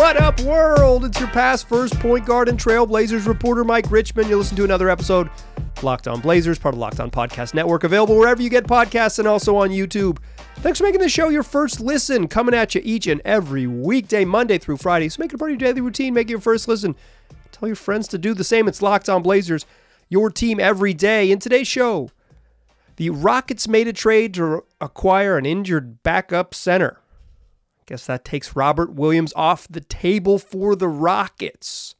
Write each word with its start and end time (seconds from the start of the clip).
What 0.00 0.16
up, 0.16 0.40
world? 0.40 1.04
It's 1.04 1.20
your 1.20 1.28
past 1.28 1.68
first 1.68 1.92
point 2.00 2.24
guard 2.24 2.48
and 2.48 2.58
Trailblazers 2.58 3.26
reporter, 3.26 3.64
Mike 3.64 3.90
Richman. 3.90 4.30
You 4.30 4.38
listen 4.38 4.56
to 4.56 4.64
another 4.64 4.88
episode, 4.88 5.28
Locked 5.82 6.08
On 6.08 6.22
Blazers, 6.22 6.58
part 6.58 6.74
of 6.74 6.78
Locked 6.78 7.00
On 7.00 7.10
Podcast 7.10 7.52
Network, 7.52 7.84
available 7.84 8.16
wherever 8.16 8.40
you 8.40 8.48
get 8.48 8.64
podcasts 8.64 9.18
and 9.18 9.28
also 9.28 9.56
on 9.56 9.68
YouTube. 9.68 10.16
Thanks 10.60 10.78
for 10.78 10.84
making 10.84 11.02
the 11.02 11.10
show 11.10 11.28
your 11.28 11.42
first 11.42 11.80
listen, 11.80 12.28
coming 12.28 12.54
at 12.54 12.74
you 12.74 12.80
each 12.82 13.06
and 13.08 13.20
every 13.26 13.66
weekday, 13.66 14.24
Monday 14.24 14.56
through 14.56 14.78
Friday. 14.78 15.10
So 15.10 15.20
make 15.20 15.34
it 15.34 15.38
part 15.38 15.50
of 15.50 15.60
your 15.60 15.68
daily 15.68 15.82
routine, 15.82 16.14
make 16.14 16.28
it 16.28 16.30
your 16.30 16.40
first 16.40 16.66
listen. 16.66 16.96
Tell 17.52 17.68
your 17.68 17.76
friends 17.76 18.08
to 18.08 18.16
do 18.16 18.32
the 18.32 18.42
same. 18.42 18.68
It's 18.68 18.80
Locked 18.80 19.10
On 19.10 19.22
Blazers, 19.22 19.66
your 20.08 20.30
team 20.30 20.58
every 20.58 20.94
day. 20.94 21.30
In 21.30 21.40
today's 21.40 21.68
show, 21.68 22.10
the 22.96 23.10
Rockets 23.10 23.68
made 23.68 23.86
a 23.86 23.92
trade 23.92 24.32
to 24.32 24.64
acquire 24.80 25.36
an 25.36 25.44
injured 25.44 26.02
backup 26.02 26.54
center. 26.54 27.00
Guess 27.90 28.06
that 28.06 28.24
takes 28.24 28.54
Robert 28.54 28.94
Williams 28.94 29.32
off 29.34 29.66
the 29.68 29.80
table 29.80 30.38
for 30.38 30.76
the 30.76 30.86
Rockets. 30.86 31.96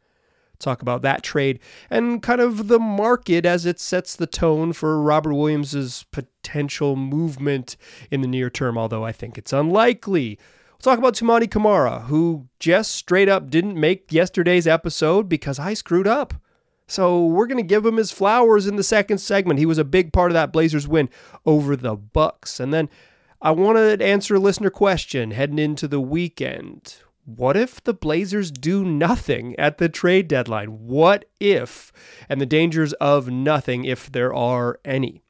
Talk 0.61 0.83
about 0.83 1.03
that 1.03 1.25
trade 1.25 1.59
and 1.91 2.23
kind 2.23 2.41
of 2.41 2.69
the 2.69 2.79
market 2.79 3.45
as 3.45 3.67
it 3.67 3.81
sets 3.81 4.15
the 4.15 4.29
tone 4.29 4.73
for 4.73 5.03
Robert 5.03 5.35
Williams's 5.35 6.05
potential 6.13 6.95
movement 6.95 7.77
in 8.09 8.21
the 8.21 8.29
near 8.29 8.49
term, 8.51 8.79
although 8.79 9.05
I 9.05 9.11
think 9.11 9.37
it's 9.37 9.53
unlikely. 9.53 10.39
We'll 10.71 10.79
talk 10.79 10.99
about 11.01 11.15
Toumani 11.15 11.51
Camara, 11.51 12.03
who 12.03 12.47
just 12.61 12.93
straight 12.93 13.29
up 13.29 13.51
didn't 13.51 13.75
make 13.75 14.13
yesterday's 14.13 14.69
episode 14.69 15.29
because 15.29 15.59
I 15.59 15.75
screwed 15.75 16.07
up. 16.07 16.35
So 16.87 17.27
we're 17.27 17.49
going 17.49 17.59
to 17.59 17.65
give 17.67 17.85
him 17.85 17.97
his 17.97 18.13
flowers 18.13 18.69
in 18.69 18.77
the 18.77 18.85
second 18.85 19.19
segment. 19.19 19.59
He 19.59 19.67
was 19.67 19.79
a 19.79 19.85
big 19.85 20.13
part 20.13 20.31
of 20.31 20.35
that 20.35 20.53
Blazers 20.53 20.87
win 20.87 21.09
over 21.45 21.75
the 21.75 21.97
Bucks. 21.97 22.61
And 22.61 22.73
then 22.73 22.89
I 23.43 23.53
want 23.53 23.79
to 23.79 24.05
answer 24.05 24.35
a 24.35 24.39
listener 24.39 24.69
question 24.69 25.31
heading 25.31 25.59
into 25.59 25.89
the 25.89 26.01
weekend. 26.01 26.97
What 27.25 27.57
if 27.57 27.83
the 27.83 27.95
Blazers 27.95 28.51
do 28.51 28.85
nothing 28.85 29.59
at 29.59 29.79
the 29.79 29.89
trade 29.89 30.29
deadline? 30.29 30.87
What 30.87 31.25
if, 31.39 31.91
and 32.29 32.39
the 32.39 32.47
dangers 32.47 32.93
of 32.95 33.29
nothing 33.29 33.85
if 33.85 34.13
there 34.13 34.35
are 34.35 34.79
any? 34.85 35.23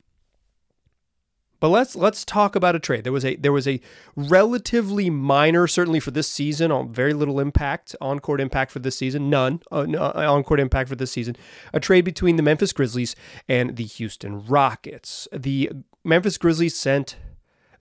But 1.60 1.68
let's 1.68 1.94
let's 1.94 2.24
talk 2.24 2.56
about 2.56 2.74
a 2.74 2.80
trade. 2.80 3.04
There 3.04 3.12
was 3.12 3.24
a 3.24 3.36
there 3.36 3.52
was 3.52 3.68
a 3.68 3.80
relatively 4.16 5.10
minor, 5.10 5.66
certainly 5.66 6.00
for 6.00 6.10
this 6.10 6.26
season, 6.26 6.72
on 6.72 6.92
very 6.92 7.12
little 7.12 7.38
impact 7.38 7.94
on 8.00 8.18
court 8.18 8.40
impact 8.40 8.72
for 8.72 8.78
this 8.78 8.96
season, 8.96 9.28
none 9.30 9.60
uh, 9.70 9.84
on 10.16 10.42
court 10.42 10.58
impact 10.58 10.88
for 10.88 10.96
this 10.96 11.12
season. 11.12 11.36
A 11.74 11.78
trade 11.78 12.04
between 12.06 12.36
the 12.36 12.42
Memphis 12.42 12.72
Grizzlies 12.72 13.14
and 13.46 13.76
the 13.76 13.84
Houston 13.84 14.44
Rockets. 14.46 15.28
The 15.32 15.70
Memphis 16.02 16.38
Grizzlies 16.38 16.76
sent 16.76 17.16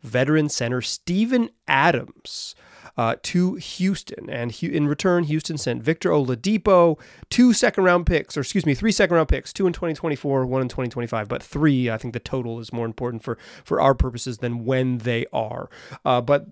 veteran 0.01 0.49
center 0.49 0.81
Steven 0.81 1.49
Adams 1.67 2.55
uh, 2.97 3.15
to 3.23 3.55
Houston. 3.55 4.29
And 4.29 4.61
in 4.61 4.87
return, 4.87 5.23
Houston 5.23 5.57
sent 5.57 5.81
Victor 5.81 6.09
Oladipo, 6.09 6.99
two 7.29 7.53
second 7.53 7.85
round 7.85 8.05
picks, 8.05 8.35
or 8.35 8.41
excuse 8.41 8.65
me, 8.65 8.73
three 8.73 8.91
second 8.91 9.15
round 9.15 9.29
picks, 9.29 9.53
two 9.53 9.67
in 9.67 9.73
2024, 9.73 10.45
one 10.45 10.61
in 10.61 10.67
2025, 10.67 11.29
but 11.29 11.41
three. 11.41 11.89
I 11.89 11.97
think 11.97 12.13
the 12.13 12.19
total 12.19 12.59
is 12.59 12.73
more 12.73 12.85
important 12.85 13.23
for, 13.23 13.37
for 13.63 13.79
our 13.79 13.93
purposes 13.93 14.39
than 14.39 14.65
when 14.65 14.99
they 14.99 15.25
are. 15.31 15.69
Uh, 16.03 16.19
but 16.19 16.47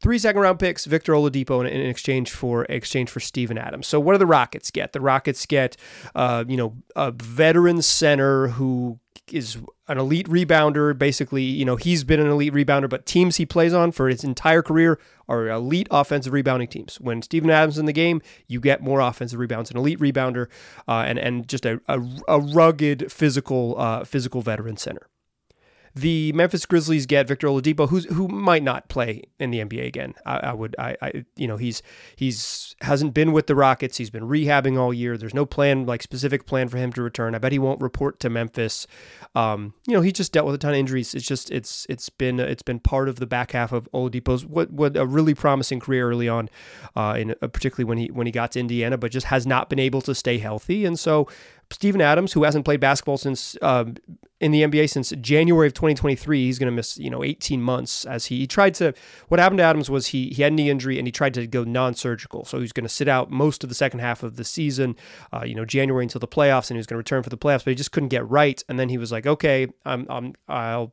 three 0.00 0.18
second 0.18 0.42
round 0.42 0.58
picks, 0.58 0.84
Victor 0.84 1.14
Oladipo, 1.14 1.60
in, 1.60 1.66
in, 1.66 1.86
exchange 1.86 2.30
for 2.30 2.64
exchange 2.64 3.08
for 3.08 3.20
Steven 3.20 3.56
Adams. 3.56 3.86
So 3.86 3.98
what 4.00 4.12
do 4.12 4.18
the 4.18 4.26
Rockets 4.26 4.70
get? 4.70 4.92
The 4.92 5.00
Rockets 5.00 5.46
get, 5.46 5.78
uh, 6.14 6.44
you 6.46 6.58
know, 6.58 6.76
a 6.94 7.10
veteran 7.10 7.80
center 7.82 8.48
who 8.48 8.98
is 9.34 9.58
an 9.88 9.98
elite 9.98 10.28
rebounder. 10.28 10.96
Basically, 10.96 11.42
you 11.42 11.64
know, 11.64 11.76
he's 11.76 12.04
been 12.04 12.20
an 12.20 12.28
elite 12.28 12.52
rebounder, 12.52 12.88
but 12.88 13.06
teams 13.06 13.36
he 13.36 13.46
plays 13.46 13.72
on 13.72 13.92
for 13.92 14.08
his 14.08 14.24
entire 14.24 14.62
career 14.62 14.98
are 15.28 15.48
elite 15.48 15.88
offensive 15.90 16.32
rebounding 16.32 16.68
teams. 16.68 17.00
When 17.00 17.22
Steven 17.22 17.50
Adams 17.50 17.78
in 17.78 17.86
the 17.86 17.92
game, 17.92 18.20
you 18.46 18.60
get 18.60 18.82
more 18.82 19.00
offensive 19.00 19.38
rebounds, 19.38 19.70
an 19.70 19.76
elite 19.76 19.98
rebounder, 19.98 20.46
uh, 20.88 21.04
and 21.06 21.18
and 21.18 21.48
just 21.48 21.64
a, 21.66 21.80
a, 21.88 22.00
a 22.28 22.40
rugged 22.40 23.10
physical 23.12 23.76
uh, 23.78 24.04
physical 24.04 24.42
veteran 24.42 24.76
center 24.76 25.08
the 25.94 26.32
Memphis 26.32 26.66
Grizzlies 26.66 27.06
get 27.06 27.26
Victor 27.26 27.48
Oladipo, 27.48 27.88
who's 27.88 28.04
who 28.06 28.28
might 28.28 28.62
not 28.62 28.88
play 28.88 29.22
in 29.38 29.50
the 29.50 29.58
NBA 29.58 29.86
again. 29.86 30.14
I, 30.24 30.36
I 30.38 30.52
would, 30.52 30.76
I, 30.78 30.96
I, 31.02 31.24
you 31.36 31.48
know, 31.48 31.56
he's 31.56 31.82
he's 32.14 32.76
hasn't 32.80 33.12
been 33.12 33.32
with 33.32 33.46
the 33.46 33.56
Rockets. 33.56 33.96
He's 33.96 34.10
been 34.10 34.28
rehabbing 34.28 34.78
all 34.78 34.94
year. 34.94 35.16
There's 35.16 35.34
no 35.34 35.44
plan, 35.44 35.86
like 35.86 36.02
specific 36.02 36.46
plan 36.46 36.68
for 36.68 36.78
him 36.78 36.92
to 36.92 37.02
return. 37.02 37.34
I 37.34 37.38
bet 37.38 37.52
he 37.52 37.58
won't 37.58 37.80
report 37.80 38.20
to 38.20 38.30
Memphis. 38.30 38.86
Um, 39.34 39.74
you 39.86 39.94
know, 39.94 40.00
he 40.00 40.12
just 40.12 40.32
dealt 40.32 40.46
with 40.46 40.54
a 40.54 40.58
ton 40.58 40.72
of 40.72 40.78
injuries. 40.78 41.14
It's 41.14 41.26
just 41.26 41.50
it's 41.50 41.86
it's 41.88 42.08
been 42.08 42.38
it's 42.38 42.62
been 42.62 42.78
part 42.78 43.08
of 43.08 43.16
the 43.16 43.26
back 43.26 43.52
half 43.52 43.72
of 43.72 43.88
Oladipo's 43.92 44.46
what 44.46 44.70
what 44.70 44.96
a 44.96 45.06
really 45.06 45.34
promising 45.34 45.80
career 45.80 46.08
early 46.08 46.28
on, 46.28 46.48
uh, 46.94 47.16
in 47.18 47.34
uh, 47.42 47.48
particularly 47.48 47.88
when 47.88 47.98
he 47.98 48.06
when 48.10 48.26
he 48.26 48.32
got 48.32 48.52
to 48.52 48.60
Indiana, 48.60 48.96
but 48.96 49.10
just 49.10 49.26
has 49.26 49.46
not 49.46 49.68
been 49.68 49.80
able 49.80 50.00
to 50.02 50.14
stay 50.14 50.38
healthy. 50.38 50.84
And 50.84 50.98
so 50.98 51.26
Steven 51.72 52.00
Adams, 52.00 52.32
who 52.32 52.42
hasn't 52.42 52.64
played 52.64 52.80
basketball 52.80 53.16
since 53.16 53.56
uh, 53.62 53.84
in 54.40 54.52
the 54.52 54.62
NBA 54.62 54.88
since 54.90 55.12
January 55.20 55.66
of 55.66 55.74
2023, 55.74 56.44
he's 56.44 56.58
going 56.58 56.66
to 56.66 56.74
miss 56.74 56.98
you 56.98 57.10
know 57.10 57.22
18 57.22 57.62
months 57.62 58.04
as 58.04 58.26
he, 58.26 58.38
he, 58.38 58.46
tried 58.46 58.74
to. 58.74 58.92
What 59.28 59.38
happened 59.38 59.58
to 59.58 59.64
Adams 59.64 59.90
was 59.90 60.08
he 60.08 60.30
he 60.30 60.42
had 60.42 60.52
knee 60.52 60.70
injury 60.70 60.98
and 60.98 61.06
he 61.06 61.12
tried 61.12 61.34
to 61.34 61.46
go 61.46 61.64
non-surgical, 61.64 62.44
so 62.44 62.60
he's 62.60 62.72
going 62.72 62.84
to 62.84 62.88
sit 62.88 63.08
out 63.08 63.30
most 63.30 63.62
of 63.62 63.68
the 63.68 63.74
second 63.74 64.00
half 64.00 64.22
of 64.22 64.36
the 64.36 64.44
season, 64.44 64.96
uh, 65.32 65.44
you 65.44 65.54
know 65.54 65.64
January 65.64 66.04
until 66.04 66.18
the 66.18 66.28
playoffs, 66.28 66.70
and 66.70 66.76
he 66.76 66.78
was 66.78 66.86
going 66.86 66.96
to 66.96 66.98
return 66.98 67.22
for 67.22 67.30
the 67.30 67.38
playoffs, 67.38 67.64
but 67.64 67.68
he 67.68 67.74
just 67.74 67.92
couldn't 67.92 68.08
get 68.08 68.28
right. 68.28 68.62
And 68.68 68.78
then 68.78 68.88
he 68.88 68.98
was 68.98 69.12
like, 69.12 69.26
okay, 69.26 69.68
I'm, 69.84 70.06
I'm 70.08 70.34
I'll 70.48 70.92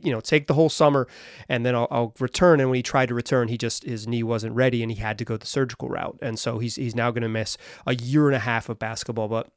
you 0.00 0.12
know 0.12 0.20
take 0.20 0.46
the 0.46 0.54
whole 0.54 0.68
summer 0.68 1.08
and 1.48 1.64
then 1.64 1.74
I'll, 1.74 1.88
I'll, 1.90 2.14
return 2.20 2.60
and 2.60 2.68
when 2.68 2.76
he 2.76 2.82
tried 2.82 3.06
to 3.06 3.14
return 3.14 3.48
he 3.48 3.56
just 3.56 3.84
his 3.84 4.06
knee 4.06 4.22
wasn't 4.22 4.54
ready 4.54 4.82
and 4.82 4.92
he 4.92 4.98
had 4.98 5.18
to 5.18 5.24
go 5.24 5.36
the 5.38 5.46
surgical 5.46 5.88
route 5.88 6.18
and 6.20 6.38
so 6.38 6.58
he's 6.58 6.76
he's 6.76 6.94
now 6.94 7.10
going 7.10 7.22
to 7.22 7.28
miss 7.28 7.56
a 7.86 7.94
year 7.94 8.26
and 8.26 8.36
a 8.36 8.40
half 8.40 8.68
of 8.68 8.78
basketball 8.78 9.28
but 9.28 9.50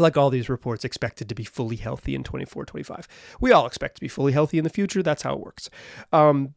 like 0.00 0.16
all 0.16 0.30
these 0.30 0.48
reports, 0.48 0.84
expected 0.84 1.28
to 1.28 1.34
be 1.34 1.44
fully 1.44 1.76
healthy 1.76 2.14
in 2.14 2.24
24 2.24 2.64
25. 2.64 3.08
We 3.40 3.52
all 3.52 3.66
expect 3.66 3.96
to 3.96 4.00
be 4.00 4.08
fully 4.08 4.32
healthy 4.32 4.58
in 4.58 4.64
the 4.64 4.70
future. 4.70 5.02
That's 5.02 5.22
how 5.22 5.34
it 5.34 5.40
works. 5.40 5.70
Um, 6.12 6.54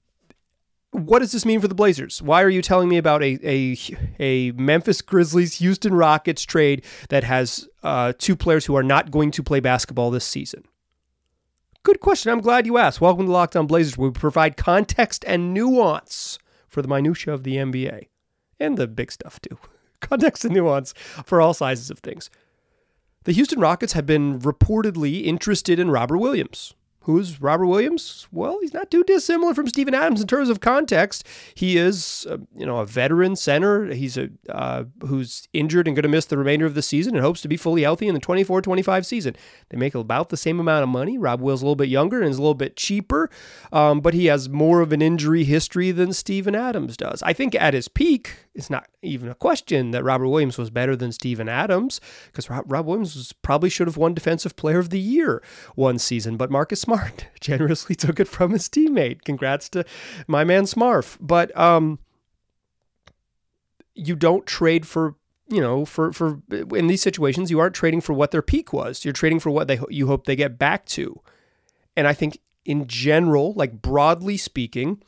what 0.91 1.19
does 1.19 1.31
this 1.31 1.45
mean 1.45 1.59
for 1.59 1.67
the 1.67 1.75
Blazers? 1.75 2.21
Why 2.21 2.43
are 2.43 2.49
you 2.49 2.61
telling 2.61 2.87
me 2.87 2.97
about 2.97 3.23
a 3.23 3.39
a, 3.43 3.77
a 4.19 4.51
Memphis 4.51 5.01
Grizzlies 5.01 5.55
Houston 5.55 5.93
Rockets 5.93 6.43
trade 6.43 6.85
that 7.09 7.23
has 7.23 7.67
uh, 7.81 8.13
two 8.17 8.35
players 8.35 8.65
who 8.65 8.75
are 8.75 8.83
not 8.83 9.11
going 9.11 9.31
to 9.31 9.43
play 9.43 9.59
basketball 9.59 10.11
this 10.11 10.25
season? 10.25 10.63
Good 11.83 11.99
question. 11.99 12.31
I'm 12.31 12.41
glad 12.41 12.65
you 12.65 12.77
asked. 12.77 13.01
Welcome 13.01 13.25
to 13.25 13.31
Locked 13.31 13.55
On 13.55 13.67
Blazers, 13.67 13.97
where 13.97 14.09
we 14.09 14.13
provide 14.13 14.55
context 14.55 15.25
and 15.27 15.53
nuance 15.53 16.39
for 16.67 16.81
the 16.81 16.87
minutia 16.87 17.33
of 17.33 17.43
the 17.43 17.57
NBA 17.57 18.07
and 18.59 18.77
the 18.77 18.87
big 18.87 19.11
stuff 19.11 19.39
too. 19.41 19.57
Context 19.99 20.45
and 20.45 20.53
nuance 20.53 20.93
for 21.25 21.41
all 21.41 21.53
sizes 21.53 21.89
of 21.89 21.99
things. 21.99 22.29
The 23.25 23.31
Houston 23.31 23.59
Rockets 23.59 23.93
have 23.93 24.05
been 24.05 24.39
reportedly 24.39 25.23
interested 25.25 25.79
in 25.79 25.89
Robert 25.89 26.17
Williams. 26.17 26.73
Who's 27.03 27.41
Robert 27.41 27.65
Williams? 27.65 28.27
Well, 28.31 28.59
he's 28.61 28.73
not 28.73 28.89
too 28.89 29.03
dissimilar 29.03 29.53
from 29.53 29.67
Steven 29.67 29.93
Adams 29.93 30.21
in 30.21 30.27
terms 30.27 30.47
of 30.47 30.61
context. 30.61 31.27
He 31.53 31.75
is, 31.75 32.25
uh, 32.29 32.37
you 32.55 32.65
know, 32.65 32.77
a 32.77 32.85
veteran 32.85 33.35
center. 33.35 33.93
He's 33.93 34.17
a 34.17 34.29
uh, 34.47 34.85
who's 35.05 35.49
injured 35.51 35.85
and 35.85 35.97
going 35.97 36.03
to 36.03 36.09
miss 36.09 36.25
the 36.25 36.37
remainder 36.37 36.65
of 36.65 36.75
the 36.75 36.81
season 36.81 37.15
and 37.15 37.23
hopes 37.23 37.41
to 37.41 37.49
be 37.49 37.57
fully 37.57 37.81
healthy 37.81 38.07
in 38.07 38.13
the 38.13 38.21
24-25 38.21 39.05
season. 39.05 39.35
They 39.67 39.77
make 39.77 39.95
about 39.95 40.29
the 40.29 40.37
same 40.37 40.61
amount 40.61 40.83
of 40.83 40.89
money. 40.89 41.17
Rob 41.17 41.41
Will's 41.41 41.61
a 41.61 41.65
little 41.65 41.75
bit 41.75 41.89
younger 41.89 42.21
and 42.21 42.29
is 42.29 42.37
a 42.37 42.41
little 42.41 42.53
bit 42.53 42.77
cheaper, 42.77 43.29
um, 43.73 43.99
but 43.99 44.13
he 44.13 44.27
has 44.27 44.47
more 44.47 44.79
of 44.79 44.93
an 44.93 45.01
injury 45.01 45.43
history 45.43 45.91
than 45.91 46.13
Steven 46.13 46.55
Adams 46.55 46.95
does. 46.95 47.21
I 47.23 47.33
think 47.33 47.53
at 47.55 47.73
his 47.73 47.89
peak, 47.89 48.47
it's 48.55 48.69
not 48.69 48.87
even 49.01 49.29
a 49.29 49.35
question 49.35 49.91
that 49.91 50.03
Robert 50.03 50.27
Williams 50.27 50.57
was 50.57 50.69
better 50.69 50.95
than 50.95 51.11
Steven 51.11 51.49
Adams 51.49 51.99
because 52.27 52.49
Rob, 52.49 52.71
Rob 52.71 52.85
Williams 52.85 53.15
was, 53.15 53.33
probably 53.33 53.69
should 53.69 53.87
have 53.87 53.97
won 53.97 54.13
Defensive 54.13 54.55
Player 54.55 54.79
of 54.79 54.89
the 54.89 54.99
Year 54.99 55.41
one 55.75 55.97
season, 55.97 56.37
but 56.37 56.51
Marcus 56.51 56.81
Smart 56.81 57.27
generously 57.39 57.95
took 57.95 58.19
it 58.19 58.27
from 58.27 58.51
his 58.51 58.69
teammate. 58.69 59.23
Congrats 59.23 59.69
to 59.69 59.83
my 60.27 60.43
man 60.43 60.63
Smarf. 60.63 61.17
But 61.19 61.55
um, 61.57 61.99
you 63.95 64.15
don't 64.15 64.45
trade 64.45 64.87
for 64.87 65.15
you 65.49 65.61
know 65.61 65.85
for 65.85 66.13
for 66.13 66.41
in 66.49 66.87
these 66.87 67.01
situations 67.01 67.51
you 67.51 67.59
aren't 67.59 67.75
trading 67.75 68.01
for 68.01 68.13
what 68.13 68.31
their 68.31 68.41
peak 68.41 68.71
was. 68.71 69.03
You're 69.03 69.13
trading 69.13 69.39
for 69.39 69.49
what 69.49 69.67
they 69.67 69.79
you 69.89 70.07
hope 70.07 70.25
they 70.25 70.35
get 70.35 70.59
back 70.59 70.85
to. 70.87 71.19
And 71.95 72.07
I 72.07 72.13
think 72.13 72.39
in 72.65 72.87
general, 72.87 73.53
like 73.53 73.81
broadly 73.81 74.37
speaking, 74.37 75.01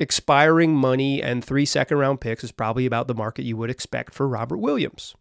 expiring 0.00 0.74
money 0.74 1.22
and 1.22 1.44
three 1.44 1.66
second 1.66 1.98
round 1.98 2.20
picks 2.20 2.42
is 2.42 2.50
probably 2.50 2.86
about 2.86 3.06
the 3.06 3.14
market 3.14 3.44
you 3.44 3.56
would 3.56 3.70
expect 3.70 4.14
for 4.14 4.26
Robert 4.26 4.56
Williams. 4.56 5.14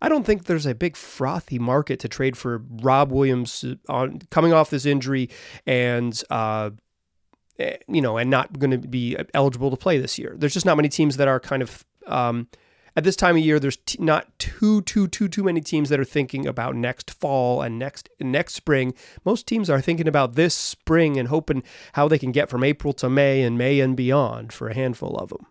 I 0.00 0.08
don't 0.08 0.24
think 0.24 0.44
there's 0.44 0.66
a 0.66 0.74
big 0.74 0.96
frothy 0.96 1.58
market 1.58 1.98
to 2.00 2.08
trade 2.08 2.36
for 2.36 2.62
Rob 2.82 3.10
Williams 3.10 3.64
on 3.88 4.20
coming 4.30 4.52
off 4.52 4.70
this 4.70 4.86
injury 4.86 5.28
and 5.66 6.22
uh, 6.30 6.70
eh, 7.58 7.78
you 7.88 8.00
know 8.00 8.16
and 8.16 8.30
not 8.30 8.58
going 8.58 8.70
to 8.70 8.88
be 8.88 9.16
eligible 9.34 9.70
to 9.70 9.76
play 9.76 9.98
this 9.98 10.18
year. 10.18 10.34
There's 10.38 10.54
just 10.54 10.66
not 10.66 10.76
many 10.76 10.88
teams 10.88 11.16
that 11.16 11.28
are 11.28 11.40
kind 11.40 11.62
of 11.62 11.84
um, 12.06 12.48
at 12.96 13.04
this 13.04 13.16
time 13.16 13.36
of 13.36 13.42
year, 13.42 13.60
there's 13.60 13.76
t- 13.76 13.98
not 14.00 14.38
too 14.38 14.80
too 14.82 15.06
too 15.06 15.28
too 15.28 15.44
many 15.44 15.60
teams 15.60 15.90
that 15.90 16.00
are 16.00 16.04
thinking 16.04 16.46
about 16.46 16.74
next 16.74 17.10
fall 17.10 17.60
and 17.60 17.78
next 17.78 18.08
next 18.18 18.54
spring. 18.54 18.94
Most 19.24 19.46
teams 19.46 19.68
are 19.68 19.82
thinking 19.82 20.08
about 20.08 20.34
this 20.34 20.54
spring 20.54 21.18
and 21.18 21.28
hoping 21.28 21.62
how 21.92 22.08
they 22.08 22.18
can 22.18 22.32
get 22.32 22.48
from 22.48 22.64
April 22.64 22.94
to 22.94 23.10
May 23.10 23.42
and 23.42 23.58
May 23.58 23.80
and 23.80 23.94
beyond 23.96 24.52
for 24.52 24.68
a 24.68 24.74
handful 24.74 25.16
of 25.18 25.28
them. 25.28 25.46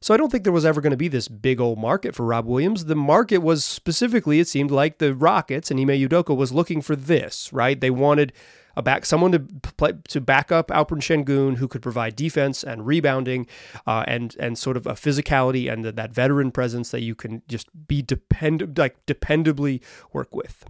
So 0.00 0.12
I 0.12 0.16
don't 0.16 0.32
think 0.32 0.42
there 0.42 0.52
was 0.52 0.66
ever 0.66 0.80
going 0.80 0.92
to 0.92 0.96
be 0.96 1.06
this 1.06 1.28
big 1.28 1.60
old 1.60 1.78
market 1.78 2.14
for 2.14 2.26
Rob 2.26 2.44
Williams. 2.46 2.86
The 2.86 2.96
market 2.96 3.38
was 3.38 3.64
specifically, 3.64 4.40
it 4.40 4.48
seemed 4.48 4.72
like 4.72 4.98
the 4.98 5.14
Rockets 5.14 5.70
and 5.70 5.78
Ime 5.78 5.90
Udoka 5.90 6.36
was 6.36 6.50
looking 6.50 6.82
for 6.82 6.96
this, 6.96 7.52
right? 7.52 7.80
They 7.80 7.90
wanted 7.90 8.32
a 8.76 8.82
back 8.82 9.06
someone 9.06 9.32
to 9.32 9.38
play 9.38 9.92
to 10.08 10.20
back 10.20 10.50
up 10.52 10.68
Alperen 10.68 11.00
Sengun 11.00 11.56
who 11.56 11.68
could 11.68 11.82
provide 11.82 12.16
defense 12.16 12.62
and 12.62 12.86
rebounding 12.86 13.46
uh, 13.86 14.04
and 14.06 14.36
and 14.38 14.58
sort 14.58 14.76
of 14.76 14.86
a 14.86 14.92
physicality 14.92 15.72
and 15.72 15.84
the, 15.84 15.92
that 15.92 16.12
veteran 16.12 16.50
presence 16.50 16.90
that 16.90 17.02
you 17.02 17.14
can 17.14 17.42
just 17.48 17.68
be 17.86 18.02
depend 18.02 18.78
like 18.78 19.04
dependably 19.06 19.82
work 20.12 20.34
with. 20.34 20.64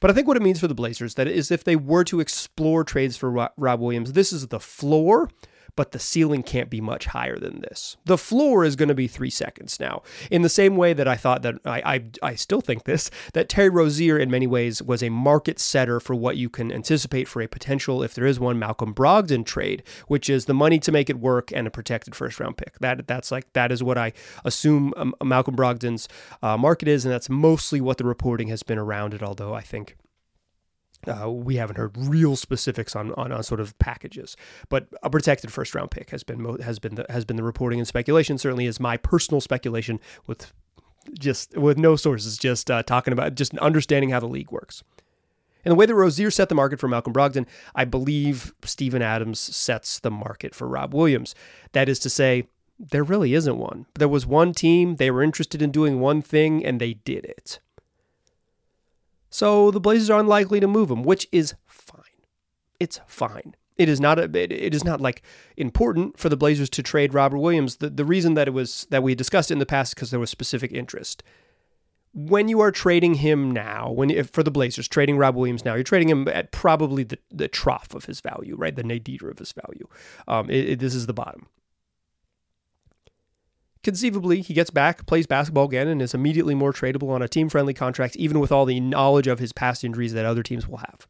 But 0.00 0.10
I 0.10 0.14
think 0.14 0.28
what 0.28 0.36
it 0.36 0.42
means 0.42 0.60
for 0.60 0.68
the 0.68 0.74
Blazers 0.74 1.14
that 1.14 1.26
is 1.26 1.50
if 1.50 1.64
they 1.64 1.76
were 1.76 2.04
to 2.04 2.20
explore 2.20 2.84
trades 2.84 3.16
for 3.16 3.50
Rob 3.56 3.80
Williams, 3.80 4.12
this 4.12 4.32
is 4.32 4.46
the 4.48 4.60
floor 4.60 5.28
but 5.78 5.92
the 5.92 5.98
ceiling 6.00 6.42
can't 6.42 6.70
be 6.70 6.80
much 6.80 7.06
higher 7.06 7.38
than 7.38 7.60
this. 7.60 7.96
The 8.04 8.18
floor 8.18 8.64
is 8.64 8.74
going 8.74 8.88
to 8.88 8.96
be 8.96 9.06
three 9.06 9.30
seconds 9.30 9.78
now. 9.78 10.02
In 10.28 10.42
the 10.42 10.48
same 10.48 10.74
way 10.74 10.92
that 10.92 11.06
I 11.06 11.14
thought 11.14 11.42
that 11.42 11.54
I, 11.64 11.94
I, 11.94 12.30
I 12.30 12.34
still 12.34 12.60
think 12.60 12.82
this, 12.82 13.12
that 13.32 13.48
Terry 13.48 13.68
Rozier 13.68 14.18
in 14.18 14.28
many 14.28 14.48
ways 14.48 14.82
was 14.82 15.04
a 15.04 15.08
market 15.08 15.60
setter 15.60 16.00
for 16.00 16.16
what 16.16 16.36
you 16.36 16.50
can 16.50 16.72
anticipate 16.72 17.28
for 17.28 17.40
a 17.40 17.46
potential, 17.46 18.02
if 18.02 18.12
there 18.12 18.26
is 18.26 18.40
one, 18.40 18.58
Malcolm 18.58 18.92
Brogdon 18.92 19.46
trade, 19.46 19.84
which 20.08 20.28
is 20.28 20.46
the 20.46 20.52
money 20.52 20.80
to 20.80 20.90
make 20.90 21.08
it 21.08 21.20
work 21.20 21.52
and 21.52 21.68
a 21.68 21.70
protected 21.70 22.16
first 22.16 22.40
round 22.40 22.56
pick. 22.56 22.76
That 22.80 23.06
that's 23.06 23.30
like 23.30 23.52
that 23.52 23.70
is 23.70 23.80
what 23.80 23.96
I 23.96 24.14
assume 24.44 24.92
um, 24.96 25.14
Malcolm 25.22 25.54
Brogdon's 25.54 26.08
uh, 26.42 26.56
market 26.56 26.88
is, 26.88 27.04
and 27.04 27.14
that's 27.14 27.30
mostly 27.30 27.80
what 27.80 27.98
the 27.98 28.04
reporting 28.04 28.48
has 28.48 28.64
been 28.64 28.78
around 28.78 29.14
it. 29.14 29.22
Although 29.22 29.54
I 29.54 29.62
think 29.62 29.96
uh, 31.06 31.30
we 31.30 31.56
haven't 31.56 31.76
heard 31.76 31.96
real 31.96 32.36
specifics 32.36 32.96
on, 32.96 33.12
on, 33.14 33.32
on 33.32 33.42
sort 33.42 33.60
of 33.60 33.78
packages, 33.78 34.36
but 34.68 34.88
a 35.02 35.10
protected 35.10 35.52
first 35.52 35.74
round 35.74 35.90
pick 35.90 36.10
has 36.10 36.24
been 36.24 36.58
has 36.60 36.78
been 36.78 36.96
the, 36.96 37.06
has 37.08 37.24
been 37.24 37.36
the 37.36 37.42
reporting 37.42 37.78
and 37.78 37.86
speculation. 37.86 38.38
Certainly, 38.38 38.66
is 38.66 38.80
my 38.80 38.96
personal 38.96 39.40
speculation 39.40 40.00
with 40.26 40.52
just 41.18 41.56
with 41.56 41.78
no 41.78 41.96
sources, 41.96 42.36
just 42.36 42.70
uh, 42.70 42.82
talking 42.82 43.12
about 43.12 43.34
just 43.34 43.56
understanding 43.58 44.10
how 44.10 44.20
the 44.20 44.26
league 44.26 44.50
works. 44.50 44.82
And 45.64 45.72
the 45.72 45.76
way 45.76 45.86
that 45.86 45.94
Rozier 45.94 46.30
set 46.30 46.48
the 46.48 46.54
market 46.54 46.78
for 46.78 46.88
Malcolm 46.88 47.12
Brogdon, 47.12 47.46
I 47.74 47.84
believe 47.84 48.54
Steven 48.62 49.02
Adams 49.02 49.40
sets 49.40 49.98
the 49.98 50.10
market 50.10 50.54
for 50.54 50.68
Rob 50.68 50.94
Williams. 50.94 51.34
That 51.72 51.88
is 51.88 51.98
to 52.00 52.10
say, 52.10 52.48
there 52.78 53.02
really 53.02 53.34
isn't 53.34 53.58
one. 53.58 53.86
There 53.94 54.08
was 54.08 54.24
one 54.24 54.52
team, 54.52 54.96
they 54.96 55.10
were 55.10 55.22
interested 55.22 55.60
in 55.60 55.70
doing 55.70 56.00
one 56.00 56.22
thing, 56.22 56.64
and 56.64 56.80
they 56.80 56.94
did 56.94 57.24
it. 57.24 57.58
So 59.30 59.70
the 59.70 59.80
Blazers 59.80 60.10
are 60.10 60.20
unlikely 60.20 60.60
to 60.60 60.68
move 60.68 60.90
him, 60.90 61.02
which 61.02 61.26
is 61.32 61.54
fine. 61.66 62.02
It's 62.80 63.00
fine. 63.06 63.54
It 63.76 63.88
is 63.88 64.00
not 64.00 64.18
a, 64.18 64.24
it 64.24 64.74
is 64.74 64.82
not 64.82 65.00
like 65.00 65.22
important 65.56 66.18
for 66.18 66.28
the 66.28 66.36
Blazers 66.36 66.68
to 66.70 66.82
trade 66.82 67.14
Robert 67.14 67.38
Williams. 67.38 67.76
The 67.76 67.90
the 67.90 68.04
reason 68.04 68.34
that 68.34 68.48
it 68.48 68.50
was 68.50 68.86
that 68.90 69.02
we 69.04 69.14
discussed 69.14 69.50
it 69.50 69.54
in 69.54 69.60
the 69.60 69.66
past 69.66 69.94
because 69.94 70.10
there 70.10 70.18
was 70.18 70.30
specific 70.30 70.72
interest. 70.72 71.22
When 72.12 72.48
you 72.48 72.58
are 72.60 72.72
trading 72.72 73.14
him 73.14 73.52
now, 73.52 73.92
when 73.92 74.24
for 74.24 74.42
the 74.42 74.50
Blazers 74.50 74.88
trading 74.88 75.16
Rob 75.16 75.36
Williams 75.36 75.64
now, 75.64 75.74
you're 75.74 75.84
trading 75.84 76.08
him 76.08 76.26
at 76.26 76.50
probably 76.50 77.04
the, 77.04 77.18
the 77.30 77.46
trough 77.46 77.94
of 77.94 78.06
his 78.06 78.20
value, 78.20 78.56
right? 78.56 78.74
The 78.74 78.82
nadir 78.82 79.28
of 79.28 79.38
his 79.38 79.52
value. 79.52 79.86
Um, 80.26 80.50
it, 80.50 80.70
it, 80.70 80.78
this 80.80 80.94
is 80.94 81.06
the 81.06 81.12
bottom 81.12 81.46
conceivably 83.82 84.40
he 84.40 84.54
gets 84.54 84.70
back, 84.70 85.06
plays 85.06 85.26
basketball 85.26 85.64
again, 85.64 85.88
and 85.88 86.02
is 86.02 86.14
immediately 86.14 86.54
more 86.54 86.72
tradable 86.72 87.10
on 87.10 87.22
a 87.22 87.28
team 87.28 87.48
friendly 87.48 87.74
contract, 87.74 88.16
even 88.16 88.40
with 88.40 88.52
all 88.52 88.64
the 88.64 88.80
knowledge 88.80 89.26
of 89.26 89.38
his 89.38 89.52
past 89.52 89.84
injuries 89.84 90.12
that 90.14 90.24
other 90.24 90.42
teams 90.42 90.68
will 90.68 90.78
have. 90.78 91.06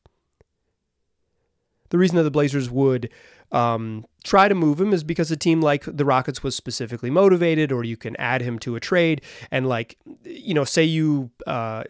The 1.91 1.99
reason 1.99 2.17
that 2.17 2.25
the 2.25 2.31
Blazers 2.31 2.71
would 2.71 3.11
um, 3.53 4.05
try 4.25 4.49
to 4.49 4.55
move 4.55 4.81
him 4.81 4.93
is 4.93 5.05
because 5.05 5.31
a 5.31 5.37
team 5.37 5.61
like 5.61 5.85
the 5.87 6.05
Rockets 6.05 6.43
was 6.43 6.55
specifically 6.55 7.11
motivated, 7.11 7.73
or 7.73 7.83
you 7.83 7.97
can 7.97 8.15
add 8.17 8.43
him 8.43 8.59
to 8.61 8.77
a 8.77 8.81
trade. 8.81 9.23
And 9.51 9.67
like, 9.67 9.97
you 10.25 10.55
know, 10.55 10.65
say 10.65 10.85
you, 10.85 11.31
uh, 11.47 11.85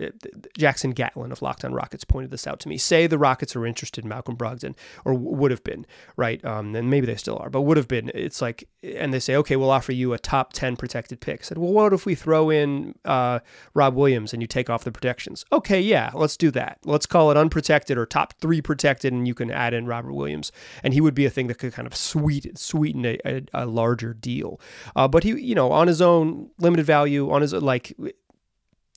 Jackson 0.56 0.92
Gatlin 0.92 1.32
of 1.32 1.42
Locked 1.42 1.64
On 1.64 1.72
Rockets 1.72 2.04
pointed 2.04 2.30
this 2.30 2.46
out 2.46 2.60
to 2.60 2.68
me. 2.68 2.78
Say 2.78 3.06
the 3.06 3.18
Rockets 3.18 3.56
are 3.56 3.66
interested 3.66 4.04
in 4.04 4.08
Malcolm 4.08 4.36
Brogdon, 4.36 4.76
or 5.04 5.14
would 5.14 5.50
have 5.50 5.64
been, 5.64 5.84
right? 6.16 6.42
Um, 6.44 6.74
and 6.76 6.88
maybe 6.88 7.06
they 7.06 7.16
still 7.16 7.38
are, 7.38 7.50
but 7.50 7.62
would 7.62 7.76
have 7.76 7.88
been. 7.88 8.10
It's 8.14 8.40
like, 8.40 8.68
and 8.82 9.12
they 9.12 9.20
say, 9.20 9.34
okay, 9.36 9.56
we'll 9.56 9.70
offer 9.70 9.92
you 9.92 10.12
a 10.12 10.18
top 10.18 10.52
10 10.52 10.76
protected 10.76 11.20
pick. 11.20 11.40
I 11.40 11.44
said, 11.44 11.58
well, 11.58 11.72
what 11.72 11.92
if 11.92 12.06
we 12.06 12.14
throw 12.14 12.50
in 12.50 12.94
uh, 13.04 13.40
Rob 13.74 13.94
Williams 13.94 14.32
and 14.32 14.42
you 14.42 14.46
take 14.46 14.70
off 14.70 14.84
the 14.84 14.92
protections? 14.92 15.44
Okay, 15.50 15.80
yeah, 15.80 16.12
let's 16.14 16.36
do 16.36 16.52
that. 16.52 16.78
Let's 16.84 17.06
call 17.06 17.32
it 17.32 17.36
unprotected 17.36 17.98
or 17.98 18.06
top 18.06 18.34
three 18.40 18.60
protected, 18.60 19.12
and 19.12 19.26
you 19.26 19.34
can 19.34 19.50
add 19.50 19.74
in 19.74 19.86
Robert 19.86 20.12
Williams. 20.12 20.52
And 20.84 20.94
he 20.94 21.00
would 21.00 21.14
be 21.14 21.26
a 21.26 21.30
thing 21.30 21.47
that 21.48 21.58
could 21.58 21.72
kind 21.72 21.86
of 21.86 21.94
sweet, 21.94 22.56
sweeten 22.56 23.04
a, 23.04 23.18
a, 23.24 23.42
a 23.52 23.66
larger 23.66 24.14
deal. 24.14 24.60
Uh, 24.94 25.08
but 25.08 25.24
he, 25.24 25.30
you 25.30 25.54
know, 25.54 25.72
on 25.72 25.88
his 25.88 26.00
own, 26.00 26.50
limited 26.58 26.86
value, 26.86 27.30
on 27.30 27.42
his, 27.42 27.52
like, 27.52 27.96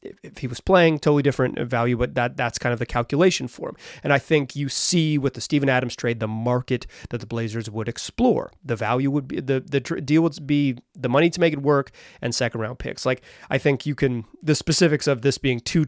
if 0.02 0.40
he 0.40 0.48
was 0.48 0.60
playing, 0.60 1.00
totally 1.00 1.24
different 1.24 1.60
value, 1.60 1.98
but 1.98 2.16
that 2.16 2.38
that's 2.38 2.58
kind 2.58 2.74
of 2.74 2.80
the 2.80 2.86
calculation 2.86 3.48
for 3.48 3.70
him. 3.70 3.76
And 4.04 4.12
I 4.12 4.20
think 4.20 4.56
you 4.56 4.70
see 4.70 5.18
with 5.18 5.34
the 5.34 5.42
Steven 5.42 5.70
Adams 5.70 5.96
trade 5.96 6.20
the 6.20 6.28
market 6.28 6.88
that 7.10 7.20
the 7.20 7.28
Blazers 7.28 7.70
would 7.70 7.88
explore. 7.88 8.52
The 8.64 8.76
value 8.76 9.12
would 9.12 9.28
be 9.28 9.40
the 9.40 9.60
the 9.60 9.80
deal 9.80 10.22
would 10.24 10.48
be 10.48 10.78
the 10.96 11.10
money 11.10 11.30
to 11.30 11.40
make 11.40 11.54
it 11.54 11.62
work 11.62 11.92
and 12.22 12.34
second 12.34 12.62
round 12.62 12.80
picks. 12.80 13.06
Like 13.06 13.22
I 13.50 13.58
think 13.58 13.86
you 13.86 13.96
can 13.96 14.26
the 14.42 14.56
specifics 14.56 15.08
of 15.08 15.22
this 15.22 15.38
being 15.38 15.60
two 15.60 15.86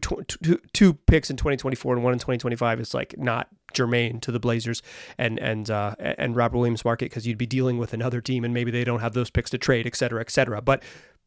picks 1.06 1.30
in 1.30 1.36
2024 1.36 1.94
and 1.94 2.04
one 2.04 2.12
in 2.12 2.18
2025 2.18 2.80
is 2.80 2.94
like 2.94 3.16
not 3.18 3.48
germane 3.74 4.20
to 4.20 4.30
the 4.30 4.40
Blazers 4.40 4.82
and 5.18 5.38
and 5.40 5.70
uh, 5.70 5.94
and 5.98 6.36
Robert 6.36 6.58
Williams 6.58 6.84
market 6.84 7.06
because 7.06 7.26
you'd 7.26 7.38
be 7.38 7.46
dealing 7.46 7.78
with 7.78 7.92
another 7.92 8.20
team 8.20 8.44
and 8.44 8.54
maybe 8.54 8.70
they 8.70 8.84
don't 8.84 9.00
have 9.00 9.14
those 9.14 9.30
picks 9.30 9.50
to 9.50 9.58
trade, 9.58 9.86
et 9.86 9.96
cetera, 9.96 10.20
et 10.20 10.30
cetera. 10.30 10.62
But 10.62 10.82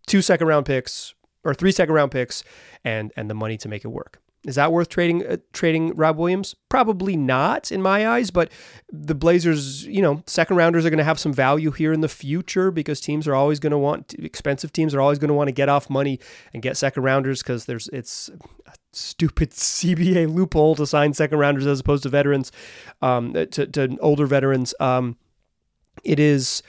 two 0.08 0.22
second 0.22 0.48
round 0.48 0.66
picks 0.66 1.14
or 1.48 1.54
three 1.54 1.72
second 1.72 1.96
round 1.96 2.12
picks 2.12 2.44
and 2.84 3.12
and 3.16 3.30
the 3.30 3.34
money 3.34 3.58
to 3.58 3.70
make 3.70 3.86
it 3.86 3.88
work. 3.88 4.22
Is 4.46 4.56
that 4.56 4.72
worth 4.72 4.90
trading 4.90 5.26
uh, 5.26 5.38
trading 5.52 5.96
Rob 5.96 6.18
Williams? 6.18 6.56
Probably 6.70 7.18
not 7.18 7.72
in 7.72 7.82
my 7.82 8.08
eyes, 8.08 8.32
but 8.32 8.52
the 8.92 9.16
Blazers, 9.16 9.86
you 9.86 10.02
know, 10.02 10.24
second 10.28 10.58
rounders 10.58 10.86
are 10.86 10.90
going 10.90 11.00
to 11.00 11.04
have 11.04 11.20
some 11.20 11.34
value 11.34 11.72
here 11.72 11.92
in 11.92 12.02
the 12.02 12.10
future 12.10 12.70
because 12.70 13.02
teams 13.02 13.28
are 13.28 13.36
always 13.36 13.60
going 13.60 13.72
to 13.72 13.78
want 13.78 14.14
expensive 14.14 14.72
teams 14.72 14.94
are 14.94 15.02
always 15.02 15.20
going 15.20 15.30
to 15.30 15.34
want 15.34 15.48
to 15.48 15.54
get 15.54 15.70
off 15.70 15.90
money 15.90 16.20
and 16.54 16.62
get 16.62 16.78
second 16.78 17.04
rounders 17.04 17.42
because 17.42 17.66
there's 17.66 17.90
it's 17.92 18.30
a 18.68 18.74
stupid 18.94 19.52
CBA 19.52 20.34
loophole 20.34 20.76
to 20.76 20.86
sign 20.86 21.14
second 21.14 21.40
rounders 21.40 21.66
as 21.66 21.80
opposed 21.80 22.04
to 22.04 22.10
veterans, 22.10 22.52
um, 23.02 23.34
to, 23.34 23.48
to 23.48 23.98
older 24.00 24.28
veterans. 24.28 24.74
Um, 24.80 25.18
it 26.04 26.20
is 26.20 26.62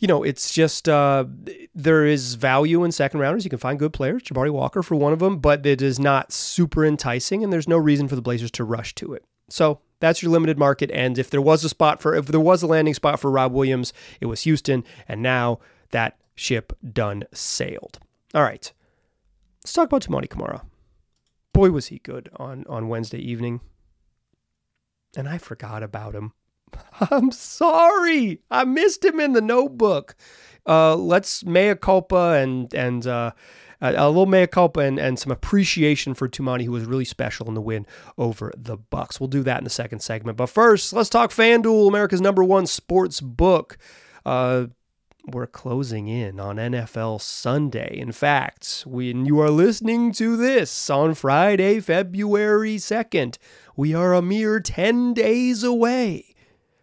you 0.00 0.08
know, 0.08 0.22
it's 0.22 0.52
just 0.52 0.88
uh, 0.88 1.26
there 1.74 2.06
is 2.06 2.34
value 2.34 2.82
in 2.84 2.90
second 2.90 3.20
rounders. 3.20 3.44
You 3.44 3.50
can 3.50 3.58
find 3.58 3.78
good 3.78 3.92
players, 3.92 4.22
Jabari 4.22 4.50
Walker 4.50 4.82
for 4.82 4.94
one 4.94 5.12
of 5.12 5.18
them, 5.18 5.38
but 5.38 5.64
it 5.66 5.82
is 5.82 6.00
not 6.00 6.32
super 6.32 6.86
enticing, 6.86 7.44
and 7.44 7.52
there's 7.52 7.68
no 7.68 7.76
reason 7.76 8.08
for 8.08 8.16
the 8.16 8.22
Blazers 8.22 8.50
to 8.52 8.64
rush 8.64 8.94
to 8.96 9.12
it. 9.12 9.24
So 9.50 9.80
that's 10.00 10.22
your 10.22 10.32
limited 10.32 10.58
market. 10.58 10.90
And 10.90 11.18
if 11.18 11.28
there 11.28 11.42
was 11.42 11.62
a 11.64 11.68
spot 11.68 12.00
for, 12.00 12.14
if 12.14 12.26
there 12.26 12.40
was 12.40 12.62
a 12.62 12.66
landing 12.66 12.94
spot 12.94 13.20
for 13.20 13.30
Rob 13.30 13.52
Williams, 13.52 13.92
it 14.22 14.26
was 14.26 14.42
Houston, 14.42 14.84
and 15.06 15.22
now 15.22 15.58
that 15.90 16.16
ship 16.34 16.72
done 16.92 17.24
sailed. 17.32 17.98
All 18.34 18.42
right, 18.42 18.72
let's 19.62 19.74
talk 19.74 19.86
about 19.86 20.02
Toumani 20.02 20.30
Camara. 20.30 20.62
Boy, 21.52 21.70
was 21.70 21.88
he 21.88 21.98
good 21.98 22.30
on 22.36 22.64
on 22.70 22.88
Wednesday 22.88 23.18
evening, 23.18 23.60
and 25.14 25.28
I 25.28 25.36
forgot 25.36 25.82
about 25.82 26.14
him. 26.14 26.32
I'm 27.10 27.30
sorry. 27.30 28.40
I 28.50 28.64
missed 28.64 29.04
him 29.04 29.20
in 29.20 29.32
the 29.32 29.40
notebook. 29.40 30.14
Uh, 30.66 30.94
let's 30.94 31.44
mea 31.44 31.74
culpa 31.74 32.38
and 32.40 32.72
and 32.74 33.06
uh, 33.06 33.32
a 33.80 34.08
little 34.08 34.26
mea 34.26 34.46
culpa 34.46 34.80
and, 34.80 34.98
and 34.98 35.18
some 35.18 35.32
appreciation 35.32 36.14
for 36.14 36.28
Toumani, 36.28 36.64
who 36.64 36.72
was 36.72 36.84
really 36.84 37.04
special 37.04 37.48
in 37.48 37.54
the 37.54 37.60
win 37.60 37.86
over 38.18 38.52
the 38.56 38.76
Bucks. 38.76 39.18
We'll 39.18 39.28
do 39.28 39.42
that 39.44 39.58
in 39.58 39.64
the 39.64 39.70
second 39.70 40.00
segment. 40.00 40.36
But 40.36 40.50
first, 40.50 40.92
let's 40.92 41.08
talk 41.08 41.30
FanDuel, 41.30 41.88
America's 41.88 42.20
number 42.20 42.44
one 42.44 42.66
sports 42.66 43.20
book. 43.20 43.78
Uh, 44.26 44.66
we're 45.26 45.46
closing 45.46 46.08
in 46.08 46.40
on 46.40 46.56
NFL 46.56 47.20
Sunday. 47.20 47.96
In 47.98 48.12
fact, 48.12 48.84
when 48.86 49.26
you 49.26 49.38
are 49.40 49.50
listening 49.50 50.12
to 50.12 50.36
this 50.36 50.90
on 50.90 51.14
Friday, 51.14 51.80
February 51.80 52.76
2nd, 52.76 53.36
we 53.76 53.94
are 53.94 54.14
a 54.14 54.22
mere 54.22 54.60
10 54.60 55.14
days 55.14 55.62
away 55.62 56.29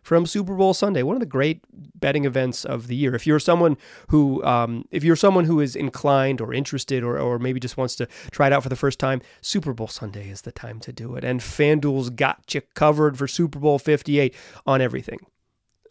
from 0.08 0.26
Super 0.26 0.56
Bowl 0.56 0.74
Sunday, 0.74 1.04
one 1.04 1.18
of 1.18 1.20
the 1.20 1.26
great 1.26 1.66
betting 2.00 2.24
events 2.24 2.64
of 2.64 2.88
the 2.88 2.96
year. 2.96 3.14
If 3.14 3.28
you're 3.28 3.42
someone 3.42 3.76
who, 4.08 4.42
um, 4.46 4.86
if 4.90 5.04
you're 5.04 5.18
someone 5.18 5.44
who 5.44 5.60
is 5.60 5.76
inclined 5.76 6.40
or 6.40 6.54
interested, 6.54 7.04
or 7.04 7.20
or 7.20 7.40
maybe 7.40 7.60
just 7.60 7.76
wants 7.76 7.98
to 7.98 8.08
try 8.32 8.48
it 8.48 8.54
out 8.54 8.64
for 8.64 8.70
the 8.70 8.78
first 8.78 9.00
time, 9.00 9.22
Super 9.42 9.74
Bowl 9.74 9.90
Sunday 9.90 10.30
is 10.30 10.44
the 10.44 10.54
time 10.54 10.80
to 10.80 10.94
do 10.94 11.18
it. 11.18 11.26
And 11.26 11.42
FanDuel's 11.42 12.10
got 12.10 12.56
you 12.56 12.62
covered 12.74 13.18
for 13.18 13.28
Super 13.28 13.60
Bowl 13.60 13.80
58 13.80 14.34
on 14.66 14.80
everything. 14.80 15.20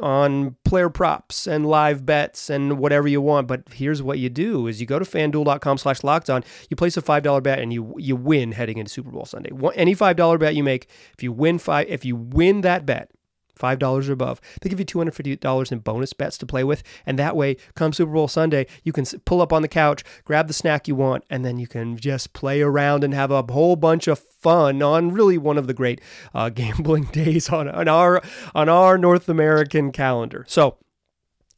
On 0.00 0.56
player 0.64 0.88
props 0.88 1.46
and 1.46 1.66
live 1.66 2.06
bets 2.06 2.48
and 2.48 2.78
whatever 2.78 3.06
you 3.08 3.20
want. 3.20 3.46
But 3.46 3.64
here's 3.74 4.02
what 4.02 4.18
you 4.18 4.30
do 4.30 4.66
is 4.66 4.80
you 4.80 4.86
go 4.86 4.98
to 4.98 5.04
fanduel.com 5.04 5.76
slash 5.76 6.02
locked 6.02 6.30
on, 6.30 6.42
you 6.70 6.76
place 6.76 6.96
a 6.96 7.02
$5 7.02 7.42
bet 7.42 7.58
and 7.58 7.70
you 7.70 7.94
you 7.98 8.16
win 8.16 8.52
heading 8.52 8.78
into 8.78 8.90
Super 8.90 9.10
Bowl 9.10 9.26
Sunday. 9.26 9.50
Any 9.74 9.94
$5 9.94 10.38
bet 10.38 10.54
you 10.54 10.64
make, 10.64 10.88
if 11.12 11.22
you 11.22 11.32
win 11.32 11.58
five, 11.58 11.86
if 11.90 12.06
you 12.06 12.16
win 12.16 12.62
that 12.62 12.86
bet, 12.86 13.10
$5 13.58 14.08
or 14.08 14.12
above. 14.12 14.40
They 14.60 14.70
give 14.70 14.78
you 14.78 14.86
$250 14.86 15.72
in 15.72 15.78
bonus 15.80 16.12
bets 16.12 16.38
to 16.38 16.46
play 16.46 16.64
with. 16.64 16.82
And 17.04 17.18
that 17.18 17.36
way, 17.36 17.56
come 17.74 17.92
Super 17.92 18.12
Bowl 18.12 18.28
Sunday, 18.28 18.66
you 18.84 18.92
can 18.92 19.04
pull 19.24 19.40
up 19.40 19.52
on 19.52 19.62
the 19.62 19.68
couch, 19.68 20.04
grab 20.24 20.48
the 20.48 20.54
snack 20.54 20.88
you 20.88 20.94
want, 20.94 21.24
and 21.30 21.44
then 21.44 21.58
you 21.58 21.66
can 21.66 21.96
just 21.96 22.32
play 22.32 22.62
around 22.62 23.04
and 23.04 23.14
have 23.14 23.30
a 23.30 23.42
whole 23.42 23.76
bunch 23.76 24.08
of 24.08 24.18
fun 24.18 24.82
on 24.82 25.12
really 25.12 25.38
one 25.38 25.58
of 25.58 25.66
the 25.66 25.74
great 25.74 26.00
uh, 26.34 26.48
gambling 26.50 27.04
days 27.04 27.48
on, 27.48 27.68
on, 27.68 27.88
our, 27.88 28.22
on 28.54 28.68
our 28.68 28.98
North 28.98 29.28
American 29.28 29.92
calendar. 29.92 30.44
So, 30.48 30.78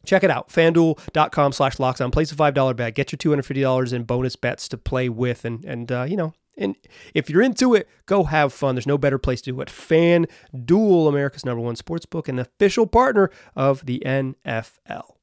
Check 0.07 0.25
it 0.25 0.31
out. 0.31 0.49
FanDuel.com 0.49 1.53
slash 1.53 1.79
locks 1.79 2.01
on. 2.01 2.11
Place 2.11 2.33
a 2.33 2.35
$5 2.35 2.77
bet. 2.77 2.95
Get 2.95 3.13
your 3.13 3.37
$250 3.37 3.93
in 3.93 4.05
bonus 4.05 4.37
bets 4.37 4.67
to 4.69 4.79
play 4.79 5.11
with. 5.11 5.45
And, 5.45 5.63
and 5.67 5.93
uh, 5.93 6.05
you 6.05 6.17
know, 6.17 6.33
and 6.59 6.77
if 7.15 7.31
you're 7.31 7.43
into 7.43 7.75
it, 7.75 7.89
go 8.07 8.25
have 8.25 8.53
fun. 8.53 8.75
There's 8.75 8.87
no 8.87 8.99
better 8.99 9.19
place 9.19 9.41
to 9.43 9.53
do 9.53 9.61
it. 9.61 9.69
FanDuel, 9.69 11.09
America's 11.09 11.45
number 11.45 11.63
one 11.63 11.77
sports 11.77 12.05
book 12.05 12.29
and 12.29 12.39
official 12.41 12.87
partner 12.87 13.31
of 13.57 13.87
the 13.87 14.03
NFL. 14.05 15.15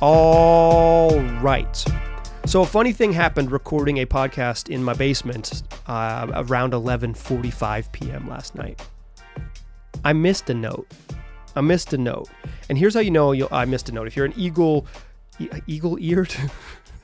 All 0.00 1.18
right. 1.40 1.84
So 2.46 2.62
a 2.62 2.66
funny 2.66 2.92
thing 2.92 3.12
happened 3.12 3.50
recording 3.52 3.98
a 3.98 4.06
podcast 4.06 4.70
in 4.70 4.82
my 4.82 4.94
basement 4.94 5.62
uh, 5.86 6.26
around 6.34 6.72
11:45 6.72 7.92
p.m. 7.92 8.28
last 8.28 8.54
night. 8.54 8.80
I 10.04 10.12
missed 10.12 10.48
a 10.50 10.54
note. 10.54 10.90
I 11.54 11.60
missed 11.60 11.92
a 11.92 11.98
note, 11.98 12.28
and 12.68 12.78
here's 12.78 12.94
how 12.94 13.00
you 13.00 13.10
know 13.10 13.48
I 13.52 13.64
missed 13.66 13.88
a 13.88 13.92
note. 13.92 14.06
If 14.06 14.16
you're 14.16 14.26
an 14.26 14.34
eagle, 14.36 14.86
eagle 15.66 15.98
eared. 16.00 16.34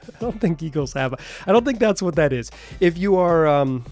I 0.17 0.19
don't 0.19 0.41
think 0.41 0.63
eagles 0.63 0.93
have. 0.93 1.15
I 1.47 1.53
don't 1.53 1.65
think 1.65 1.79
that's 1.79 2.03
what 2.03 2.17
that 2.17 2.33
is. 2.33 2.51
If 2.81 2.99
you 2.99 3.17
are, 3.17 3.47
um, 3.47 3.85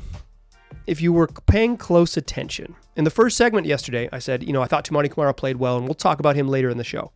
if 0.86 1.00
you 1.00 1.12
were 1.12 1.28
paying 1.46 1.76
close 1.76 2.16
attention 2.16 2.74
in 2.96 3.04
the 3.04 3.10
first 3.10 3.36
segment 3.36 3.66
yesterday, 3.66 4.08
I 4.12 4.18
said, 4.18 4.42
you 4.42 4.52
know, 4.52 4.62
I 4.62 4.66
thought 4.66 4.84
Toumani 4.84 5.10
Camara 5.10 5.34
played 5.34 5.56
well, 5.56 5.76
and 5.76 5.86
we'll 5.86 5.94
talk 5.94 6.20
about 6.20 6.36
him 6.36 6.48
later 6.48 6.68
in 6.70 6.78
the 6.78 6.84
show 6.84 7.12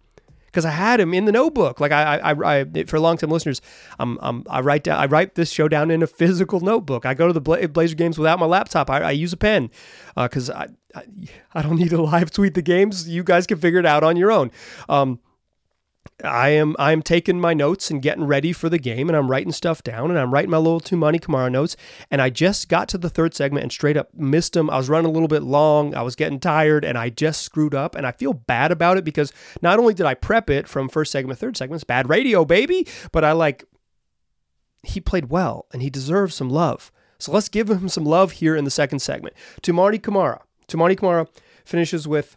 because 0.47 0.65
I 0.65 0.71
had 0.71 0.99
him 0.99 1.13
in 1.15 1.25
the 1.25 1.33
notebook. 1.33 1.79
Like 1.79 1.93
I, 1.93 2.17
I, 2.19 2.61
I 2.61 2.85
for 2.85 2.99
long-time 2.99 3.31
listeners, 3.31 3.61
I'm, 3.99 4.19
I'm, 4.23 4.45
I 4.49 4.61
write 4.61 4.85
down, 4.85 4.99
I 4.99 5.07
write 5.07 5.35
this 5.35 5.51
show 5.51 5.69
down 5.69 5.91
in 5.91 6.03
a 6.03 6.07
physical 6.07 6.61
notebook. 6.61 7.07
I 7.07 7.15
go 7.15 7.27
to 7.27 7.33
the 7.33 7.69
Blazer 7.69 7.95
games 7.95 8.19
without 8.19 8.39
my 8.39 8.47
laptop. 8.47 8.91
I, 8.91 9.01
I 9.01 9.11
use 9.11 9.33
a 9.33 9.37
pen 9.37 9.71
because 10.17 10.51
uh, 10.51 10.67
I, 10.95 10.99
I, 10.99 11.03
I, 11.55 11.63
don't 11.63 11.77
need 11.77 11.91
to 11.91 12.03
live 12.03 12.31
tweet 12.31 12.55
the 12.55 12.63
games. 12.63 13.09
You 13.09 13.23
guys 13.23 13.47
can 13.47 13.59
figure 13.59 13.79
it 13.79 13.87
out 13.87 14.03
on 14.03 14.17
your 14.17 14.33
own. 14.33 14.51
Um, 14.89 15.21
I 16.25 16.49
am 16.51 16.75
I'm 16.79 17.01
taking 17.01 17.41
my 17.41 17.55
notes 17.55 17.91
and 17.91 18.03
getting 18.03 18.25
ready 18.25 18.53
for 18.53 18.69
the 18.69 18.79
game 18.79 19.09
and 19.09 19.17
I'm 19.17 19.31
writing 19.31 19.53
stuff 19.53 19.85
down 19.85 20.11
and 20.11 20.19
I'm 20.19 20.33
writing 20.33 20.51
my 20.51 20.59
little 20.59 20.81
Toumani 20.81 21.21
Camara 21.21 21.49
notes 21.49 21.77
and 22.11 22.21
I 22.21 22.29
just 22.29 22.69
got 22.69 22.89
to 22.89 22.99
the 22.99 23.09
third 23.09 23.35
segment 23.35 23.63
and 23.63 23.71
straight 23.71 23.97
up 23.97 24.13
missed 24.15 24.55
them. 24.55 24.69
I 24.69 24.79
was 24.79 24.89
running 24.89 25.09
a 25.09 25.13
little 25.13 25.29
bit 25.29 25.45
long. 25.45 25.95
I 25.95 26.03
was 26.03 26.17
getting 26.17 26.41
tired 26.41 26.85
and 26.85 26.99
I 26.99 27.11
just 27.11 27.43
screwed 27.43 27.75
up 27.75 27.95
and 27.95 28.05
I 28.05 28.11
feel 28.11 28.33
bad 28.33 28.73
about 28.73 28.99
it 28.99 29.05
because 29.05 29.33
not 29.63 29.79
only 29.79 29.95
did 29.95 30.07
I 30.07 30.15
prep 30.15 30.51
it 30.51 30.67
from 30.67 30.89
first 30.89 31.13
segment, 31.13 31.39
third 31.39 31.57
segment, 31.57 31.79
it's 31.79 31.85
bad 31.85 32.09
radio, 32.09 32.45
baby, 32.45 32.87
but 33.13 33.25
I 33.25 33.33
like 33.33 33.65
he 34.83 35.01
played 35.01 35.31
well 35.31 35.67
and 35.73 35.83
he 35.83 35.91
deserves 35.91 36.35
some 36.35 36.51
love. 36.51 36.91
So 37.21 37.31
let's 37.31 37.49
give 37.49 37.71
him 37.71 37.89
some 37.89 38.05
love 38.05 38.33
here 38.33 38.57
in 38.57 38.65
the 38.65 38.71
second 38.71 39.01
segment. 39.01 39.37
Toumani 39.63 40.03
Camara. 40.03 40.43
Toumani 40.67 40.97
Camara 40.97 41.29
finishes 41.65 42.09
with 42.09 42.37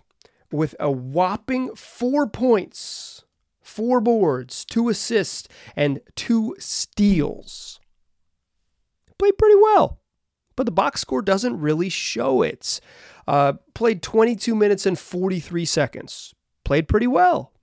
with 0.51 0.75
a 0.79 0.91
whopping 0.91 1.73
4 1.75 2.27
points 2.27 3.10
four 3.71 4.01
boards, 4.01 4.65
two 4.65 4.89
assists, 4.89 5.47
and 5.75 6.01
two 6.15 6.55
steals. 6.59 7.79
Played 9.17 9.37
pretty 9.37 9.55
well, 9.55 10.01
but 10.55 10.65
the 10.65 10.71
box 10.71 11.01
score 11.01 11.21
doesn't 11.21 11.59
really 11.59 11.89
show 11.89 12.41
it. 12.41 12.81
Uh, 13.27 13.53
played 13.73 14.01
22 14.01 14.55
minutes 14.55 14.85
and 14.85 14.99
43 14.99 15.63
seconds. 15.65 16.33
Played 16.65 16.87
pretty 16.87 17.07
well. 17.07 17.53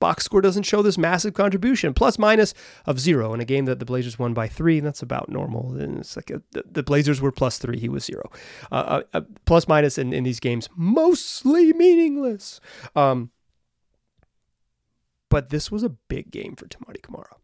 Box 0.00 0.24
score 0.24 0.40
doesn't 0.40 0.64
show 0.64 0.82
this 0.82 0.98
massive 0.98 1.32
contribution, 1.32 1.94
plus 1.94 2.18
minus 2.18 2.54
of 2.86 2.98
zero 2.98 3.32
in 3.32 3.40
a 3.40 3.44
game 3.44 3.66
that 3.66 3.78
the 3.78 3.84
Blazers 3.84 4.18
won 4.18 4.34
by 4.34 4.48
three. 4.48 4.80
That's 4.80 5.00
about 5.00 5.28
normal. 5.28 5.76
And 5.76 6.00
it's 6.00 6.16
like 6.16 6.30
a, 6.30 6.42
the, 6.50 6.82
Blazers 6.82 7.20
were 7.20 7.30
plus 7.30 7.58
three, 7.58 7.78
he 7.78 7.88
was 7.88 8.04
zero. 8.04 8.28
Uh, 8.72 8.74
uh, 8.74 9.02
uh, 9.14 9.20
plus 9.44 9.68
minus 9.68 9.98
in, 9.98 10.12
in 10.12 10.24
these 10.24 10.40
games 10.40 10.68
mostly 10.74 11.72
meaningless. 11.72 12.60
Um, 12.96 13.30
but 15.32 15.48
this 15.48 15.70
was 15.70 15.82
a 15.82 15.88
big 15.88 16.30
game 16.30 16.54
for 16.54 16.66
Toumani 16.66 17.00
Camara. 17.00 17.36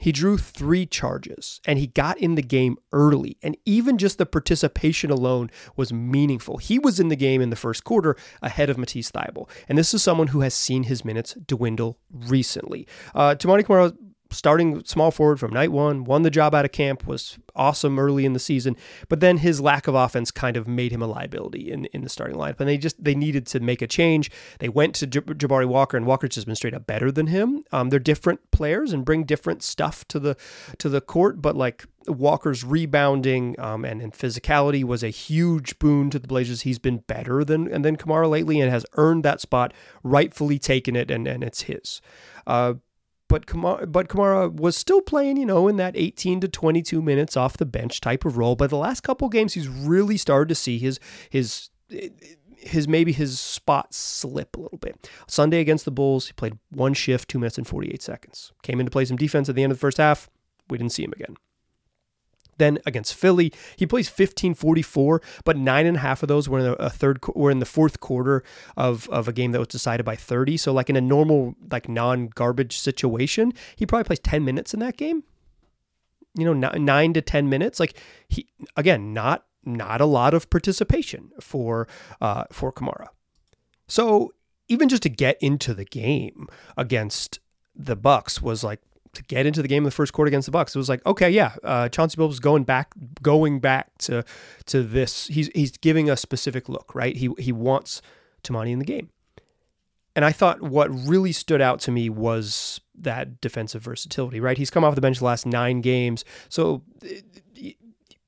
He 0.00 0.10
drew 0.10 0.38
three 0.38 0.86
charges 0.86 1.60
and 1.64 1.78
he 1.78 1.86
got 1.86 2.18
in 2.18 2.34
the 2.34 2.42
game 2.42 2.78
early. 2.92 3.36
And 3.44 3.56
even 3.64 3.96
just 3.96 4.18
the 4.18 4.26
participation 4.26 5.12
alone 5.12 5.48
was 5.76 5.92
meaningful. 5.92 6.56
He 6.56 6.80
was 6.80 6.98
in 6.98 7.08
the 7.08 7.16
game 7.16 7.40
in 7.40 7.50
the 7.50 7.56
first 7.56 7.84
quarter 7.84 8.16
ahead 8.42 8.70
of 8.70 8.76
Matisse 8.76 9.12
Thybulle. 9.12 9.48
And 9.68 9.78
this 9.78 9.94
is 9.94 10.02
someone 10.02 10.28
who 10.28 10.40
has 10.40 10.52
seen 10.52 10.84
his 10.84 11.04
minutes 11.04 11.34
dwindle 11.46 12.00
recently. 12.10 12.88
Uh, 13.14 13.36
Toumani 13.36 13.64
Camara 13.64 13.92
starting 14.30 14.84
small 14.84 15.10
forward 15.10 15.40
from 15.40 15.52
night 15.52 15.72
one, 15.72 16.04
won 16.04 16.22
the 16.22 16.30
job 16.30 16.54
out 16.54 16.64
of 16.64 16.72
camp, 16.72 17.06
was 17.06 17.38
awesome 17.56 17.98
early 17.98 18.24
in 18.24 18.34
the 18.34 18.38
season, 18.38 18.76
but 19.08 19.20
then 19.20 19.38
his 19.38 19.60
lack 19.60 19.88
of 19.88 19.94
offense 19.94 20.30
kind 20.30 20.56
of 20.56 20.68
made 20.68 20.92
him 20.92 21.02
a 21.02 21.06
liability 21.06 21.70
in, 21.70 21.86
in 21.86 22.02
the 22.02 22.08
starting 22.08 22.36
lineup. 22.36 22.60
And 22.60 22.68
they 22.68 22.78
just 22.78 23.02
they 23.02 23.14
needed 23.14 23.46
to 23.48 23.60
make 23.60 23.82
a 23.82 23.86
change. 23.86 24.30
They 24.58 24.68
went 24.68 24.94
to 24.96 25.06
Jabari 25.06 25.66
Walker, 25.66 25.96
and 25.96 26.06
Walker's 26.06 26.30
just 26.30 26.46
been 26.46 26.56
straight 26.56 26.74
up 26.74 26.86
better 26.86 27.10
than 27.10 27.28
him. 27.28 27.64
Um, 27.72 27.88
they're 27.88 27.98
different 27.98 28.50
players 28.50 28.92
and 28.92 29.04
bring 29.04 29.24
different 29.24 29.62
stuff 29.62 30.06
to 30.08 30.18
the 30.18 30.36
to 30.78 30.88
the 30.88 31.00
court, 31.00 31.40
but 31.40 31.56
like 31.56 31.86
Walker's 32.06 32.64
rebounding 32.64 33.58
um, 33.58 33.84
and, 33.84 34.00
and 34.00 34.12
physicality 34.12 34.84
was 34.84 35.02
a 35.02 35.08
huge 35.08 35.78
boon 35.78 36.10
to 36.10 36.18
the 36.18 36.28
Blazers. 36.28 36.62
He's 36.62 36.78
been 36.78 36.98
better 36.98 37.44
than 37.44 37.70
and 37.70 37.84
then 37.84 37.96
Camara 37.96 38.28
lately 38.28 38.60
and 38.60 38.70
has 38.70 38.84
earned 38.94 39.24
that 39.24 39.40
spot, 39.40 39.72
rightfully 40.02 40.58
taken 40.58 40.96
it, 40.96 41.10
and 41.10 41.26
and 41.26 41.42
it's 41.42 41.62
his. 41.62 42.00
Uh, 42.46 42.74
but 43.28 43.46
Camara, 43.46 43.86
but 43.86 44.08
Camara 44.08 44.48
was 44.48 44.76
still 44.76 45.00
playing, 45.00 45.36
you 45.36 45.46
know, 45.46 45.68
in 45.68 45.76
that 45.76 45.96
18 45.96 46.40
to 46.40 46.48
22 46.48 47.00
minutes 47.02 47.36
off 47.36 47.56
the 47.56 47.66
bench 47.66 48.00
type 48.00 48.24
of 48.24 48.36
role. 48.36 48.56
But 48.56 48.70
the 48.70 48.76
last 48.76 49.02
couple 49.02 49.28
games, 49.28 49.54
he's 49.54 49.68
really 49.68 50.16
started 50.16 50.48
to 50.48 50.54
see 50.54 50.78
his 50.78 50.98
his 51.30 51.70
his 52.56 52.88
maybe 52.88 53.12
his 53.12 53.38
spot 53.38 53.94
slip 53.94 54.56
a 54.56 54.60
little 54.60 54.78
bit. 54.78 55.08
Sunday 55.26 55.60
against 55.60 55.84
the 55.84 55.90
Bulls, 55.90 56.26
he 56.26 56.32
played 56.32 56.58
one 56.70 56.94
shift, 56.94 57.28
two 57.28 57.38
minutes 57.38 57.58
and 57.58 57.66
48 57.66 58.02
seconds. 58.02 58.52
Came 58.62 58.80
in 58.80 58.86
to 58.86 58.90
play 58.90 59.04
some 59.04 59.16
defense 59.16 59.48
at 59.48 59.54
the 59.54 59.62
end 59.62 59.72
of 59.72 59.78
the 59.78 59.80
first 59.80 59.98
half. 59.98 60.28
We 60.68 60.78
didn't 60.78 60.92
see 60.92 61.04
him 61.04 61.12
again. 61.12 61.36
Then 62.58 62.78
against 62.86 63.14
Philly, 63.14 63.52
he 63.76 63.86
plays 63.86 64.10
15-44, 64.10 65.22
but 65.44 65.56
nine 65.56 65.86
and 65.86 65.96
a 65.96 66.00
half 66.00 66.22
of 66.22 66.28
those 66.28 66.48
were 66.48 66.58
in 66.58 66.76
a 66.78 66.90
third 66.90 67.20
were 67.34 67.50
in 67.50 67.60
the 67.60 67.66
fourth 67.66 68.00
quarter 68.00 68.44
of, 68.76 69.08
of 69.08 69.28
a 69.28 69.32
game 69.32 69.52
that 69.52 69.58
was 69.58 69.68
decided 69.68 70.04
by 70.04 70.16
30. 70.16 70.56
So 70.56 70.72
like 70.72 70.90
in 70.90 70.96
a 70.96 71.00
normal 71.00 71.54
like 71.70 71.88
non-garbage 71.88 72.78
situation, 72.78 73.52
he 73.76 73.86
probably 73.86 74.04
plays 74.04 74.20
10 74.20 74.44
minutes 74.44 74.74
in 74.74 74.80
that 74.80 74.96
game. 74.96 75.24
You 76.36 76.52
know, 76.52 76.70
nine 76.72 77.14
to 77.14 77.22
10 77.22 77.48
minutes. 77.48 77.80
Like 77.80 77.96
he 78.28 78.46
again, 78.76 79.12
not 79.14 79.44
not 79.64 80.00
a 80.00 80.06
lot 80.06 80.34
of 80.34 80.50
participation 80.50 81.30
for 81.40 81.88
uh, 82.20 82.44
for 82.52 82.70
Camara. 82.70 83.10
So 83.86 84.32
even 84.68 84.88
just 84.88 85.02
to 85.02 85.08
get 85.08 85.38
into 85.40 85.74
the 85.74 85.84
game 85.84 86.46
against 86.76 87.40
the 87.74 87.96
Bucks 87.96 88.42
was 88.42 88.62
like 88.62 88.80
to 89.18 89.24
get 89.24 89.46
into 89.46 89.62
the 89.62 89.68
game 89.68 89.78
in 89.78 89.84
the 89.84 89.90
first 89.90 90.12
quarter 90.12 90.28
against 90.28 90.46
the 90.46 90.52
Bucks. 90.52 90.74
It 90.74 90.78
was 90.78 90.88
like, 90.88 91.04
okay, 91.04 91.28
yeah, 91.28 91.56
uh, 91.64 91.88
Chauncey 91.88 92.16
Billups 92.16 92.40
going 92.40 92.62
back, 92.62 92.94
going 93.20 93.58
back 93.58 93.90
to 93.98 94.24
to 94.66 94.82
this. 94.82 95.26
He's 95.26 95.50
he's 95.54 95.76
giving 95.76 96.08
a 96.08 96.16
specific 96.16 96.68
look, 96.68 96.94
right? 96.94 97.16
He 97.16 97.30
he 97.38 97.50
wants 97.50 98.00
Toumani 98.44 98.70
in 98.70 98.78
the 98.78 98.84
game, 98.84 99.10
and 100.14 100.24
I 100.24 100.30
thought 100.30 100.62
what 100.62 100.88
really 100.88 101.32
stood 101.32 101.60
out 101.60 101.80
to 101.80 101.90
me 101.90 102.08
was 102.08 102.80
that 102.94 103.40
defensive 103.40 103.82
versatility, 103.82 104.38
right? 104.38 104.56
He's 104.56 104.70
come 104.70 104.84
off 104.84 104.94
the 104.94 105.00
bench 105.00 105.18
the 105.18 105.24
last 105.24 105.46
nine 105.46 105.80
games, 105.80 106.24
so 106.48 106.84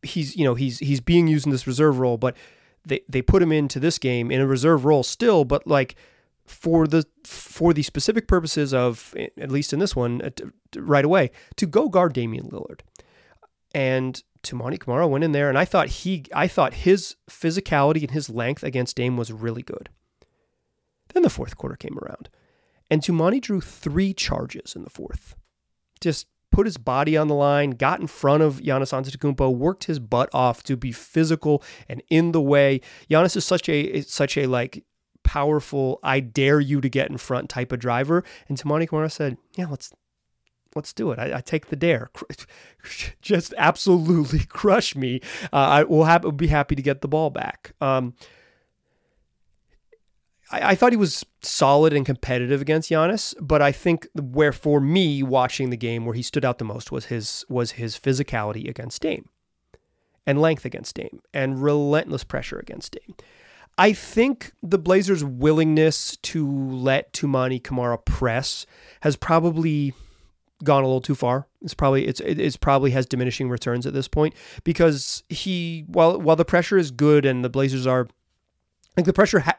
he's 0.02 0.36
you 0.36 0.44
know 0.44 0.54
he's 0.54 0.80
he's 0.80 1.00
being 1.00 1.28
used 1.28 1.46
in 1.46 1.52
this 1.52 1.68
reserve 1.68 2.00
role, 2.00 2.16
but 2.16 2.36
they 2.84 3.02
they 3.08 3.22
put 3.22 3.42
him 3.42 3.52
into 3.52 3.78
this 3.78 3.96
game 3.96 4.32
in 4.32 4.40
a 4.40 4.46
reserve 4.46 4.84
role 4.84 5.04
still, 5.04 5.44
but 5.44 5.68
like 5.68 5.94
for 6.50 6.86
the 6.86 7.06
for 7.24 7.72
the 7.72 7.82
specific 7.82 8.26
purposes 8.26 8.74
of 8.74 9.14
at 9.16 9.50
least 9.50 9.72
in 9.72 9.78
this 9.78 9.94
one 9.94 10.20
uh, 10.20 10.30
right 10.76 11.04
away 11.04 11.30
to 11.56 11.66
go 11.66 11.88
guard 11.88 12.12
Damian 12.12 12.48
Lillard. 12.48 12.80
And 13.72 14.22
Toumani 14.42 14.78
Camara 14.78 15.06
went 15.06 15.22
in 15.22 15.32
there 15.32 15.48
and 15.48 15.56
I 15.56 15.64
thought 15.64 15.88
he 15.88 16.24
I 16.34 16.48
thought 16.48 16.74
his 16.74 17.16
physicality 17.30 18.02
and 18.02 18.10
his 18.10 18.28
length 18.28 18.64
against 18.64 18.96
Dame 18.96 19.16
was 19.16 19.32
really 19.32 19.62
good. 19.62 19.88
Then 21.14 21.22
the 21.22 21.30
fourth 21.30 21.56
quarter 21.56 21.76
came 21.76 21.98
around. 21.98 22.28
And 22.90 23.00
Toumani 23.00 23.40
drew 23.40 23.60
three 23.60 24.12
charges 24.12 24.74
in 24.74 24.82
the 24.82 24.90
fourth. 24.90 25.36
Just 26.00 26.26
put 26.50 26.66
his 26.66 26.78
body 26.78 27.16
on 27.16 27.28
the 27.28 27.34
line, 27.34 27.70
got 27.70 28.00
in 28.00 28.08
front 28.08 28.42
of 28.42 28.60
Giannis 28.60 28.92
Antetokounmpo, 28.92 29.54
worked 29.54 29.84
his 29.84 30.00
butt 30.00 30.28
off 30.32 30.64
to 30.64 30.76
be 30.76 30.90
physical 30.90 31.62
and 31.88 32.02
in 32.10 32.32
the 32.32 32.40
way. 32.40 32.80
Giannis 33.08 33.36
is 33.36 33.44
such 33.44 33.68
a 33.68 34.02
such 34.02 34.36
a 34.36 34.46
like 34.46 34.84
powerful, 35.30 36.00
I 36.02 36.18
dare 36.18 36.58
you 36.58 36.80
to 36.80 36.88
get 36.88 37.08
in 37.08 37.16
front 37.16 37.48
type 37.48 37.70
of 37.70 37.78
driver. 37.78 38.24
And 38.48 38.58
Toumani 38.58 38.88
Camara 38.88 39.08
said, 39.08 39.36
yeah, 39.54 39.68
let's 39.68 39.92
let's 40.74 40.92
do 40.92 41.12
it. 41.12 41.20
I, 41.20 41.38
I, 41.38 41.40
take 41.40 41.66
the 41.66 41.76
dare. 41.76 42.10
Just 43.22 43.54
absolutely 43.56 44.40
crush 44.48 44.96
me. 44.96 45.20
Uh, 45.52 45.56
I 45.56 45.82
will 45.84 46.04
have, 46.04 46.36
be 46.36 46.48
happy 46.48 46.74
to 46.74 46.82
get 46.82 47.00
the 47.00 47.06
ball 47.06 47.30
back. 47.30 47.74
Um, 47.80 48.14
I, 50.50 50.70
I 50.70 50.74
thought 50.74 50.92
he 50.92 50.96
was 50.96 51.24
solid 51.42 51.92
and 51.92 52.04
competitive 52.04 52.60
against 52.60 52.90
Giannis, 52.90 53.32
but 53.40 53.62
I 53.62 53.70
think 53.70 54.08
where 54.20 54.52
for 54.52 54.80
me 54.80 55.22
watching 55.22 55.70
the 55.70 55.76
game 55.76 56.06
where 56.06 56.14
he 56.14 56.22
stood 56.22 56.44
out 56.44 56.58
the 56.58 56.64
most 56.64 56.90
was 56.90 57.06
his 57.06 57.44
was 57.48 57.72
his 57.72 57.96
physicality 57.96 58.68
against 58.68 59.00
Dame 59.00 59.28
and 60.26 60.40
length 60.40 60.64
against 60.64 60.96
Dame 60.96 61.20
and 61.32 61.62
relentless 61.62 62.24
pressure 62.24 62.58
against 62.58 62.92
Dame. 62.92 63.14
I 63.80 63.94
think 63.94 64.52
the 64.62 64.76
Blazers' 64.76 65.24
willingness 65.24 66.18
to 66.18 66.46
let 66.46 67.14
Toumani 67.14 67.64
Camara 67.64 67.96
press 67.96 68.66
has 69.00 69.16
probably 69.16 69.94
gone 70.62 70.82
a 70.82 70.86
little 70.86 71.00
too 71.00 71.14
far. 71.14 71.48
It's 71.62 71.72
probably 71.72 72.06
it's 72.06 72.20
it's 72.20 72.58
probably 72.58 72.90
has 72.90 73.06
diminishing 73.06 73.48
returns 73.48 73.86
at 73.86 73.94
this 73.94 74.06
point 74.06 74.34
because 74.64 75.24
he 75.30 75.86
while 75.86 76.20
while 76.20 76.36
the 76.36 76.44
pressure 76.44 76.76
is 76.76 76.90
good 76.90 77.24
and 77.24 77.42
the 77.42 77.48
Blazers 77.48 77.86
are 77.86 78.06
like 78.98 79.06
the 79.06 79.14
pressure 79.14 79.40
ha- 79.40 79.56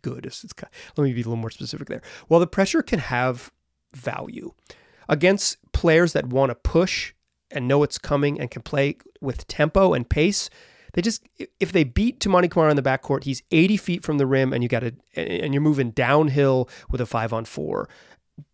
good. 0.00 0.26
It's, 0.26 0.44
it's, 0.44 0.54
let 0.96 1.02
me 1.02 1.12
be 1.12 1.22
a 1.22 1.24
little 1.24 1.34
more 1.34 1.50
specific 1.50 1.88
there. 1.88 2.02
While 2.28 2.38
the 2.38 2.46
pressure 2.46 2.82
can 2.82 3.00
have 3.00 3.50
value 3.92 4.52
against 5.08 5.58
players 5.72 6.12
that 6.12 6.26
want 6.28 6.50
to 6.50 6.54
push 6.54 7.14
and 7.50 7.66
know 7.66 7.82
it's 7.82 7.98
coming 7.98 8.38
and 8.38 8.48
can 8.48 8.62
play 8.62 8.98
with 9.20 9.48
tempo 9.48 9.92
and 9.92 10.08
pace, 10.08 10.50
they 10.96 11.02
just 11.02 11.22
if 11.60 11.72
they 11.72 11.84
beat 11.84 12.20
Toumani 12.20 12.50
Camara 12.50 12.70
in 12.70 12.76
the 12.76 12.82
backcourt, 12.82 13.24
he's 13.24 13.42
80 13.50 13.76
feet 13.76 14.02
from 14.02 14.16
the 14.16 14.26
rim, 14.26 14.52
and 14.52 14.62
you 14.62 14.68
got 14.68 14.80
to 14.80 14.94
and 15.14 15.52
you're 15.52 15.62
moving 15.62 15.90
downhill 15.90 16.70
with 16.90 17.02
a 17.02 17.06
five 17.06 17.34
on 17.34 17.44
four, 17.44 17.88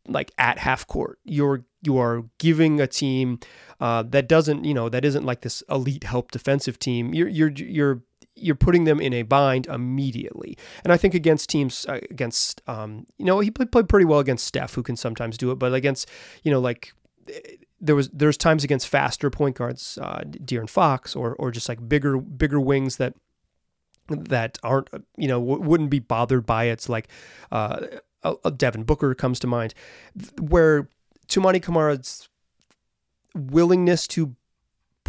like 0.08 0.32
at 0.36 0.58
half 0.58 0.86
court. 0.88 1.20
You're 1.24 1.64
you 1.82 1.98
are 1.98 2.24
giving 2.38 2.80
a 2.80 2.88
team 2.88 3.38
uh, 3.80 4.02
that 4.08 4.28
doesn't 4.28 4.64
you 4.64 4.74
know 4.74 4.88
that 4.88 5.04
isn't 5.04 5.24
like 5.24 5.42
this 5.42 5.62
elite 5.70 6.02
help 6.02 6.32
defensive 6.32 6.80
team. 6.80 7.14
You're 7.14 7.28
you're 7.28 7.52
you're 7.52 8.02
you're 8.34 8.56
putting 8.56 8.84
them 8.84 9.00
in 9.00 9.12
a 9.12 9.22
bind 9.22 9.66
immediately. 9.66 10.58
And 10.82 10.92
I 10.92 10.96
think 10.96 11.14
against 11.14 11.48
teams 11.48 11.86
uh, 11.88 12.00
against 12.10 12.60
um, 12.66 13.06
you 13.18 13.24
know 13.24 13.38
he 13.38 13.52
played, 13.52 13.70
played 13.70 13.88
pretty 13.88 14.06
well 14.06 14.18
against 14.18 14.48
Steph, 14.48 14.74
who 14.74 14.82
can 14.82 14.96
sometimes 14.96 15.38
do 15.38 15.52
it, 15.52 15.60
but 15.60 15.72
against 15.72 16.10
you 16.42 16.50
know 16.50 16.58
like 16.58 16.92
there 17.82 17.96
was 17.96 18.08
there's 18.10 18.36
times 18.36 18.64
against 18.64 18.88
faster 18.88 19.28
point 19.28 19.56
guards, 19.56 19.98
uh, 20.00 20.22
De'Aaron 20.24 20.70
Fox, 20.70 21.14
or 21.14 21.34
or 21.34 21.50
just 21.50 21.68
like 21.68 21.86
bigger 21.88 22.16
bigger 22.16 22.60
wings 22.60 22.96
that 22.96 23.14
that 24.08 24.58
aren't 24.62 24.88
you 25.16 25.28
know 25.28 25.40
w- 25.40 25.60
wouldn't 25.60 25.90
be 25.90 25.98
bothered 25.98 26.46
by 26.46 26.64
it. 26.64 26.72
It's 26.72 26.88
like 26.88 27.08
uh, 27.50 27.86
a, 28.22 28.50
Devin 28.50 28.84
Booker 28.84 29.14
comes 29.14 29.40
to 29.40 29.46
mind, 29.46 29.74
where 30.40 30.88
Toumani 31.28 31.60
Camara's 31.60 32.28
willingness 33.34 34.06
to 34.06 34.36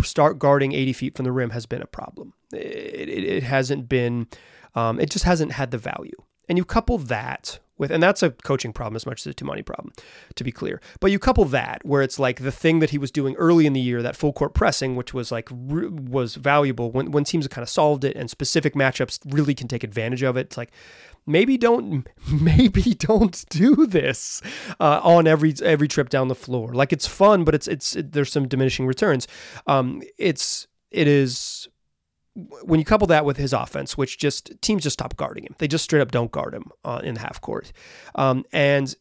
start 0.01 0.39
guarding 0.39 0.71
80 0.71 0.93
feet 0.93 1.15
from 1.15 1.25
the 1.25 1.31
rim 1.31 1.51
has 1.51 1.65
been 1.65 1.81
a 1.81 1.87
problem. 1.87 2.33
It, 2.51 3.09
it, 3.09 3.23
it 3.23 3.43
hasn't 3.43 3.87
been, 3.87 4.27
um, 4.73 4.99
it 4.99 5.09
just 5.11 5.25
hasn't 5.25 5.51
had 5.51 5.71
the 5.71 5.77
value. 5.77 6.15
And 6.49 6.57
you 6.57 6.65
couple 6.65 6.97
that 6.97 7.59
with, 7.77 7.91
and 7.91 8.01
that's 8.01 8.23
a 8.23 8.31
coaching 8.31 8.71
problem 8.71 8.95
as 8.95 9.05
much 9.05 9.21
as 9.21 9.27
a 9.27 9.33
Toumani 9.33 9.65
problem, 9.65 9.93
to 10.35 10.43
be 10.43 10.51
clear. 10.51 10.81
But 10.99 11.11
you 11.11 11.19
couple 11.19 11.45
that 11.45 11.83
where 11.83 12.01
it's 12.01 12.19
like 12.19 12.41
the 12.41 12.51
thing 12.51 12.79
that 12.79 12.91
he 12.91 12.97
was 12.97 13.11
doing 13.11 13.35
early 13.35 13.65
in 13.65 13.73
the 13.73 13.81
year, 13.81 14.01
that 14.01 14.15
full 14.15 14.33
court 14.33 14.53
pressing, 14.53 14.95
which 14.95 15.13
was 15.13 15.31
like 15.31 15.49
was 15.51 16.35
valuable 16.35 16.91
when 16.91 17.11
when 17.11 17.23
teams 17.23 17.45
have 17.45 17.51
kind 17.51 17.63
of 17.63 17.69
solved 17.69 18.03
it 18.03 18.15
and 18.15 18.29
specific 18.29 18.73
matchups 18.73 19.19
really 19.25 19.55
can 19.55 19.67
take 19.67 19.83
advantage 19.83 20.23
of 20.23 20.37
it. 20.37 20.47
It's 20.47 20.57
like 20.57 20.71
maybe 21.25 21.57
don't 21.57 22.07
maybe 22.31 22.93
don't 22.93 23.43
do 23.49 23.87
this 23.87 24.41
uh, 24.79 24.99
on 25.03 25.27
every 25.27 25.53
every 25.63 25.87
trip 25.87 26.09
down 26.09 26.27
the 26.27 26.35
floor. 26.35 26.73
Like 26.73 26.93
it's 26.93 27.07
fun, 27.07 27.43
but 27.43 27.55
it's 27.55 27.67
it's 27.67 27.95
it, 27.95 28.11
there's 28.11 28.31
some 28.31 28.47
diminishing 28.47 28.85
returns. 28.85 29.27
Um, 29.67 30.01
it's 30.17 30.67
it 30.91 31.07
is 31.07 31.67
when 32.35 32.79
you 32.79 32.85
couple 32.85 33.07
that 33.07 33.25
with 33.25 33.37
his 33.37 33.53
offense, 33.53 33.97
which 33.97 34.17
just 34.17 34.51
teams 34.61 34.83
just 34.83 34.95
stop 34.95 35.15
guarding 35.15 35.43
him. 35.43 35.55
They 35.59 35.67
just 35.67 35.83
straight 35.83 36.01
up 36.01 36.11
don't 36.11 36.31
guard 36.31 36.53
him 36.53 36.71
uh, 36.83 37.01
in 37.03 37.15
the 37.15 37.21
half 37.21 37.39
court, 37.41 37.71
um, 38.15 38.43
and 38.51 38.95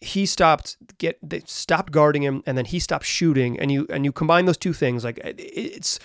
he 0.00 0.26
stopped 0.26 0.76
get 0.98 1.18
they 1.22 1.42
stopped 1.46 1.92
guarding 1.92 2.22
him, 2.22 2.42
and 2.46 2.56
then 2.56 2.64
he 2.64 2.78
stopped 2.78 3.04
shooting. 3.04 3.58
And 3.58 3.72
you 3.72 3.86
and 3.90 4.04
you 4.04 4.12
combine 4.12 4.46
those 4.46 4.56
two 4.56 4.72
things, 4.72 5.04
like 5.04 5.20
it's 5.24 5.98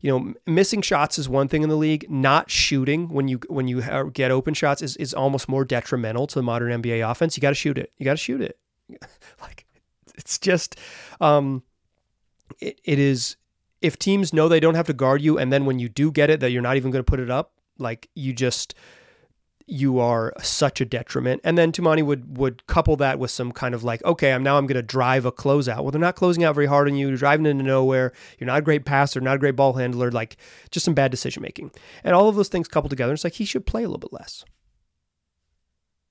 you 0.00 0.10
know 0.10 0.34
missing 0.46 0.82
shots 0.82 1.18
is 1.18 1.28
one 1.28 1.48
thing 1.48 1.62
in 1.62 1.68
the 1.68 1.76
league. 1.76 2.08
Not 2.08 2.50
shooting 2.50 3.08
when 3.08 3.26
you 3.26 3.40
when 3.48 3.66
you 3.66 3.82
get 4.12 4.30
open 4.30 4.54
shots 4.54 4.82
is 4.82 4.96
is 4.98 5.12
almost 5.12 5.48
more 5.48 5.64
detrimental 5.64 6.28
to 6.28 6.34
the 6.36 6.42
modern 6.42 6.80
NBA 6.80 7.08
offense. 7.08 7.36
You 7.36 7.40
got 7.40 7.50
to 7.50 7.54
shoot 7.56 7.76
it. 7.76 7.92
You 7.98 8.04
got 8.04 8.12
to 8.12 8.18
shoot 8.18 8.40
it. 8.40 8.56
like 9.40 9.66
it's 10.14 10.38
just 10.38 10.78
um, 11.20 11.64
it, 12.60 12.80
it 12.84 13.00
is 13.00 13.36
if 13.80 13.98
teams 13.98 14.32
know 14.32 14.48
they 14.48 14.60
don't 14.60 14.74
have 14.74 14.86
to 14.86 14.92
guard 14.92 15.22
you, 15.22 15.38
and 15.38 15.52
then 15.52 15.64
when 15.64 15.78
you 15.78 15.88
do 15.88 16.10
get 16.10 16.30
it, 16.30 16.40
that 16.40 16.50
you're 16.50 16.62
not 16.62 16.76
even 16.76 16.90
going 16.90 17.04
to 17.04 17.10
put 17.10 17.20
it 17.20 17.30
up, 17.30 17.52
like 17.78 18.08
you 18.14 18.32
just 18.32 18.74
you 19.70 20.00
are 20.00 20.32
such 20.42 20.80
a 20.80 20.84
detriment. 20.84 21.40
And 21.44 21.56
then 21.56 21.70
Toumani 21.70 22.04
would 22.04 22.36
would 22.36 22.66
couple 22.66 22.96
that 22.96 23.18
with 23.18 23.30
some 23.30 23.52
kind 23.52 23.74
of 23.74 23.84
like, 23.84 24.04
okay, 24.04 24.32
I'm 24.32 24.42
now 24.42 24.58
I'm 24.58 24.66
going 24.66 24.74
to 24.76 24.82
drive 24.82 25.24
a 25.24 25.32
closeout. 25.32 25.82
Well, 25.82 25.92
they're 25.92 26.00
not 26.00 26.16
closing 26.16 26.42
out 26.42 26.56
very 26.56 26.66
hard 26.66 26.88
on 26.88 26.96
you. 26.96 27.08
You're 27.08 27.16
driving 27.16 27.46
into 27.46 27.62
nowhere. 27.62 28.12
You're 28.38 28.48
not 28.48 28.58
a 28.58 28.62
great 28.62 28.84
passer, 28.84 29.20
not 29.20 29.36
a 29.36 29.38
great 29.38 29.56
ball 29.56 29.74
handler. 29.74 30.10
Like 30.10 30.36
just 30.70 30.84
some 30.84 30.94
bad 30.94 31.10
decision 31.10 31.42
making, 31.42 31.70
and 32.04 32.14
all 32.14 32.28
of 32.28 32.36
those 32.36 32.48
things 32.48 32.68
coupled 32.68 32.90
together. 32.90 33.12
It's 33.12 33.24
like 33.24 33.34
he 33.34 33.44
should 33.44 33.64
play 33.64 33.82
a 33.84 33.86
little 33.86 33.98
bit 33.98 34.12
less, 34.12 34.44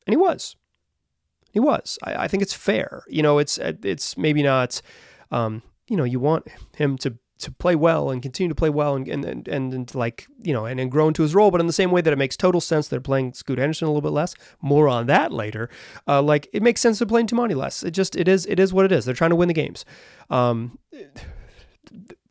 and 0.08 0.14
he 0.14 0.18
was. 0.18 0.56
He 1.52 1.60
was. 1.60 2.00
I, 2.04 2.24
I 2.24 2.28
think 2.28 2.44
it's 2.44 2.54
fair. 2.54 3.04
You 3.08 3.24
know, 3.24 3.40
it's 3.40 3.58
it's 3.58 4.18
maybe 4.18 4.42
not. 4.42 4.82
Um, 5.32 5.62
you 5.88 5.98
know, 5.98 6.04
you 6.04 6.20
want 6.20 6.48
him 6.76 6.98
to 7.00 7.18
to 7.40 7.52
play 7.52 7.74
well 7.74 8.12
and 8.12 8.22
continue 8.22 8.50
to 8.50 8.56
play 8.56 8.70
well 8.70 8.96
and 8.96 9.08
and 9.08 9.26
and, 9.48 9.74
and, 9.74 9.96
like 9.96 10.28
you 10.42 10.54
know 10.54 10.66
and, 10.66 10.80
and 10.80 10.92
grow 10.92 11.08
into 11.08 11.24
his 11.24 11.34
role. 11.34 11.52
But 11.52 11.62
in 11.62 11.68
the 11.68 11.74
same 11.74 11.92
way 11.92 12.02
that 12.02 12.12
it 12.12 12.18
makes 12.18 12.38
total 12.38 12.62
sense 12.62 12.88
they're 12.88 13.02
playing 13.02 13.34
Scoot 13.34 13.58
Henderson 13.58 13.88
a 13.88 13.92
little 13.92 14.02
bit 14.02 14.14
less. 14.14 14.36
More 14.62 14.88
on 14.88 15.08
that 15.08 15.32
later. 15.32 15.70
Uh, 16.08 16.22
like 16.22 16.48
it 16.54 16.62
makes 16.62 16.82
sense 16.82 17.00
to 17.00 17.06
playing 17.06 17.28
Toumani 17.28 17.56
less. 17.56 17.82
It 17.84 17.92
just 17.92 18.16
it 18.16 18.28
is 18.28 18.46
it 18.46 18.60
is 18.60 18.74
what 18.74 18.86
it 18.86 18.92
is. 18.92 19.06
They're 19.06 19.16
trying 19.16 19.32
to 19.32 19.36
win 19.36 19.48
the 19.48 19.54
games. 19.54 19.86
Um, 20.30 20.78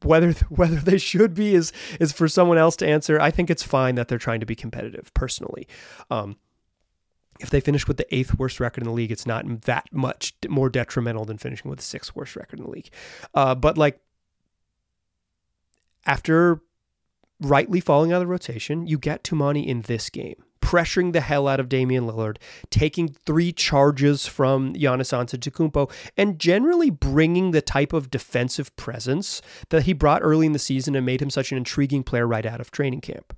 whether 0.02 0.32
whether 0.50 0.76
they 0.76 0.98
should 0.98 1.34
be 1.34 1.54
is 1.54 1.72
is 1.98 2.12
for 2.12 2.28
someone 2.28 2.58
else 2.58 2.76
to 2.76 2.86
answer. 2.86 3.20
I 3.20 3.30
think 3.30 3.50
it's 3.50 3.62
fine 3.62 3.94
that 3.96 4.08
they're 4.08 4.18
trying 4.18 4.40
to 4.40 4.46
be 4.46 4.54
competitive. 4.54 5.12
Personally. 5.14 5.66
Um, 6.10 6.36
if 7.40 7.50
they 7.50 7.60
finish 7.60 7.86
with 7.86 7.98
the 7.98 8.14
eighth 8.14 8.36
worst 8.36 8.58
record 8.58 8.82
in 8.82 8.88
the 8.88 8.92
league, 8.92 9.12
it's 9.12 9.24
not 9.24 9.62
that 9.62 9.86
much 9.92 10.34
more 10.48 10.68
detrimental 10.68 11.24
than 11.24 11.38
finishing 11.38 11.70
with 11.70 11.78
the 11.78 11.84
sixth 11.84 12.16
worst 12.16 12.34
record 12.34 12.58
in 12.58 12.64
the 12.64 12.70
league. 12.70 12.90
Uh, 13.32 13.54
but 13.54 13.78
like 13.78 14.00
after 16.08 16.62
rightly 17.40 17.80
falling 17.80 18.12
out 18.12 18.16
of 18.16 18.22
the 18.22 18.26
rotation, 18.26 18.86
you 18.86 18.98
get 18.98 19.22
Toumani 19.22 19.66
in 19.66 19.82
this 19.82 20.10
game, 20.10 20.42
pressuring 20.60 21.12
the 21.12 21.20
hell 21.20 21.46
out 21.46 21.60
of 21.60 21.68
Damian 21.68 22.04
Lillard, 22.06 22.38
taking 22.70 23.10
three 23.10 23.52
charges 23.52 24.26
from 24.26 24.74
Giannis 24.74 25.12
Antetokounmpo, 25.12 25.92
and 26.16 26.40
generally 26.40 26.90
bringing 26.90 27.52
the 27.52 27.60
type 27.60 27.92
of 27.92 28.10
defensive 28.10 28.74
presence 28.74 29.40
that 29.68 29.84
he 29.84 29.92
brought 29.92 30.22
early 30.22 30.46
in 30.46 30.52
the 30.52 30.58
season 30.58 30.96
and 30.96 31.06
made 31.06 31.22
him 31.22 31.30
such 31.30 31.52
an 31.52 31.58
intriguing 31.58 32.02
player 32.02 32.26
right 32.26 32.46
out 32.46 32.60
of 32.60 32.70
training 32.70 33.02
camp. 33.02 33.36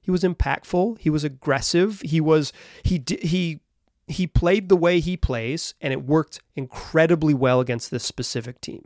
He 0.00 0.10
was 0.10 0.22
impactful. 0.22 0.98
He 0.98 1.10
was 1.10 1.24
aggressive. 1.24 2.00
He 2.04 2.20
was 2.20 2.52
he 2.82 3.04
he 3.20 3.60
he 4.08 4.26
played 4.26 4.68
the 4.68 4.76
way 4.76 4.98
he 4.98 5.16
plays, 5.16 5.74
and 5.80 5.92
it 5.92 6.04
worked 6.04 6.40
incredibly 6.54 7.34
well 7.34 7.60
against 7.60 7.90
this 7.90 8.04
specific 8.04 8.60
team. 8.60 8.84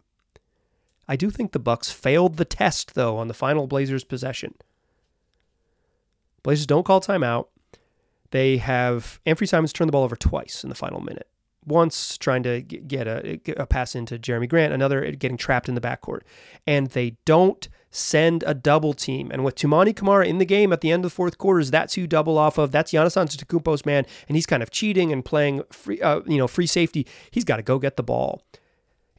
I 1.09 1.17
do 1.17 1.31
think 1.31 1.53
the 1.53 1.59
Bucks 1.59 1.91
failed 1.91 2.37
the 2.37 2.45
test 2.45 2.95
though 2.95 3.17
on 3.17 3.29
the 3.29 3.35
final 3.35 3.67
Blazers 3.67 4.05
possession. 4.05 4.55
Blazers 6.43 6.67
don't 6.67 6.85
call 6.85 7.01
timeout. 7.01 7.47
They 8.31 8.57
have 8.59 9.21
Anfernee 9.27 9.49
Simons 9.49 9.73
turn 9.73 9.87
the 9.87 9.93
ball 9.93 10.05
over 10.05 10.17
twice 10.17 10.63
in 10.63 10.69
the 10.69 10.75
final 10.75 11.01
minute. 11.01 11.29
Once 11.65 12.17
trying 12.17 12.45
to 12.45 12.61
get 12.61 13.09
a, 13.09 13.41
a 13.57 13.67
pass 13.67 13.97
into 13.97 14.19
Jerami 14.19 14.49
Grant, 14.49 14.73
another 14.73 15.11
getting 15.13 15.37
trapped 15.37 15.69
in 15.69 15.75
the 15.75 15.81
backcourt. 15.81 16.21
And 16.67 16.89
they 16.89 17.17
don't 17.25 17.69
send 17.91 18.45
a 18.47 18.55
double 18.55 18.95
team. 18.95 19.31
And 19.33 19.45
with 19.45 19.57
Toumani 19.57 19.95
Camara 19.95 20.27
in 20.27 20.39
the 20.39 20.45
game 20.45 20.73
at 20.73 20.81
the 20.81 20.93
end 20.93 21.05
of 21.05 21.11
the 21.11 21.15
fourth 21.15 21.39
quarters, 21.39 21.71
that's 21.71 21.95
who 21.95 22.07
double 22.07 22.39
off 22.39 22.59
of. 22.59 22.71
That's 22.71 22.93
Giannis 22.93 23.17
Antetokounmpo's 23.17 23.85
man, 23.85 24.07
and 24.29 24.37
he's 24.37 24.47
kind 24.47 24.63
of 24.63 24.71
cheating 24.71 25.13
and 25.13 25.25
playing 25.25 25.63
free, 25.73 26.01
uh, 26.01 26.21
you 26.27 26.39
know, 26.39 26.47
free 26.47 26.67
safety. 26.67 27.07
He's 27.31 27.45
got 27.45 27.57
to 27.57 27.63
go 27.63 27.79
get 27.79 27.97
the 27.97 28.03
ball. 28.03 28.43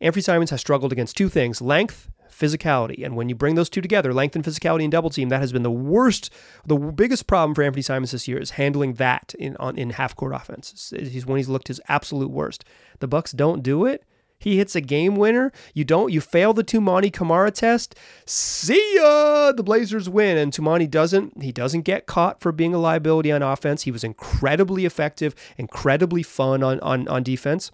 Anfernee 0.01 0.23
Simons 0.23 0.49
has 0.51 0.61
struggled 0.61 0.91
against 0.91 1.17
two 1.17 1.29
things 1.29 1.61
length, 1.61 2.09
physicality. 2.29 3.03
And 3.03 3.15
when 3.15 3.29
you 3.29 3.35
bring 3.35 3.55
those 3.55 3.69
two 3.69 3.81
together, 3.81 4.13
length 4.13 4.35
and 4.35 4.45
physicality 4.45 4.83
in 4.83 4.89
double 4.89 5.09
team, 5.09 5.29
that 5.29 5.41
has 5.41 5.51
been 5.51 5.63
the 5.63 5.71
worst, 5.71 6.31
the 6.65 6.77
biggest 6.77 7.27
problem 7.27 7.55
for 7.55 7.63
Anfernee 7.63 7.83
Simons 7.83 8.11
this 8.11 8.27
year 8.27 8.37
is 8.37 8.51
handling 8.51 8.93
that 8.93 9.33
in 9.39 9.55
on, 9.57 9.77
in 9.77 9.91
half 9.91 10.15
court 10.15 10.33
offense. 10.33 10.93
He's 10.95 11.25
when 11.25 11.37
he's 11.37 11.49
looked 11.49 11.67
his 11.67 11.81
absolute 11.87 12.29
worst. 12.29 12.63
The 12.99 13.07
Bucks 13.07 13.31
don't 13.31 13.63
do 13.63 13.85
it. 13.85 14.03
He 14.39 14.57
hits 14.57 14.75
a 14.75 14.81
game 14.81 15.15
winner. 15.15 15.51
You 15.73 15.83
don't. 15.83 16.13
You 16.13 16.21
fail 16.21 16.53
the 16.53 16.63
Toumani 16.63 17.11
Camara 17.11 17.49
test. 17.49 17.95
See 18.27 18.95
ya. 18.95 19.51
The 19.51 19.63
Blazers 19.63 20.07
win, 20.07 20.37
and 20.37 20.53
Toumani 20.53 20.87
doesn't. 20.89 21.41
He 21.41 21.51
doesn't 21.51 21.81
get 21.81 22.05
caught 22.05 22.39
for 22.39 22.51
being 22.51 22.75
a 22.75 22.77
liability 22.77 23.31
on 23.31 23.41
offense. 23.41 23.83
He 23.83 23.91
was 23.91 24.03
incredibly 24.03 24.85
effective, 24.85 25.33
incredibly 25.57 26.21
fun 26.21 26.61
on 26.61 26.79
on 26.81 27.07
on 27.07 27.23
defense. 27.23 27.71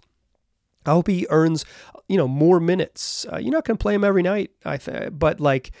I 0.86 0.92
hope 0.92 1.08
he 1.08 1.26
earns, 1.30 1.64
you 2.08 2.16
know, 2.16 2.28
more 2.28 2.60
minutes. 2.60 3.26
Uh, 3.32 3.38
you're 3.38 3.52
not 3.52 3.64
going 3.64 3.76
to 3.76 3.82
play 3.82 3.94
him 3.94 4.04
every 4.04 4.22
night, 4.22 4.50
I 4.64 4.76
think, 4.76 5.18
but 5.18 5.40
like 5.40 5.72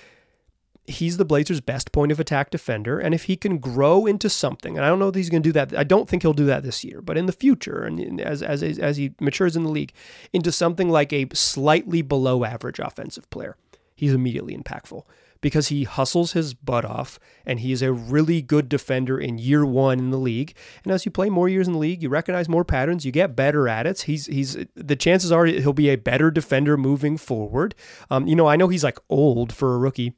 he's 0.86 1.16
the 1.16 1.24
Blazers' 1.24 1.60
best 1.60 1.92
point 1.92 2.12
of 2.12 2.20
attack 2.20 2.50
defender. 2.50 2.98
And 2.98 3.14
if 3.14 3.24
he 3.24 3.36
can 3.36 3.58
grow 3.58 4.06
into 4.06 4.28
something, 4.28 4.76
and 4.76 4.84
I 4.84 4.88
don't 4.88 4.98
know 4.98 5.10
that 5.10 5.18
he's 5.18 5.30
going 5.30 5.42
to 5.42 5.48
do 5.48 5.52
that. 5.52 5.76
I 5.76 5.84
don't 5.84 6.08
think 6.08 6.22
he'll 6.22 6.34
do 6.34 6.46
that 6.46 6.62
this 6.62 6.84
year, 6.84 7.00
but 7.00 7.16
in 7.16 7.26
the 7.26 7.32
future, 7.32 7.84
and 7.84 8.20
as, 8.20 8.42
as, 8.42 8.62
as 8.62 8.96
he 8.96 9.14
matures 9.20 9.56
in 9.56 9.64
the 9.64 9.70
league, 9.70 9.92
into 10.32 10.52
something 10.52 10.90
like 10.90 11.12
a 11.12 11.26
slightly 11.32 12.02
below 12.02 12.44
average 12.44 12.78
offensive 12.78 13.28
player, 13.30 13.56
he's 13.94 14.12
immediately 14.12 14.56
impactful 14.56 15.04
because 15.44 15.68
he 15.68 15.84
hustles 15.84 16.32
his 16.32 16.54
butt 16.54 16.86
off 16.86 17.20
and 17.44 17.60
he 17.60 17.70
is 17.70 17.82
a 17.82 17.92
really 17.92 18.40
good 18.40 18.66
defender 18.66 19.20
in 19.20 19.36
year 19.36 19.62
one 19.62 19.98
in 19.98 20.10
the 20.10 20.16
league. 20.16 20.54
And 20.84 20.90
as 20.90 21.04
you 21.04 21.10
play 21.10 21.28
more 21.28 21.50
years 21.50 21.66
in 21.66 21.74
the 21.74 21.78
league, 21.78 22.02
you 22.02 22.08
recognize 22.08 22.48
more 22.48 22.64
patterns, 22.64 23.04
you 23.04 23.12
get 23.12 23.36
better 23.36 23.68
at 23.68 23.86
it. 23.86 24.00
He's 24.00 24.24
he's 24.24 24.56
the 24.74 24.96
chances 24.96 25.30
are 25.30 25.44
he'll 25.44 25.74
be 25.74 25.90
a 25.90 25.96
better 25.96 26.30
defender 26.30 26.78
moving 26.78 27.18
forward. 27.18 27.74
Um, 28.08 28.26
you 28.26 28.34
know, 28.34 28.46
I 28.46 28.56
know 28.56 28.68
he's 28.68 28.82
like 28.82 28.98
old 29.10 29.52
for 29.52 29.74
a 29.74 29.78
rookie 29.78 30.14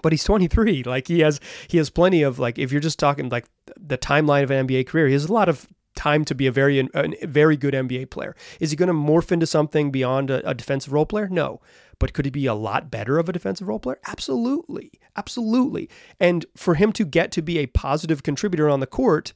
but 0.00 0.12
he's 0.12 0.22
23 0.22 0.84
like 0.84 1.08
he 1.08 1.20
has 1.20 1.40
he 1.66 1.76
has 1.76 1.90
plenty 1.90 2.22
of 2.22 2.38
like 2.38 2.56
if 2.56 2.70
you're 2.70 2.80
just 2.80 3.00
talking 3.00 3.30
like 3.30 3.46
the 3.76 3.98
timeline 3.98 4.44
of 4.44 4.50
an 4.52 4.68
NBA 4.68 4.86
career 4.86 5.08
he 5.08 5.12
has 5.12 5.24
a 5.24 5.32
lot 5.32 5.48
of 5.48 5.66
time 5.98 6.24
to 6.24 6.34
be 6.34 6.46
a 6.46 6.52
very 6.52 6.78
a 6.94 7.26
very 7.26 7.56
good 7.56 7.74
NBA 7.74 8.10
player 8.10 8.36
is 8.60 8.70
he 8.70 8.76
going 8.76 8.86
to 8.88 8.94
morph 8.94 9.32
into 9.32 9.46
something 9.46 9.90
beyond 9.90 10.30
a, 10.30 10.48
a 10.48 10.54
defensive 10.54 10.92
role 10.92 11.06
player 11.06 11.28
no 11.28 11.60
but 11.98 12.12
could 12.12 12.24
he 12.24 12.30
be 12.30 12.46
a 12.46 12.54
lot 12.54 12.90
better 12.90 13.18
of 13.18 13.28
a 13.28 13.32
defensive 13.32 13.66
role 13.66 13.80
player? 13.80 13.98
Absolutely. 14.06 14.92
Absolutely. 15.16 15.88
And 16.20 16.46
for 16.56 16.74
him 16.74 16.92
to 16.92 17.04
get 17.04 17.32
to 17.32 17.42
be 17.42 17.58
a 17.58 17.66
positive 17.66 18.22
contributor 18.22 18.68
on 18.68 18.80
the 18.80 18.86
court, 18.86 19.32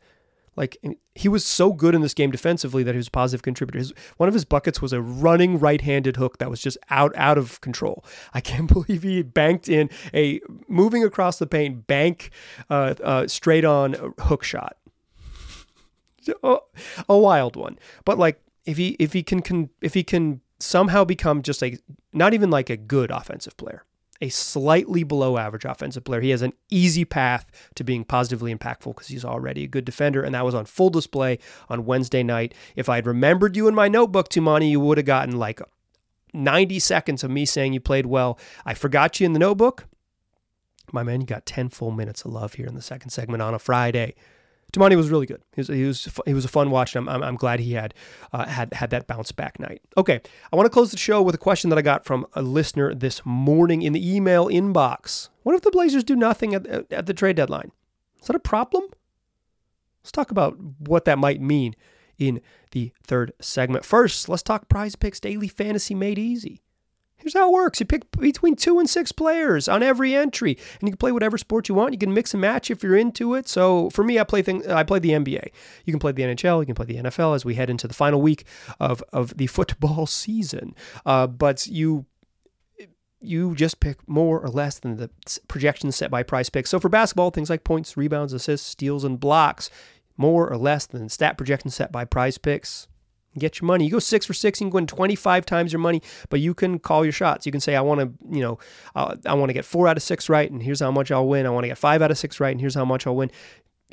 like 0.54 0.76
he 1.14 1.28
was 1.28 1.44
so 1.44 1.72
good 1.72 1.94
in 1.94 2.02
this 2.02 2.14
game 2.14 2.30
defensively 2.30 2.82
that 2.82 2.92
he 2.92 2.98
was 2.98 3.08
a 3.08 3.12
positive 3.12 3.42
contributor. 3.42 3.78
His, 3.78 3.92
one 4.18 4.28
of 4.28 4.34
his 4.34 4.44
buckets 4.44 4.82
was 4.82 4.92
a 4.92 5.00
running 5.00 5.58
right-handed 5.58 6.16
hook 6.16 6.38
that 6.38 6.50
was 6.50 6.60
just 6.60 6.76
out 6.90 7.12
out 7.16 7.38
of 7.38 7.60
control. 7.62 8.04
I 8.34 8.40
can't 8.40 8.66
believe 8.72 9.02
he 9.02 9.22
banked 9.22 9.68
in 9.68 9.88
a 10.12 10.40
moving 10.68 11.04
across 11.04 11.38
the 11.38 11.46
paint 11.46 11.86
bank 11.86 12.30
uh, 12.68 12.94
uh, 13.02 13.26
straight 13.28 13.64
on 13.64 14.14
hook 14.18 14.44
shot. 14.44 14.76
a 17.08 17.18
wild 17.18 17.56
one, 17.56 17.78
but 18.04 18.18
like 18.18 18.40
if 18.64 18.76
he 18.76 18.96
if 18.98 19.12
he 19.12 19.22
can, 19.22 19.42
can 19.42 19.70
if 19.80 19.94
he 19.94 20.04
can 20.04 20.40
somehow 20.58 21.04
become 21.04 21.42
just 21.42 21.62
a 21.62 21.78
not 22.12 22.34
even 22.34 22.50
like 22.50 22.70
a 22.70 22.76
good 22.76 23.10
offensive 23.10 23.56
player, 23.56 23.84
a 24.20 24.28
slightly 24.28 25.02
below 25.02 25.36
average 25.36 25.64
offensive 25.64 26.04
player. 26.04 26.20
He 26.20 26.30
has 26.30 26.42
an 26.42 26.52
easy 26.70 27.04
path 27.04 27.46
to 27.74 27.84
being 27.84 28.04
positively 28.04 28.54
impactful 28.54 28.94
because 28.94 29.08
he's 29.08 29.24
already 29.24 29.64
a 29.64 29.68
good 29.68 29.84
defender, 29.84 30.22
and 30.22 30.34
that 30.34 30.44
was 30.44 30.54
on 30.54 30.64
full 30.64 30.90
display 30.90 31.38
on 31.68 31.84
Wednesday 31.84 32.22
night. 32.22 32.54
If 32.76 32.88
I 32.88 32.96
had 32.96 33.06
remembered 33.06 33.56
you 33.56 33.68
in 33.68 33.74
my 33.74 33.88
notebook, 33.88 34.28
Toumani, 34.28 34.70
you 34.70 34.80
would 34.80 34.98
have 34.98 35.06
gotten 35.06 35.38
like 35.38 35.60
90 36.32 36.78
seconds 36.78 37.24
of 37.24 37.30
me 37.30 37.44
saying 37.44 37.72
you 37.72 37.80
played 37.80 38.06
well. 38.06 38.38
I 38.64 38.74
forgot 38.74 39.20
you 39.20 39.26
in 39.26 39.32
the 39.32 39.38
notebook. 39.38 39.86
My 40.92 41.02
man, 41.02 41.20
you 41.20 41.26
got 41.26 41.46
10 41.46 41.70
full 41.70 41.90
minutes 41.90 42.24
of 42.24 42.32
love 42.32 42.54
here 42.54 42.66
in 42.66 42.74
the 42.74 42.82
second 42.82 43.10
segment 43.10 43.42
on 43.42 43.54
a 43.54 43.58
Friday. 43.58 44.14
Toumani 44.72 44.96
was 44.96 45.10
really 45.10 45.26
good. 45.26 45.42
He 45.54 45.60
was 45.60 45.68
he 45.68 45.84
was, 45.84 46.08
he 46.24 46.34
was 46.34 46.44
a 46.44 46.48
fun 46.48 46.70
watch, 46.70 46.96
and 46.96 47.08
I'm, 47.08 47.16
I'm, 47.16 47.22
I'm 47.22 47.36
glad 47.36 47.60
he 47.60 47.74
had 47.74 47.92
uh, 48.32 48.46
had 48.46 48.72
had 48.72 48.90
that 48.90 49.06
bounce 49.06 49.30
back 49.30 49.60
night. 49.60 49.82
Okay, 49.96 50.20
I 50.50 50.56
want 50.56 50.66
to 50.66 50.70
close 50.70 50.90
the 50.90 50.96
show 50.96 51.20
with 51.20 51.34
a 51.34 51.38
question 51.38 51.68
that 51.70 51.78
I 51.78 51.82
got 51.82 52.04
from 52.04 52.26
a 52.32 52.42
listener 52.42 52.94
this 52.94 53.20
morning 53.24 53.82
in 53.82 53.92
the 53.92 54.14
email 54.14 54.46
inbox. 54.48 55.28
What 55.42 55.54
if 55.54 55.60
the 55.60 55.70
Blazers 55.70 56.04
do 56.04 56.16
nothing 56.16 56.54
at, 56.54 56.66
at 56.90 57.06
the 57.06 57.14
trade 57.14 57.36
deadline? 57.36 57.72
Is 58.20 58.28
that 58.28 58.36
a 58.36 58.40
problem? 58.40 58.84
Let's 60.02 60.12
talk 60.12 60.30
about 60.30 60.56
what 60.78 61.04
that 61.04 61.18
might 61.18 61.40
mean 61.40 61.76
in 62.18 62.40
the 62.70 62.92
third 63.02 63.32
segment. 63.40 63.84
First, 63.84 64.28
let's 64.28 64.42
talk 64.42 64.68
Prize 64.68 64.96
Picks 64.96 65.20
Daily 65.20 65.48
Fantasy 65.48 65.94
Made 65.94 66.18
Easy. 66.18 66.62
Here's 67.22 67.34
how 67.34 67.48
it 67.48 67.52
works. 67.52 67.78
You 67.78 67.86
pick 67.86 68.10
between 68.18 68.56
two 68.56 68.78
and 68.78 68.90
six 68.90 69.12
players 69.12 69.68
on 69.68 69.82
every 69.82 70.14
entry, 70.14 70.58
and 70.80 70.88
you 70.88 70.92
can 70.92 70.98
play 70.98 71.12
whatever 71.12 71.38
sport 71.38 71.68
you 71.68 71.74
want. 71.74 71.92
You 71.92 71.98
can 71.98 72.12
mix 72.12 72.34
and 72.34 72.40
match 72.40 72.70
if 72.70 72.82
you're 72.82 72.96
into 72.96 73.34
it. 73.34 73.48
So 73.48 73.90
for 73.90 74.02
me, 74.02 74.18
I 74.18 74.24
play 74.24 74.42
thing 74.42 74.68
I 74.70 74.82
play 74.82 74.98
the 74.98 75.10
NBA. 75.10 75.48
You 75.84 75.92
can 75.92 76.00
play 76.00 76.12
the 76.12 76.22
NHL. 76.22 76.60
You 76.60 76.66
can 76.66 76.74
play 76.74 76.86
the 76.86 76.96
NFL 76.96 77.36
as 77.36 77.44
we 77.44 77.54
head 77.54 77.70
into 77.70 77.86
the 77.86 77.94
final 77.94 78.20
week 78.20 78.44
of 78.80 79.02
of 79.12 79.36
the 79.36 79.46
football 79.46 80.06
season. 80.22 80.74
Uh, 81.06 81.26
but 81.28 81.66
you 81.66 82.06
you 83.20 83.54
just 83.54 83.78
pick 83.78 84.06
more 84.08 84.40
or 84.40 84.48
less 84.48 84.80
than 84.80 84.96
the 84.96 85.08
projections 85.46 85.94
set 85.94 86.10
by 86.10 86.24
prize 86.24 86.50
picks. 86.50 86.70
So 86.70 86.80
for 86.80 86.88
basketball, 86.88 87.30
things 87.30 87.50
like 87.50 87.62
points, 87.62 87.96
rebounds, 87.96 88.32
assists, 88.32 88.66
steals, 88.66 89.04
and 89.04 89.20
blocks, 89.20 89.70
more 90.16 90.50
or 90.50 90.56
less 90.56 90.86
than 90.86 91.08
stat 91.08 91.36
projections 91.36 91.74
set 91.74 91.92
by 91.92 92.04
prize 92.04 92.36
picks. 92.36 92.88
Get 93.38 93.60
your 93.60 93.66
money. 93.66 93.84
You 93.84 93.92
go 93.92 93.98
six 93.98 94.26
for 94.26 94.34
six, 94.34 94.60
you 94.60 94.66
can 94.66 94.74
win 94.74 94.86
25 94.86 95.46
times 95.46 95.72
your 95.72 95.80
money, 95.80 96.02
but 96.28 96.40
you 96.40 96.52
can 96.52 96.78
call 96.78 97.04
your 97.04 97.12
shots. 97.12 97.46
You 97.46 97.52
can 97.52 97.60
say, 97.60 97.76
I 97.76 97.80
want 97.80 98.00
to, 98.00 98.12
you 98.30 98.42
know, 98.42 98.58
uh, 98.94 99.16
I 99.24 99.34
want 99.34 99.48
to 99.48 99.54
get 99.54 99.64
four 99.64 99.88
out 99.88 99.96
of 99.96 100.02
six 100.02 100.28
right, 100.28 100.50
and 100.50 100.62
here's 100.62 100.80
how 100.80 100.90
much 100.90 101.10
I'll 101.10 101.26
win. 101.26 101.46
I 101.46 101.50
want 101.50 101.64
to 101.64 101.68
get 101.68 101.78
five 101.78 102.02
out 102.02 102.10
of 102.10 102.18
six 102.18 102.40
right, 102.40 102.52
and 102.52 102.60
here's 102.60 102.74
how 102.74 102.84
much 102.84 103.06
I'll 103.06 103.16
win 103.16 103.30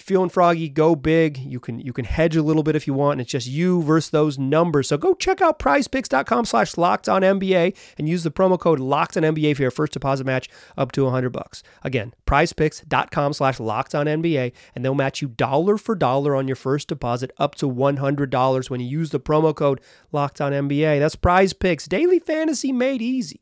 feeling 0.01 0.29
froggy, 0.29 0.69
go 0.69 0.95
big. 0.95 1.37
You 1.37 1.59
can 1.59 1.79
you 1.79 1.93
can 1.93 2.05
hedge 2.05 2.35
a 2.35 2.41
little 2.41 2.63
bit 2.63 2.75
if 2.75 2.87
you 2.87 2.93
want. 2.93 3.13
And 3.13 3.21
it's 3.21 3.31
just 3.31 3.47
you 3.47 3.81
versus 3.83 4.09
those 4.09 4.37
numbers. 4.37 4.89
So 4.89 4.97
go 4.97 5.13
check 5.13 5.41
out 5.41 5.59
prizepicks.com 5.59 6.45
slash 6.45 6.77
locked 6.77 7.09
on 7.09 7.21
NBA 7.21 7.75
and 7.97 8.09
use 8.09 8.23
the 8.23 8.31
promo 8.31 8.59
code 8.59 8.79
locked 8.79 9.17
on 9.17 9.23
NBA 9.23 9.55
for 9.55 9.61
your 9.61 9.71
first 9.71 9.93
deposit 9.93 10.25
match 10.25 10.49
up 10.77 10.91
to 10.93 11.03
100 11.03 11.29
bucks. 11.29 11.63
Again, 11.83 12.13
prizepicks.com 12.25 13.33
slash 13.33 13.59
locked 13.59 13.95
on 13.95 14.05
NBA 14.05 14.53
and 14.75 14.83
they'll 14.83 14.95
match 14.95 15.21
you 15.21 15.27
dollar 15.27 15.77
for 15.77 15.95
dollar 15.95 16.35
on 16.35 16.47
your 16.47 16.55
first 16.55 16.87
deposit 16.87 17.31
up 17.37 17.55
to 17.55 17.69
$100 17.69 18.69
when 18.69 18.79
you 18.79 18.87
use 18.87 19.09
the 19.11 19.19
promo 19.19 19.55
code 19.55 19.81
locked 20.11 20.41
on 20.41 20.51
NBA. 20.51 20.99
That's 20.99 21.15
prize 21.15 21.53
picks, 21.53 21.87
daily 21.87 22.19
fantasy 22.19 22.71
made 22.71 23.01
easy. 23.01 23.41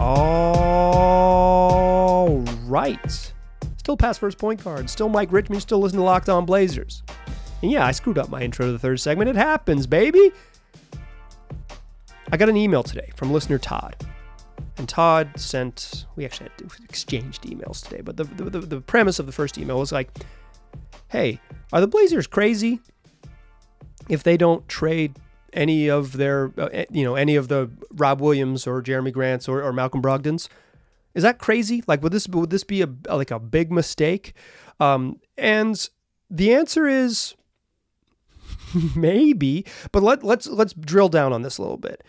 All 0.00 0.40
right. 2.66 3.32
Still 3.90 3.96
pass 3.96 4.18
first 4.18 4.38
point 4.38 4.62
guard. 4.62 4.88
Still 4.88 5.08
Mike 5.08 5.32
Richman. 5.32 5.58
Still 5.58 5.80
listen 5.80 5.98
to 5.98 6.04
Locked 6.04 6.28
On 6.28 6.46
Blazers. 6.46 7.02
And 7.60 7.72
yeah, 7.72 7.84
I 7.84 7.90
screwed 7.90 8.18
up 8.18 8.28
my 8.28 8.40
intro 8.40 8.66
to 8.66 8.70
the 8.70 8.78
third 8.78 9.00
segment. 9.00 9.28
It 9.28 9.34
happens, 9.34 9.84
baby. 9.84 10.30
I 12.30 12.36
got 12.36 12.48
an 12.48 12.56
email 12.56 12.84
today 12.84 13.10
from 13.16 13.32
listener 13.32 13.58
Todd. 13.58 13.96
And 14.78 14.88
Todd 14.88 15.32
sent, 15.34 16.06
we 16.14 16.24
actually 16.24 16.50
had 16.50 16.70
exchanged 16.84 17.42
emails 17.42 17.82
today, 17.82 18.00
but 18.00 18.16
the, 18.16 18.22
the, 18.22 18.60
the 18.60 18.80
premise 18.80 19.18
of 19.18 19.26
the 19.26 19.32
first 19.32 19.58
email 19.58 19.80
was 19.80 19.90
like, 19.90 20.08
hey, 21.08 21.40
are 21.72 21.80
the 21.80 21.88
Blazers 21.88 22.28
crazy 22.28 22.78
if 24.08 24.22
they 24.22 24.36
don't 24.36 24.68
trade 24.68 25.16
any 25.52 25.90
of 25.90 26.12
their, 26.12 26.52
uh, 26.56 26.66
eh, 26.66 26.84
you 26.92 27.02
know, 27.02 27.16
any 27.16 27.34
of 27.34 27.48
the 27.48 27.68
Rob 27.96 28.20
Williams 28.20 28.68
or 28.68 28.80
Jerami 28.82 29.12
Grants 29.12 29.48
or, 29.48 29.60
or 29.60 29.72
Malcolm 29.72 30.00
Brogdons? 30.00 30.48
Is 31.14 31.22
that 31.22 31.38
crazy? 31.38 31.82
Like, 31.86 32.02
would 32.02 32.12
this 32.12 32.28
would 32.28 32.50
this 32.50 32.64
be 32.64 32.82
a 32.82 32.88
like 33.08 33.30
a 33.30 33.38
big 33.38 33.72
mistake? 33.72 34.34
Um, 34.78 35.20
and 35.36 35.88
the 36.30 36.54
answer 36.54 36.86
is 36.86 37.34
maybe. 38.96 39.64
But 39.92 40.02
let 40.02 40.22
let's 40.22 40.46
let's 40.46 40.72
drill 40.72 41.08
down 41.08 41.32
on 41.32 41.42
this 41.42 41.58
a 41.58 41.62
little 41.62 41.76
bit. 41.76 42.04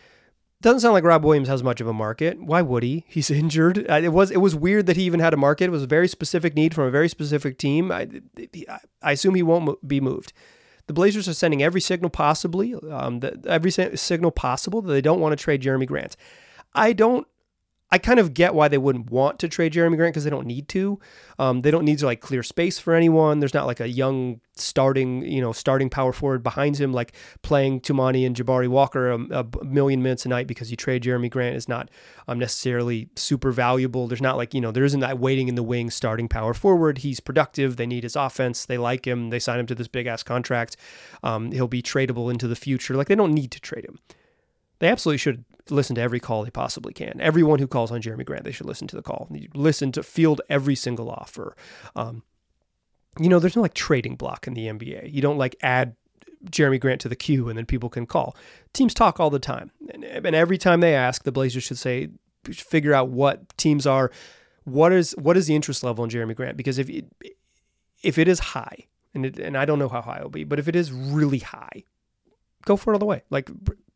Doesn't 0.61 0.81
sound 0.81 0.93
like 0.93 1.03
Rob 1.03 1.23
Williams 1.23 1.47
has 1.47 1.63
much 1.63 1.81
of 1.81 1.87
a 1.87 1.93
market. 1.93 2.39
Why 2.39 2.61
would 2.61 2.83
he? 2.83 3.05
He's 3.07 3.31
injured. 3.31 3.79
It 3.79 4.13
was 4.13 4.31
it 4.31 4.37
was 4.37 4.55
weird 4.55 4.85
that 4.85 4.97
he 4.97 5.03
even 5.03 5.19
had 5.19 5.33
a 5.33 5.37
market. 5.37 5.65
It 5.65 5.71
was 5.71 5.83
a 5.83 5.87
very 5.87 6.07
specific 6.07 6.55
need 6.55 6.73
from 6.73 6.85
a 6.85 6.91
very 6.91 7.09
specific 7.09 7.57
team. 7.57 7.91
I, 7.91 8.07
I 9.01 9.13
assume 9.13 9.35
he 9.35 9.43
won't 9.43 9.87
be 9.87 9.99
moved. 9.99 10.33
The 10.87 10.93
Blazers 10.93 11.27
are 11.27 11.33
sending 11.33 11.63
every 11.63 11.79
signal 11.79 12.09
possibly, 12.09 12.73
um, 12.73 13.21
every 13.47 13.71
signal 13.71 14.31
possible 14.31 14.81
that 14.81 14.91
they 14.91 15.01
don't 15.01 15.19
want 15.19 15.31
to 15.31 15.41
trade 15.41 15.61
Jerami 15.61 15.87
Grant. 15.87 16.17
I 16.73 16.91
don't 16.91 17.27
I 17.93 17.97
kind 17.97 18.19
of 18.19 18.34
get 18.34 18.56
why 18.56 18.69
they 18.69 18.77
wouldn't 18.77 19.12
want 19.12 19.38
to 19.39 19.49
trade 19.49 19.73
Jerami 19.73 19.97
Grant 19.97 20.13
because 20.13 20.23
they 20.23 20.30
don't 20.30 20.47
need 20.47 20.69
to. 20.69 20.97
Um, 21.38 21.62
they 21.62 21.71
don't 21.71 21.84
need 21.84 21.99
to 21.99 22.06
like 22.06 22.21
clear 22.21 22.41
space 22.41 22.80
for 22.80 22.93
anyone. 22.93 23.39
There's 23.39 23.54
not 23.54 23.65
like 23.65 23.82
a 23.82 23.89
young 23.89 24.39
starting, 24.56 25.25
you 25.25 25.41
know, 25.41 25.51
starting 25.51 25.89
power 25.89 26.13
forward 26.13 26.41
behind 26.41 26.77
him, 26.77 26.93
like 26.93 27.13
playing 27.41 27.82
Toumani 27.82 28.25
and 28.25 28.34
Jabari 28.34 28.69
Walker 28.69 29.12
a, 29.12 29.19
a, 29.32 29.65
million 29.65 30.01
minutes 30.01 30.25
a 30.25 30.30
night 30.30 30.47
because 30.47 30.71
you 30.71 30.77
trade 30.77 31.04
Jerami 31.04 31.30
Grant 31.30 31.58
is 31.58 31.67
not 31.67 31.89
um, 32.30 32.39
necessarily 32.39 33.10
super 33.17 33.51
valuable. 33.51 34.08
There's 34.08 34.21
not 34.21 34.38
like, 34.38 34.54
you 34.54 34.62
know, 34.62 34.71
there 34.71 34.86
isn't 34.86 35.01
that 35.01 35.19
waiting 35.19 35.49
in 35.49 35.56
the 35.56 35.63
wings 35.63 35.93
starting 35.93 36.30
power 36.30 36.54
forward. 36.54 36.99
He's 36.99 37.19
productive. 37.19 37.75
They 37.75 37.88
need 37.88 38.04
his 38.04 38.15
offense. 38.15 38.65
They 38.65 38.77
like 38.77 39.06
him. 39.06 39.32
They 39.32 39.39
sign 39.39 39.60
him 39.60 39.67
to 39.67 39.75
this 39.75 39.89
big 39.89 40.08
ass 40.08 40.23
contract. 40.23 40.77
Um, 41.23 41.51
he'll 41.51 41.67
be 41.67 41.82
tradable 41.82 42.32
into 42.32 42.47
the 42.47 42.56
future. 42.56 42.95
Like 42.95 43.08
they 43.08 43.15
don't 43.15 43.34
need 43.34 43.51
to 43.51 43.60
trade 43.60 43.84
him. 43.84 43.99
They 44.80 44.88
absolutely 44.88 45.19
should 45.19 45.45
listen 45.69 45.95
to 45.95 46.02
every 46.02 46.19
call 46.19 46.43
they 46.43 46.50
possibly 46.50 46.93
can. 46.93 47.19
Everyone 47.21 47.60
who 47.60 47.67
calls 47.67 47.91
on 47.91 48.02
Jerami 48.02 48.26
Grant, 48.26 48.43
they 48.43 48.52
should 48.52 48.65
listen 48.65 48.88
to 48.88 48.95
the 48.95 49.02
call. 49.02 49.30
Listen 49.54 49.91
to 49.93 50.04
field 50.04 50.41
every 50.50 50.76
single 50.76 51.10
offer. 51.10 51.56
Um, 51.95 52.24
you 53.19 53.30
know, 53.30 53.39
there's 53.39 53.56
no 53.56 53.62
like 53.62 53.74
trading 53.74 54.15
block 54.15 54.47
in 54.47 54.54
the 54.54 54.67
NBA. 54.67 55.13
You 55.13 55.21
don't 55.21 55.38
like 55.38 55.56
add 55.62 55.95
Jerami 56.45 56.80
Grant 56.80 57.02
to 57.02 57.10
the 57.10 57.15
queue 57.15 57.50
and 57.50 57.58
then 57.58 57.65
people 57.65 57.89
can 57.89 58.06
call. 58.06 58.36
Teams 58.74 58.93
talk 58.93 59.19
all 59.19 59.30
the 59.30 59.39
time, 59.39 59.71
and, 59.93 60.04
and 60.04 60.36
every 60.36 60.58
time 60.58 60.80
they 60.80 60.95
ask, 60.95 61.24
the 61.24 61.32
Blazers 61.32 61.63
should 61.63 61.78
say, 61.78 62.10
figure 62.45 62.93
out 62.93 63.10
what 63.10 63.56
teams 63.58 63.86
are, 63.86 64.12
what 64.63 64.91
is 64.91 65.12
what 65.17 65.38
is 65.38 65.47
the 65.47 65.56
interest 65.56 65.84
level 65.84 66.04
in 66.04 66.10
Jerami 66.10 66.36
Grant? 66.36 66.58
Because 66.58 66.80
if 66.80 66.89
it, 66.89 67.06
if 68.04 68.17
it 68.17 68.28
is 68.28 68.39
high, 68.39 68.88
and 69.13 69.26
it, 69.26 69.39
and 69.39 69.58
I 69.58 69.65
don't 69.65 69.80
know 69.80 69.89
how 69.89 70.02
high 70.02 70.17
it'll 70.17 70.30
be, 70.30 70.43
but 70.43 70.60
if 70.60 70.67
it 70.67 70.76
is 70.76 70.91
really 70.91 71.39
high, 71.39 71.84
go 72.65 72.76
for 72.76 72.91
it 72.91 72.95
all 72.95 73.00
the 73.00 73.06
way. 73.06 73.24
Like 73.30 73.50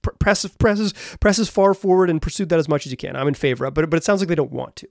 pr- 0.06 0.16
press 0.20 0.46
press 0.46 0.94
press 1.20 1.50
far 1.50 1.74
forward 1.74 2.10
and 2.10 2.22
pursue 2.22 2.46
that 2.46 2.60
as 2.60 2.70
much 2.70 2.86
as 2.86 2.92
you 2.92 2.98
can. 2.98 3.16
I'm 3.16 3.28
in 3.28 3.34
favor 3.34 3.66
of, 3.66 3.74
but 3.74 3.90
but 3.90 3.98
it 3.98 4.04
sounds 4.04 4.22
like 4.22 4.30
they 4.30 4.36
don't 4.36 4.52
want 4.52 4.76
to. 4.78 4.88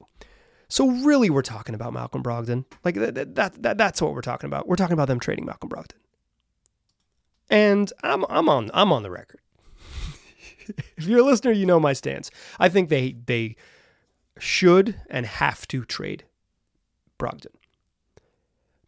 So 0.68 0.90
really, 0.90 1.31
we're 1.31 1.42
talking 1.42 1.74
about 1.74 1.92
Malcolm 1.92 2.22
Brogdon. 2.22 2.64
Like 2.85 2.96
that, 2.96 3.35
that, 3.37 3.62
that 3.62 3.79
that's 3.79 4.03
what 4.03 4.14
we're 4.14 4.22
talking 4.22 4.48
about. 4.48 4.66
We're 4.66 4.77
talking 4.77 4.94
about 4.94 5.09
them 5.09 5.20
trading 5.20 5.44
Malcolm 5.44 5.70
Brogdon. 5.70 5.98
And 7.48 7.92
I'm 8.03 8.24
I'm 8.29 8.48
on 8.48 8.70
I'm 8.74 8.92
on 8.92 9.03
the 9.03 9.11
record. 9.11 9.40
if 10.96 11.07
you're 11.07 11.20
a 11.20 11.24
listener, 11.24 11.53
you 11.53 11.66
know 11.66 11.79
my 11.79 11.92
stance. 11.92 12.31
I 12.59 12.68
think 12.68 12.88
they 12.88 13.16
they 13.27 13.57
should 14.38 15.00
and 15.09 15.27
have 15.27 15.68
to 15.68 15.85
trade 15.85 16.24
Brogdon. 17.18 17.55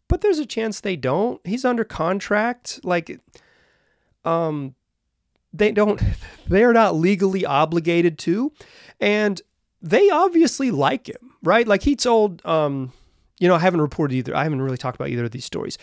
But 0.08 0.20
there's 0.20 0.38
a 0.38 0.46
chance 0.46 0.80
they 0.80 0.96
don't. 0.96 1.44
He's 1.46 1.64
under 1.64 1.84
contract. 1.84 2.80
Like 2.82 3.20
um 4.24 4.74
they 5.58 5.72
don't 5.72 6.00
they're 6.46 6.72
not 6.72 6.94
legally 6.94 7.44
obligated 7.44 8.18
to. 8.20 8.52
And 9.00 9.40
they 9.82 10.10
obviously 10.10 10.70
like 10.70 11.08
him, 11.08 11.34
right? 11.42 11.66
Like 11.66 11.82
he 11.82 11.96
told 11.96 12.44
um 12.44 12.92
you 13.38 13.48
know, 13.48 13.54
I 13.54 13.58
haven't 13.58 13.82
reported 13.82 14.14
either. 14.14 14.34
I 14.34 14.44
haven't 14.44 14.62
really 14.62 14.78
talked 14.78 14.96
about 14.96 15.10
either 15.10 15.24
of 15.24 15.30
these 15.30 15.44
stories 15.44 15.76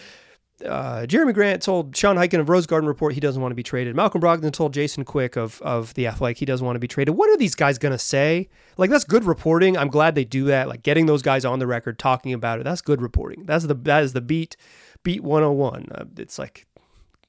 uh, 0.66 1.06
Jerami 1.08 1.34
Grant 1.34 1.62
told 1.62 1.96
Sean 1.96 2.16
Highkin 2.16 2.40
of 2.40 2.50
Rose 2.50 2.68
Garden 2.68 2.88
Report 2.88 3.14
he 3.14 3.20
doesn't 3.20 3.42
want 3.42 3.52
to 3.52 3.56
be 3.56 3.64
traded. 3.64 3.96
Malcolm 3.96 4.22
Brogdon 4.22 4.52
told 4.52 4.74
Jason 4.74 5.04
Quick 5.04 5.36
of 5.36 5.62
of 5.62 5.94
the 5.96 6.08
Athletic 6.08 6.38
he 6.38 6.46
doesn't 6.46 6.66
want 6.66 6.76
to 6.76 6.80
be 6.80 6.88
traded. 6.88 7.16
What 7.16 7.30
are 7.30 7.38
these 7.38 7.56
guys 7.56 7.78
gonna 7.78 7.98
say? 7.98 8.50
Like 8.78 8.90
that's 8.90 9.04
good 9.04 9.26
reporting. 9.26 9.78
I'm 9.78 9.90
glad 9.90 10.16
they 10.16 10.26
do 10.26 10.46
that. 10.46 10.68
Like 10.68 10.84
getting 10.84 11.06
those 11.06 11.22
guys 11.22 11.46
on 11.46 11.60
the 11.60 11.68
record 11.68 12.00
talking 12.00 12.34
about 12.34 12.60
it. 12.60 12.64
That's 12.64 12.82
good 12.82 13.02
reporting. 13.02 13.46
That's 13.46 13.66
the 13.66 13.74
that 13.76 14.04
is 14.04 14.14
the 14.14 14.22
beat 14.22 14.56
beat 15.04 15.24
101. 15.24 15.88
Uh, 15.92 16.06
it's 16.18 16.40
like 16.40 16.66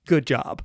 good 0.06 0.26
job. 0.26 0.62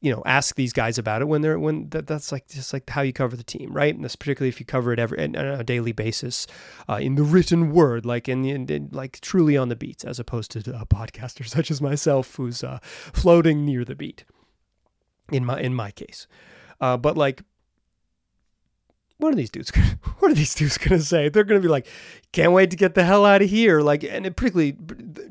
You 0.00 0.12
know, 0.12 0.22
ask 0.26 0.56
these 0.56 0.72
guys 0.72 0.98
about 0.98 1.22
it 1.22 1.26
when 1.26 1.42
they're 1.42 1.58
when 1.58 1.88
that, 1.90 2.06
that's 2.06 2.32
like 2.32 2.48
just 2.48 2.72
like 2.72 2.88
how 2.88 3.02
you 3.02 3.12
cover 3.12 3.36
the 3.36 3.44
team, 3.44 3.72
right? 3.72 3.94
And 3.94 4.04
that's 4.04 4.16
particularly 4.16 4.48
if 4.48 4.60
you 4.60 4.66
cover 4.66 4.92
it 4.92 4.98
every 4.98 5.22
on 5.22 5.34
a 5.34 5.64
daily 5.64 5.92
basis 5.92 6.46
uh, 6.88 6.94
in 6.94 7.14
the 7.14 7.22
written 7.22 7.72
word, 7.72 8.04
like 8.04 8.28
in, 8.28 8.44
in, 8.44 8.68
in, 8.68 8.88
like 8.92 9.20
truly 9.20 9.56
on 9.56 9.68
the 9.68 9.76
beat, 9.76 10.04
as 10.04 10.18
opposed 10.18 10.50
to 10.52 10.58
a 10.78 10.86
podcaster 10.86 11.46
such 11.46 11.70
as 11.70 11.80
myself 11.80 12.34
who's 12.36 12.64
uh, 12.64 12.78
floating 12.82 13.64
near 13.64 13.84
the 13.84 13.94
beat. 13.94 14.24
In 15.30 15.44
my 15.46 15.60
in 15.60 15.74
my 15.74 15.92
case, 15.92 16.26
uh, 16.80 16.96
but 16.96 17.16
like 17.16 17.42
what 19.22 19.32
are 19.32 19.36
these 19.36 19.50
dudes? 19.50 19.70
Gonna, 19.70 19.86
what 20.18 20.32
are 20.32 20.34
these 20.34 20.54
dudes 20.54 20.76
to 20.78 21.00
say? 21.00 21.28
They're 21.28 21.44
to 21.44 21.60
be 21.60 21.68
like, 21.68 21.86
"Can't 22.32 22.52
wait 22.52 22.70
to 22.72 22.76
get 22.76 22.94
the 22.94 23.04
hell 23.04 23.24
out 23.24 23.40
of 23.40 23.48
here!" 23.48 23.80
Like, 23.80 24.02
and 24.02 24.24
particularly 24.36 24.72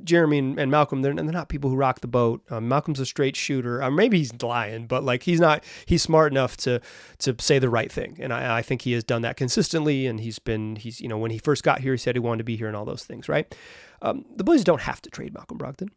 Jerami 0.03 0.39
and, 0.39 0.59
and 0.59 0.71
Malcolm, 0.71 1.01
they're, 1.01 1.13
they're, 1.13 1.25
not 1.25 1.49
people 1.49 1.69
who 1.69 1.75
rock 1.75 2.01
the 2.01 2.07
boat. 2.07 2.43
Um, 2.49 2.67
Malcolm's 2.67 2.99
a 2.99 3.05
straight 3.05 3.35
shooter. 3.35 3.81
Uh, 3.81 3.89
maybe 3.89 4.17
he's 4.17 4.33
lying, 4.41 4.87
but 4.87 5.03
like 5.03 5.23
he's 5.23 5.39
not. 5.39 5.63
He's 5.85 6.01
smart 6.01 6.31
enough 6.31 6.57
to 6.57 6.81
to 7.19 7.35
say 7.39 7.59
the 7.59 7.69
right 7.69 7.91
thing, 7.91 8.17
and 8.19 8.33
I, 8.33 8.59
I 8.59 8.61
think 8.61 8.81
he 8.83 8.93
has 8.93 9.03
done 9.03 9.21
that 9.23 9.37
consistently. 9.37 10.07
And 10.07 10.19
he's 10.19 10.39
been 10.39 10.75
he's 10.75 11.01
you 11.01 11.07
know 11.07 11.17
when 11.17 11.31
he 11.31 11.37
first 11.37 11.63
got 11.63 11.81
here, 11.81 11.93
he 11.93 11.97
said 11.97 12.15
he 12.15 12.19
wanted 12.19 12.39
to 12.39 12.43
be 12.43 12.55
here 12.57 12.67
and 12.67 12.75
all 12.75 12.85
those 12.85 13.03
things, 13.03 13.29
right? 13.29 13.53
Um, 14.01 14.25
the 14.35 14.43
Blazers 14.43 14.63
don't 14.63 14.81
have 14.81 15.01
to 15.01 15.09
trade 15.09 15.33
Malcolm 15.33 15.57
Brogdon. 15.57 15.89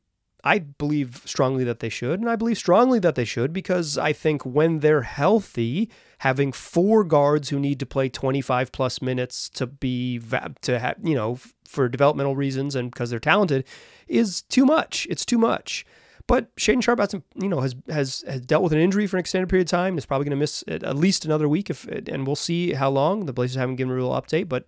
I 0.45 0.59
believe 0.59 1.23
strongly 1.25 1.64
that 1.64 1.81
they 1.81 1.88
should, 1.88 2.21
and 2.21 2.29
I 2.29 2.37
believe 2.37 2.59
strongly 2.59 2.99
that 2.99 3.14
they 3.14 3.25
should 3.25 3.55
because 3.55 3.97
I 3.97 4.12
think 4.12 4.45
when 4.45 4.81
they're 4.81 5.03
healthy, 5.03 5.90
having 6.19 6.53
four 6.53 7.03
guards 7.03 7.49
who 7.49 7.59
need 7.59 7.81
to 7.81 7.87
play 7.87 8.11
25 8.11 8.71
plus 8.71 9.01
minutes 9.01 9.49
to 9.51 9.67
be 9.67 10.21
to 10.61 10.79
have 10.79 10.97
you 11.03 11.14
know 11.14 11.38
for 11.66 11.88
developmental 11.88 12.37
reasons 12.37 12.74
and 12.74 12.90
because 12.90 13.11
they're 13.11 13.18
talented 13.18 13.64
is 14.09 14.42
too 14.42 14.64
much. 14.64 15.07
It's 15.11 15.24
too 15.24 15.38
much. 15.38 15.85
But 16.27 16.55
Shaedon 16.57 16.83
Sharpe 16.83 17.00
has, 17.00 17.14
you 17.35 17.48
know, 17.48 17.61
has 17.61 17.74
has 17.88 18.24
has 18.27 18.40
dealt 18.40 18.62
with 18.62 18.72
an 18.72 18.79
injury 18.79 19.07
for 19.07 19.16
an 19.16 19.20
extended 19.20 19.48
period 19.48 19.66
of 19.66 19.70
time. 19.70 19.98
Is 19.98 20.07
probably 20.07 20.24
going 20.24 20.31
to 20.31 20.37
miss 20.37 20.64
at 20.68 20.96
least 20.96 21.27
another 21.27 21.48
week, 21.48 21.68
if 21.68 21.85
and 21.87 22.27
we'll 22.27 22.37
see 22.37 22.72
how 22.72 22.88
long. 22.88 23.27
The 23.27 23.35
Blazers 23.35 23.57
haven't 23.57 23.77
given 23.77 23.92
a 23.92 23.96
real 23.96 24.11
update, 24.11 24.48
but 24.48 24.66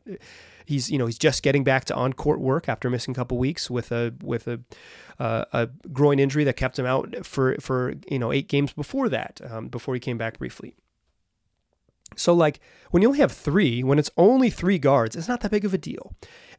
he's 0.66 0.90
you 0.90 0.98
know 0.98 1.06
he's 1.06 1.18
just 1.18 1.42
getting 1.42 1.64
back 1.64 1.86
to 1.86 1.94
on 1.94 2.12
court 2.12 2.40
work 2.40 2.68
after 2.68 2.90
missing 2.90 3.12
a 3.12 3.14
couple 3.14 3.38
weeks 3.38 3.70
with 3.70 3.90
a 3.90 4.12
with 4.22 4.46
a 4.48 4.60
uh, 5.18 5.44
a 5.52 5.68
groin 5.92 6.18
injury 6.18 6.44
that 6.44 6.56
kept 6.56 6.78
him 6.78 6.84
out 6.84 7.24
for 7.24 7.56
for 7.60 7.94
you 8.10 8.18
know 8.18 8.32
eight 8.32 8.48
games 8.48 8.74
before 8.74 9.08
that 9.08 9.40
um, 9.50 9.68
before 9.68 9.94
he 9.94 10.00
came 10.00 10.18
back 10.18 10.38
briefly. 10.38 10.74
So 12.16 12.34
like 12.34 12.60
when 12.90 13.02
you 13.02 13.08
only 13.08 13.20
have 13.20 13.32
three, 13.32 13.82
when 13.82 13.98
it's 13.98 14.10
only 14.18 14.50
three 14.50 14.78
guards, 14.78 15.16
it's 15.16 15.28
not 15.28 15.40
that 15.40 15.50
big 15.50 15.64
of 15.64 15.72
a 15.72 15.78
deal. 15.78 16.12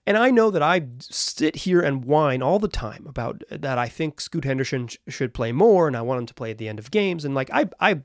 And 0.07 0.17
I 0.17 0.31
know 0.31 0.49
that 0.51 0.63
I 0.63 0.87
sit 0.99 1.57
here 1.57 1.81
and 1.81 2.05
whine 2.05 2.41
all 2.41 2.59
the 2.59 2.69
time 2.69 3.05
about 3.09 3.43
that. 3.51 3.77
I 3.77 3.89
think 3.89 4.21
Scoot 4.21 4.45
Henderson 4.45 4.87
sh- 4.87 4.95
should 5.09 5.33
play 5.33 5.51
more, 5.51 5.85
and 5.85 5.97
I 5.97 6.01
want 6.01 6.21
him 6.21 6.25
to 6.27 6.33
play 6.33 6.49
at 6.49 6.57
the 6.57 6.69
end 6.69 6.79
of 6.79 6.91
games. 6.91 7.25
And 7.25 7.35
like 7.35 7.49
I 7.51 7.65
I 7.81 8.03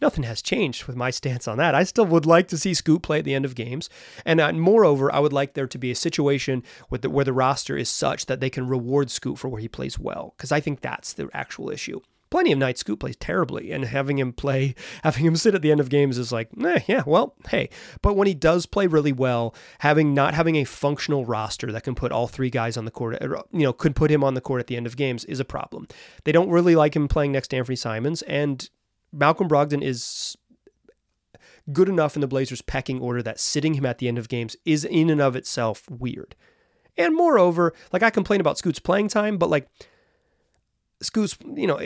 nothing 0.00 0.24
has 0.24 0.40
changed 0.40 0.86
with 0.86 0.96
my 0.96 1.10
stance 1.18 1.46
on 1.46 1.58
that. 1.58 1.74
I 1.74 1.84
still 1.84 2.06
would 2.06 2.24
like 2.24 2.48
to 2.48 2.56
see 2.56 2.72
Scoot 2.72 3.02
play 3.02 3.18
at 3.18 3.26
the 3.26 3.34
end 3.34 3.44
of 3.44 3.54
games. 3.54 3.90
And 4.24 4.40
uh, 4.40 4.50
moreover, 4.54 5.14
I 5.14 5.18
would 5.18 5.34
like 5.34 5.52
there 5.52 5.66
to 5.66 5.78
be 5.78 5.90
a 5.90 5.94
situation 5.94 6.62
the, 6.90 7.10
where 7.10 7.26
the 7.26 7.34
roster 7.34 7.76
is 7.76 7.90
such 7.90 8.24
that 8.26 8.40
they 8.40 8.50
can 8.50 8.66
reward 8.66 9.10
Scoot 9.10 9.38
for 9.38 9.48
where 9.48 9.60
he 9.60 9.68
plays 9.68 9.98
well, 9.98 10.32
because 10.34 10.52
I 10.52 10.60
think 10.60 10.80
that's 10.80 11.12
the 11.12 11.28
actual 11.34 11.68
issue. 11.68 12.00
Plenty 12.32 12.52
of 12.52 12.58
nights 12.58 12.80
Scoot 12.80 12.98
plays 12.98 13.16
terribly, 13.16 13.72
and 13.72 13.84
having 13.84 14.18
him 14.18 14.32
play, 14.32 14.74
having 15.04 15.26
him 15.26 15.36
sit 15.36 15.54
at 15.54 15.60
the 15.60 15.70
end 15.70 15.80
of 15.80 15.90
games 15.90 16.16
is 16.16 16.32
like, 16.32 16.48
eh, 16.64 16.80
yeah, 16.86 17.02
well, 17.04 17.34
hey. 17.50 17.68
But 18.00 18.16
when 18.16 18.26
he 18.26 18.32
does 18.32 18.64
play 18.64 18.86
really 18.86 19.12
well, 19.12 19.54
having 19.80 20.14
not 20.14 20.32
having 20.32 20.56
a 20.56 20.64
functional 20.64 21.26
roster 21.26 21.70
that 21.70 21.82
can 21.82 21.94
put 21.94 22.10
all 22.10 22.26
three 22.28 22.48
guys 22.48 22.78
on 22.78 22.86
the 22.86 22.90
court, 22.90 23.20
uh, 23.20 23.42
you 23.52 23.64
know, 23.64 23.74
could 23.74 23.94
put 23.94 24.10
him 24.10 24.24
on 24.24 24.32
the 24.32 24.40
court 24.40 24.60
at 24.60 24.66
the 24.66 24.78
end 24.78 24.86
of 24.86 24.96
games 24.96 25.26
is 25.26 25.40
a 25.40 25.44
problem. 25.44 25.86
They 26.24 26.32
don't 26.32 26.48
really 26.48 26.74
like 26.74 26.96
him 26.96 27.06
playing 27.06 27.32
next 27.32 27.48
to 27.48 27.56
Anfernee 27.56 27.76
Simons, 27.76 28.22
and 28.22 28.70
Malcolm 29.12 29.46
Brogdon 29.46 29.82
is 29.82 30.34
good 31.70 31.90
enough 31.90 32.16
in 32.16 32.22
the 32.22 32.26
Blazers' 32.26 32.62
pecking 32.62 32.98
order 32.98 33.22
that 33.22 33.40
sitting 33.40 33.74
him 33.74 33.84
at 33.84 33.98
the 33.98 34.08
end 34.08 34.16
of 34.16 34.30
games 34.30 34.56
is 34.64 34.86
in 34.86 35.10
and 35.10 35.20
of 35.20 35.36
itself 35.36 35.84
weird. 35.90 36.34
And 36.96 37.14
moreover, 37.14 37.74
like 37.92 38.02
I 38.02 38.08
complain 38.08 38.40
about 38.40 38.56
Scoot's 38.56 38.78
playing 38.78 39.08
time, 39.08 39.36
but 39.36 39.50
like 39.50 39.68
Scoot's, 41.02 41.36
you 41.54 41.66
know, 41.66 41.78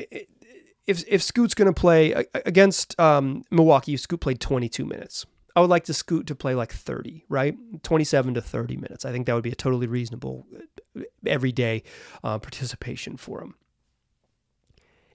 if 0.87 1.05
if 1.09 1.22
Scoot's 1.22 1.55
going 1.55 1.72
to 1.72 1.79
play 1.79 2.25
against 2.35 2.99
um, 3.01 3.44
Milwaukee, 3.51 3.96
Scoot 3.96 4.20
played 4.20 4.40
22 4.40 4.85
minutes. 4.85 5.27
I 5.55 5.61
would 5.61 5.70
like 5.70 5.85
to 5.85 5.94
Scoot 5.94 6.27
to 6.27 6.35
play 6.35 6.55
like 6.55 6.70
30, 6.70 7.25
right? 7.31 7.57
27 7.83 8.35
to 8.35 8.42
30 8.42 8.77
minutes. 8.77 9.07
I 9.07 9.12
think 9.12 9.27
that 9.27 9.35
would 9.35 9.42
be 9.42 9.53
a 9.53 9.57
totally 9.57 9.87
reasonable 9.87 10.46
uh, 10.55 11.03
everyday 11.27 11.83
uh, 12.22 12.38
participation 12.38 13.16
for 13.16 13.40
him. 13.40 13.55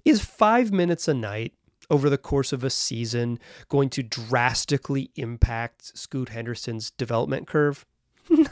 Is 0.03 0.25
five 0.25 0.71
minutes 0.71 1.07
a 1.07 1.13
night 1.13 1.53
over 1.91 2.09
the 2.09 2.17
course 2.17 2.51
of 2.51 2.63
a 2.63 2.71
season 2.71 3.37
going 3.69 3.89
to 3.91 4.01
drastically 4.01 5.11
impact 5.15 5.95
Scoot 5.95 6.29
Henderson's 6.29 6.91
development 6.91 7.47
curve? 7.47 7.85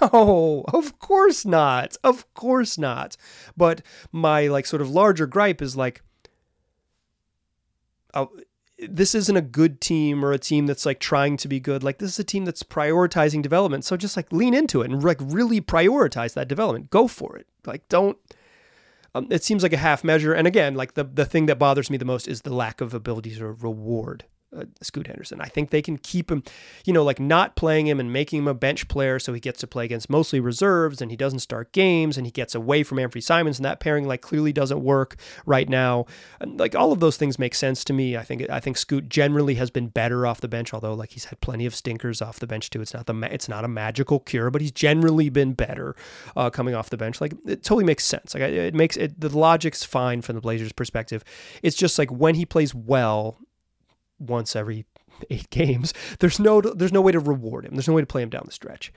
No, 0.02 0.66
of 0.74 1.00
course 1.00 1.46
not. 1.46 1.96
Of 2.04 2.34
course 2.34 2.78
not. 2.78 3.16
But 3.56 3.82
my 4.12 4.48
like 4.48 4.66
sort 4.66 4.82
of 4.82 4.90
larger 4.90 5.26
gripe 5.26 5.62
is 5.62 5.78
like 5.78 6.02
this 8.88 9.14
isn't 9.14 9.36
a 9.36 9.42
good 9.42 9.82
team 9.82 10.24
or 10.24 10.32
a 10.32 10.40
team 10.40 10.66
that's 10.66 10.86
like 10.86 11.00
trying 11.00 11.38
to 11.38 11.48
be 11.48 11.60
good. 11.60 11.84
Like 11.84 11.98
this 11.98 12.12
is 12.12 12.20
a 12.20 12.24
team 12.24 12.46
that's 12.46 12.64
prioritizing 12.64 13.42
development. 13.42 13.86
So 13.86 13.98
just 13.98 14.16
like 14.16 14.32
lean 14.32 14.54
into 14.54 14.82
it 14.82 14.92
and 14.92 15.04
like 15.04 15.20
really 15.22 15.62
prioritize 15.62 16.34
that 16.34 16.48
development. 16.48 16.90
Go 16.90 17.08
for 17.08 17.36
it. 17.38 17.48
Like 17.66 17.88
don't 17.90 18.18
um, 19.16 19.28
it 19.30 19.44
seems 19.44 19.64
like 19.64 19.74
a 19.74 19.78
half 19.78 20.04
measure. 20.04 20.34
And 20.34 20.48
again, 20.48 20.76
like 20.76 20.94
the, 20.94 21.04
the 21.04 21.26
thing 21.26 21.48
that 21.48 21.58
bothers 21.58 21.90
me 21.90 21.98
the 21.98 22.06
most 22.06 22.28
is 22.28 22.42
the 22.42 22.54
lack 22.54 22.80
of 22.80 22.94
ability 22.94 23.36
to 23.36 23.48
reward 23.48 24.26
uh, 24.56 24.66
Scoot 24.82 25.08
Henderson. 25.08 25.42
I 25.42 25.48
think 25.48 25.70
they 25.70 25.82
can 25.82 25.98
keep 25.98 26.32
him, 26.32 26.44
you 26.86 26.94
know, 26.94 27.04
like 27.04 27.20
not 27.20 27.56
playing 27.56 27.88
him 27.88 28.00
and 28.00 28.12
making 28.12 28.40
him 28.40 28.48
a 28.48 28.54
bench 28.54 28.88
player 28.88 29.20
so 29.20 29.34
he 29.34 29.40
gets 29.40 29.60
to 29.60 29.68
play 29.68 29.86
against 29.86 30.10
mostly 30.10 30.40
reserves 30.40 31.02
and 31.02 31.12
he 31.12 31.18
doesn't 31.18 31.40
start 31.40 31.72
games 31.72 32.18
and 32.18 32.26
he 32.26 32.32
gets 32.32 32.56
away 32.56 32.84
from 32.84 32.98
Anfernee 32.98 33.24
Simons 33.24 33.60
and 33.60 33.66
that 33.66 33.80
pairing 33.80 34.08
like 34.08 34.22
clearly 34.22 34.52
doesn't 34.52 34.82
work 34.84 35.18
right 35.46 35.70
now. 35.70 36.06
And 36.40 36.60
like 36.60 36.76
all 36.76 36.92
of 36.92 37.00
those 37.00 37.18
things 37.18 37.38
make 37.38 37.54
sense 37.54 37.84
to 37.86 37.94
me. 37.94 38.18
I 38.18 38.24
think 38.24 38.50
I 38.50 38.60
think 38.60 38.78
Scoot 38.78 39.10
generally 39.10 39.56
has 39.56 39.70
been 39.70 39.88
better 39.88 40.26
off 40.26 40.42
the 40.42 40.48
bench, 40.48 40.74
although 40.74 40.94
like 40.94 41.12
he's 41.12 41.26
had 41.26 41.40
plenty 41.42 41.66
of 41.66 41.76
stinkers 41.76 42.22
off 42.22 42.40
the 42.40 42.48
bench 42.48 42.70
too. 42.70 42.82
It's 42.82 42.94
not 42.94 43.06
the 43.06 43.16
it's 43.32 43.50
not 43.50 43.64
a 43.64 43.68
magical 43.68 44.20
cure, 44.20 44.50
but 44.50 44.62
he's 44.62 44.72
generally 44.72 45.30
been 45.30 45.54
better 45.54 45.96
uh, 46.36 46.50
coming 46.50 46.74
off 46.74 46.90
the 46.90 46.98
bench. 46.98 47.22
Like 47.22 47.34
it 47.46 47.64
totally 47.64 47.84
makes 47.84 48.06
sense. 48.06 48.34
Like 48.34 48.44
it 48.44 48.74
makes 48.74 48.98
it 48.98 49.20
the 49.20 49.30
logic's 49.30 49.84
fine 49.84 50.22
from 50.22 50.36
the 50.36 50.42
Blazers' 50.42 50.72
perspective. 50.72 51.24
It's 51.62 51.76
just 51.76 52.00
like 52.00 52.12
when 52.12 52.36
he 52.36 52.46
plays 52.46 52.74
well 52.74 53.38
once 54.20 54.56
every 54.56 54.86
eight 55.30 55.50
games, 55.52 55.94
there's 56.20 56.40
no 56.40 56.62
there's 56.62 56.94
no 56.94 57.02
way 57.02 57.12
to 57.12 57.20
reward 57.20 57.66
him. 57.66 57.74
There's 57.74 57.88
no 57.88 57.94
way 57.94 58.02
to 58.02 58.08
play 58.08 58.22
him 58.22 58.30
down 58.30 58.44
the 58.46 58.52
stretch. 58.52 58.92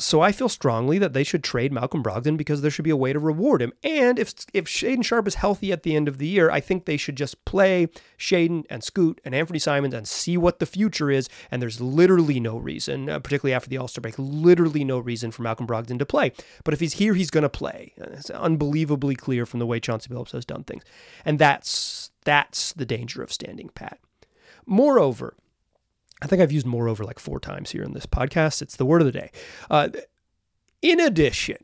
So 0.00 0.20
I 0.20 0.30
feel 0.30 0.48
strongly 0.48 0.98
that 0.98 1.12
they 1.12 1.24
should 1.24 1.42
trade 1.42 1.72
Malcolm 1.72 2.04
Brogdon 2.04 2.36
because 2.36 2.62
there 2.62 2.70
should 2.70 2.84
be 2.84 2.90
a 2.90 2.96
way 2.96 3.12
to 3.12 3.18
reward 3.18 3.60
him. 3.60 3.72
And 3.82 4.16
if 4.16 4.32
if 4.54 4.66
Shaedon 4.66 5.04
Sharpe 5.04 5.26
is 5.26 5.34
healthy 5.34 5.72
at 5.72 5.82
the 5.82 5.96
end 5.96 6.06
of 6.06 6.18
the 6.18 6.26
year, 6.28 6.50
I 6.50 6.60
think 6.60 6.84
they 6.84 6.96
should 6.96 7.16
just 7.16 7.44
play 7.44 7.88
Shaedon 8.16 8.64
and 8.70 8.84
Scoot 8.84 9.20
and 9.24 9.34
Anfernee 9.34 9.60
Simons 9.60 9.94
and 9.94 10.06
see 10.06 10.36
what 10.36 10.60
the 10.60 10.66
future 10.66 11.10
is. 11.10 11.28
And 11.50 11.60
there's 11.60 11.80
literally 11.80 12.38
no 12.38 12.58
reason, 12.58 13.10
uh, 13.10 13.18
particularly 13.18 13.54
after 13.54 13.68
the 13.68 13.78
All 13.78 13.88
Star 13.88 14.00
break, 14.00 14.14
literally 14.18 14.84
no 14.84 15.00
reason 15.00 15.32
for 15.32 15.42
Malcolm 15.42 15.66
Brogdon 15.66 15.98
to 15.98 16.06
play. 16.06 16.30
But 16.62 16.74
if 16.74 16.80
he's 16.80 16.94
here, 16.94 17.14
he's 17.14 17.30
going 17.30 17.42
to 17.42 17.48
play. 17.48 17.92
It's 17.96 18.30
unbelievably 18.30 19.16
clear 19.16 19.46
from 19.46 19.58
the 19.58 19.66
way 19.66 19.80
Chauncey 19.80 20.08
Billups 20.10 20.30
has 20.30 20.44
done 20.44 20.62
things, 20.62 20.84
and 21.24 21.40
that's 21.40 22.12
that's 22.24 22.72
the 22.72 22.86
danger 22.86 23.20
of 23.20 23.32
standing 23.32 23.70
pat. 23.70 23.98
Moreover, 24.68 25.34
I 26.20 26.26
think 26.26 26.42
I've 26.42 26.52
used 26.52 26.66
moreover 26.66 27.02
like 27.02 27.18
four 27.18 27.40
times 27.40 27.70
here 27.70 27.82
in 27.82 27.94
this 27.94 28.04
podcast. 28.04 28.60
It's 28.60 28.76
the 28.76 28.84
word 28.84 29.00
of 29.00 29.06
the 29.06 29.12
day. 29.12 29.30
Uh, 29.70 29.88
in 30.82 31.00
addition, 31.00 31.56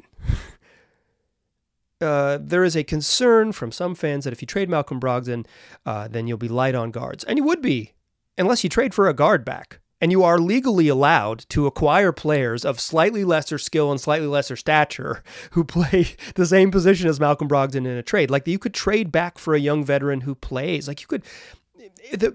uh, 2.01 2.39
there 2.41 2.65
is 2.65 2.75
a 2.75 2.83
concern 2.83 3.53
from 3.53 3.71
some 3.71 3.95
fans 3.95 4.25
that 4.25 4.33
if 4.33 4.41
you 4.41 4.47
trade 4.47 4.71
Malcolm 4.71 4.99
Brogdon, 4.99 5.47
uh, 5.85 6.09
then 6.09 6.27
you'll 6.27 6.39
be 6.39 6.49
light 6.49 6.75
on 6.75 6.91
guards. 6.91 7.25
And 7.25 7.39
you 7.39 7.45
would 7.45 7.61
be, 7.61 7.93
unless 8.39 8.65
you 8.65 8.71
trade 8.71 8.95
for 8.95 9.07
a 9.07 9.15
guard 9.15 9.45
back. 9.45 9.81
And 10.01 10.11
you 10.11 10.23
are 10.23 10.39
legally 10.39 10.89
allowed 10.89 11.47
to 11.51 11.67
acquire 11.67 12.13
players 12.13 12.65
of 12.65 12.81
slightly 12.81 13.23
lesser 13.23 13.59
skill 13.59 13.91
and 13.91 14.01
slightly 14.01 14.27
lesser 14.27 14.57
stature 14.57 15.23
who 15.53 15.63
play 15.63 16.09
the 16.37 16.47
same 16.47 16.71
position 16.71 17.09
as 17.09 17.21
Malcolm 17.21 17.49
Brogdon 17.49 17.87
in 17.87 17.87
a 17.87 18.03
trade. 18.03 18.31
Like 18.31 18.47
you 18.47 18.59
could 18.59 18.75
trade 18.75 19.13
back 19.13 19.39
for 19.39 19.55
a 19.55 19.61
young 19.61 19.85
veteran 19.85 20.23
who 20.23 20.35
plays. 20.35 20.89
Like 20.89 21.03
you 21.03 21.07
could 21.07 21.23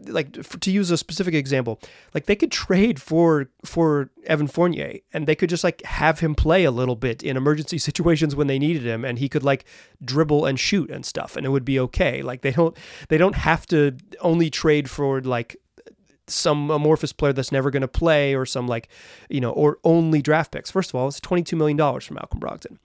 like 0.08 0.32
to 0.32 0.72
use 0.72 0.92
a 0.92 0.98
specific 0.98 1.34
example, 1.34 1.80
like 2.14 2.26
they 2.26 2.36
could 2.36 2.52
trade 2.52 3.02
for 3.02 3.50
for 3.64 4.10
Evan 4.26 4.48
Fournier 4.48 5.00
and 5.14 5.28
they 5.28 5.36
could 5.36 5.50
just 5.50 5.64
like 5.64 5.82
have 5.84 6.20
him 6.20 6.36
play 6.36 6.64
a 6.64 6.72
little 6.72 6.96
bit 6.96 7.24
in 7.24 7.38
emergency 7.38 7.78
situations 7.90 8.36
when 8.36 8.48
they 8.48 8.60
needed 8.60 8.84
him 8.84 9.06
and 9.06 9.20
he 9.20 9.30
could 9.30 9.44
like 9.44 9.66
dribble 10.04 10.46
and 10.46 10.60
shoot 10.60 10.90
and 10.90 11.06
stuff 11.06 11.36
and 11.36 11.46
it 11.46 11.50
would 11.50 11.66
be 11.66 11.80
okay. 11.80 12.22
Like 12.22 12.42
they 12.42 12.52
don't 12.52 12.76
they 13.10 13.18
don't 13.18 13.36
have 13.36 13.66
to 13.68 13.96
only 14.22 14.50
trade 14.50 14.90
for 14.90 15.22
like 15.22 15.58
some 16.32 16.70
amorphous 16.72 17.14
player 17.14 17.34
that's 17.34 17.52
never 17.52 17.72
going 17.72 17.82
to 17.82 17.88
play 17.88 18.36
or 18.36 18.46
some 18.46 18.68
like, 18.68 18.90
you 19.30 19.42
know, 19.42 19.52
or 19.52 19.80
only 19.84 20.22
draft 20.22 20.52
picks. 20.52 20.72
First 20.72 20.92
of 20.92 20.96
all, 20.96 21.08
it's 21.08 21.20
$22 21.20 21.58
million 21.58 21.78
for 21.78 22.14
Malcolm 22.14 22.40
Brogdon. 22.40 22.78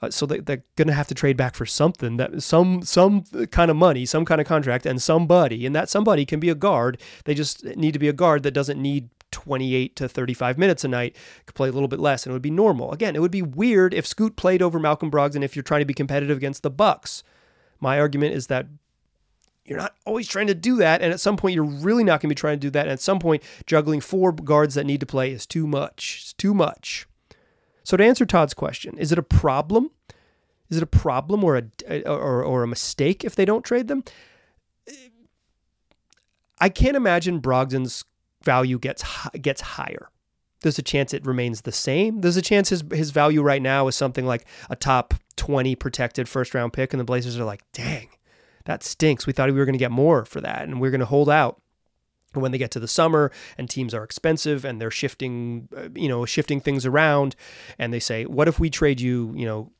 Uh, 0.00 0.10
so 0.10 0.26
they, 0.26 0.40
they're 0.40 0.64
going 0.76 0.88
to 0.88 0.94
have 0.94 1.08
to 1.08 1.14
trade 1.14 1.36
back 1.36 1.54
for 1.54 1.66
something 1.66 2.16
that 2.16 2.42
some, 2.42 2.82
some 2.82 3.24
kind 3.50 3.70
of 3.70 3.76
money, 3.76 4.04
some 4.06 4.24
kind 4.24 4.40
of 4.40 4.46
contract 4.46 4.86
and 4.86 5.00
somebody, 5.00 5.66
and 5.66 5.74
that 5.74 5.88
somebody 5.88 6.24
can 6.24 6.40
be 6.40 6.48
a 6.48 6.54
guard. 6.54 7.00
They 7.24 7.34
just 7.34 7.64
need 7.64 7.92
to 7.92 7.98
be 7.98 8.08
a 8.08 8.12
guard 8.12 8.42
that 8.42 8.52
doesn't 8.52 8.80
need 8.80 9.10
28 9.32 9.96
to 9.96 10.08
35 10.08 10.58
minutes 10.58 10.84
a 10.84 10.88
night, 10.88 11.16
could 11.46 11.54
play 11.54 11.68
a 11.68 11.72
little 11.72 11.88
bit 11.88 11.98
less, 11.98 12.24
and 12.24 12.30
it 12.30 12.34
would 12.34 12.42
be 12.42 12.50
normal. 12.50 12.92
Again, 12.92 13.16
it 13.16 13.20
would 13.20 13.30
be 13.30 13.42
weird 13.42 13.92
if 13.94 14.06
Scoot 14.06 14.36
played 14.36 14.62
over 14.62 14.78
Malcolm 14.78 15.10
Brogdon 15.10 15.42
if 15.42 15.56
you're 15.56 15.62
trying 15.62 15.80
to 15.80 15.86
be 15.86 15.94
competitive 15.94 16.36
against 16.36 16.62
the 16.62 16.70
Bucks. 16.70 17.24
My 17.80 17.98
argument 17.98 18.34
is 18.34 18.46
that 18.46 18.66
you're 19.64 19.78
not 19.78 19.94
always 20.04 20.26
trying 20.26 20.48
to 20.48 20.54
do 20.54 20.76
that. 20.76 21.02
And 21.02 21.12
at 21.12 21.20
some 21.20 21.36
point, 21.36 21.54
you're 21.54 21.64
really 21.64 22.04
not 22.04 22.20
going 22.20 22.28
to 22.28 22.34
be 22.34 22.34
trying 22.34 22.58
to 22.58 22.66
do 22.66 22.70
that. 22.70 22.82
And 22.82 22.92
at 22.92 23.00
some 23.00 23.18
point, 23.18 23.42
juggling 23.66 24.00
four 24.00 24.32
guards 24.32 24.74
that 24.74 24.86
need 24.86 25.00
to 25.00 25.06
play 25.06 25.30
is 25.30 25.46
too 25.46 25.66
much. 25.66 26.18
It's 26.22 26.32
too 26.32 26.54
much. 26.54 27.06
So 27.84 27.96
to 27.96 28.04
answer 28.04 28.26
Todd's 28.26 28.54
question, 28.54 28.98
is 28.98 29.12
it 29.12 29.18
a 29.18 29.22
problem? 29.22 29.90
Is 30.68 30.78
it 30.78 30.82
a 30.82 30.86
problem 30.86 31.44
or 31.44 31.56
a 31.56 32.02
or, 32.04 32.42
or 32.42 32.62
a 32.62 32.68
mistake 32.68 33.24
if 33.24 33.34
they 33.34 33.44
don't 33.44 33.64
trade 33.64 33.88
them? 33.88 34.04
I 36.60 36.68
can't 36.68 36.96
imagine 36.96 37.40
Brogdon's 37.40 38.04
value 38.42 38.78
gets 38.78 39.04
gets 39.40 39.60
higher. 39.60 40.08
There's 40.62 40.78
a 40.78 40.82
chance 40.82 41.12
it 41.12 41.26
remains 41.26 41.62
the 41.62 41.72
same. 41.72 42.20
There's 42.20 42.36
a 42.36 42.42
chance 42.42 42.70
his 42.70 42.84
his 42.92 43.10
value 43.10 43.42
right 43.42 43.60
now 43.60 43.88
is 43.88 43.96
something 43.96 44.24
like 44.24 44.46
a 44.70 44.76
top 44.76 45.12
20 45.36 45.74
protected 45.74 46.28
first 46.28 46.54
round 46.54 46.72
pick 46.72 46.92
and 46.94 47.00
the 47.00 47.04
Blazers 47.04 47.38
are 47.38 47.44
like, 47.44 47.64
"Dang, 47.72 48.08
that 48.64 48.82
stinks. 48.82 49.26
We 49.26 49.32
thought 49.32 49.50
we 49.50 49.58
were 49.58 49.64
going 49.64 49.74
to 49.74 49.78
get 49.78 49.90
more 49.90 50.24
for 50.24 50.40
that, 50.40 50.62
and 50.62 50.80
we 50.80 50.88
are 50.88 50.90
going 50.90 51.00
to 51.00 51.06
hold 51.06 51.28
out. 51.28 51.60
And 52.34 52.42
when 52.42 52.52
they 52.52 52.58
get 52.58 52.70
to 52.72 52.80
the 52.80 52.88
summer 52.88 53.30
and 53.58 53.68
teams 53.68 53.92
are 53.92 54.02
expensive 54.02 54.64
and 54.64 54.80
they're 54.80 54.90
shifting, 54.90 55.68
uh, 55.76 55.88
you 55.94 56.08
know, 56.08 56.24
shifting 56.24 56.60
things 56.60 56.86
around, 56.86 57.36
and 57.78 57.92
they 57.92 58.00
say, 58.00 58.24
"What 58.24 58.48
if 58.48 58.58
we 58.58 58.70
trade 58.70 59.00
you, 59.00 59.32
you 59.36 59.44
know, 59.44 59.70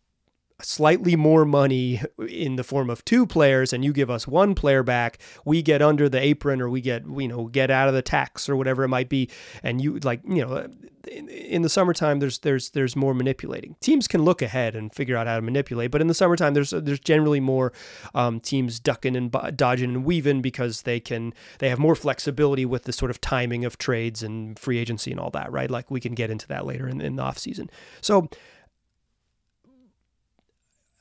slightly 0.64 1.16
more 1.16 1.44
money 1.44 2.00
in 2.28 2.56
the 2.56 2.64
form 2.64 2.90
of 2.90 3.04
two 3.04 3.26
players 3.26 3.72
and 3.72 3.84
you 3.84 3.92
give 3.92 4.10
us 4.10 4.26
one 4.26 4.54
player 4.54 4.82
back 4.82 5.18
we 5.44 5.62
get 5.62 5.82
under 5.82 6.08
the 6.08 6.20
apron 6.20 6.60
or 6.60 6.68
we 6.68 6.80
get 6.80 7.04
you 7.06 7.28
know 7.28 7.46
get 7.46 7.70
out 7.70 7.88
of 7.88 7.94
the 7.94 8.02
tax 8.02 8.48
or 8.48 8.56
whatever 8.56 8.84
it 8.84 8.88
might 8.88 9.08
be. 9.08 9.28
And 9.62 9.80
you 9.80 9.98
like 10.00 10.20
you 10.26 10.44
know 10.44 10.68
in, 11.08 11.62
the 11.62 11.68
summertime 11.68 12.20
there's 12.20 12.38
there's 12.40 12.70
there's 12.70 12.94
more 12.94 13.14
manipulating. 13.14 13.76
Teams 13.80 14.06
can 14.06 14.24
look 14.24 14.42
ahead 14.42 14.74
and 14.74 14.94
figure 14.94 15.16
out 15.16 15.26
how 15.26 15.36
to 15.36 15.42
manipulate 15.42 15.90
but 15.90 16.00
in 16.00 16.06
the 16.06 16.14
summertime 16.14 16.54
there's 16.54 16.70
there's 16.70 17.00
generally 17.00 17.40
more 17.40 17.72
um, 18.14 18.40
teams 18.40 18.78
ducking 18.78 19.16
and 19.16 19.34
dodging 19.56 19.90
and 19.90 20.04
weaving 20.04 20.42
because 20.42 20.82
they 20.82 21.00
can 21.00 21.32
they 21.58 21.68
have 21.68 21.78
more 21.78 21.94
flexibility 21.94 22.64
with 22.64 22.84
the 22.84 22.92
sort 22.92 23.10
of 23.10 23.20
timing 23.20 23.64
of 23.64 23.78
trades 23.78 24.22
and 24.22 24.58
free 24.58 24.78
agency 24.78 25.10
and 25.10 25.20
all 25.20 25.30
that 25.30 25.50
right? 25.50 25.70
Like 25.70 25.90
we 25.90 26.00
can 26.00 26.14
get 26.14 26.30
into 26.30 26.46
that 26.48 26.66
later 26.66 26.88
in, 26.88 27.00
in 27.00 27.16
the 27.16 27.22
off 27.22 27.38
season. 27.38 27.70
So 28.00 28.28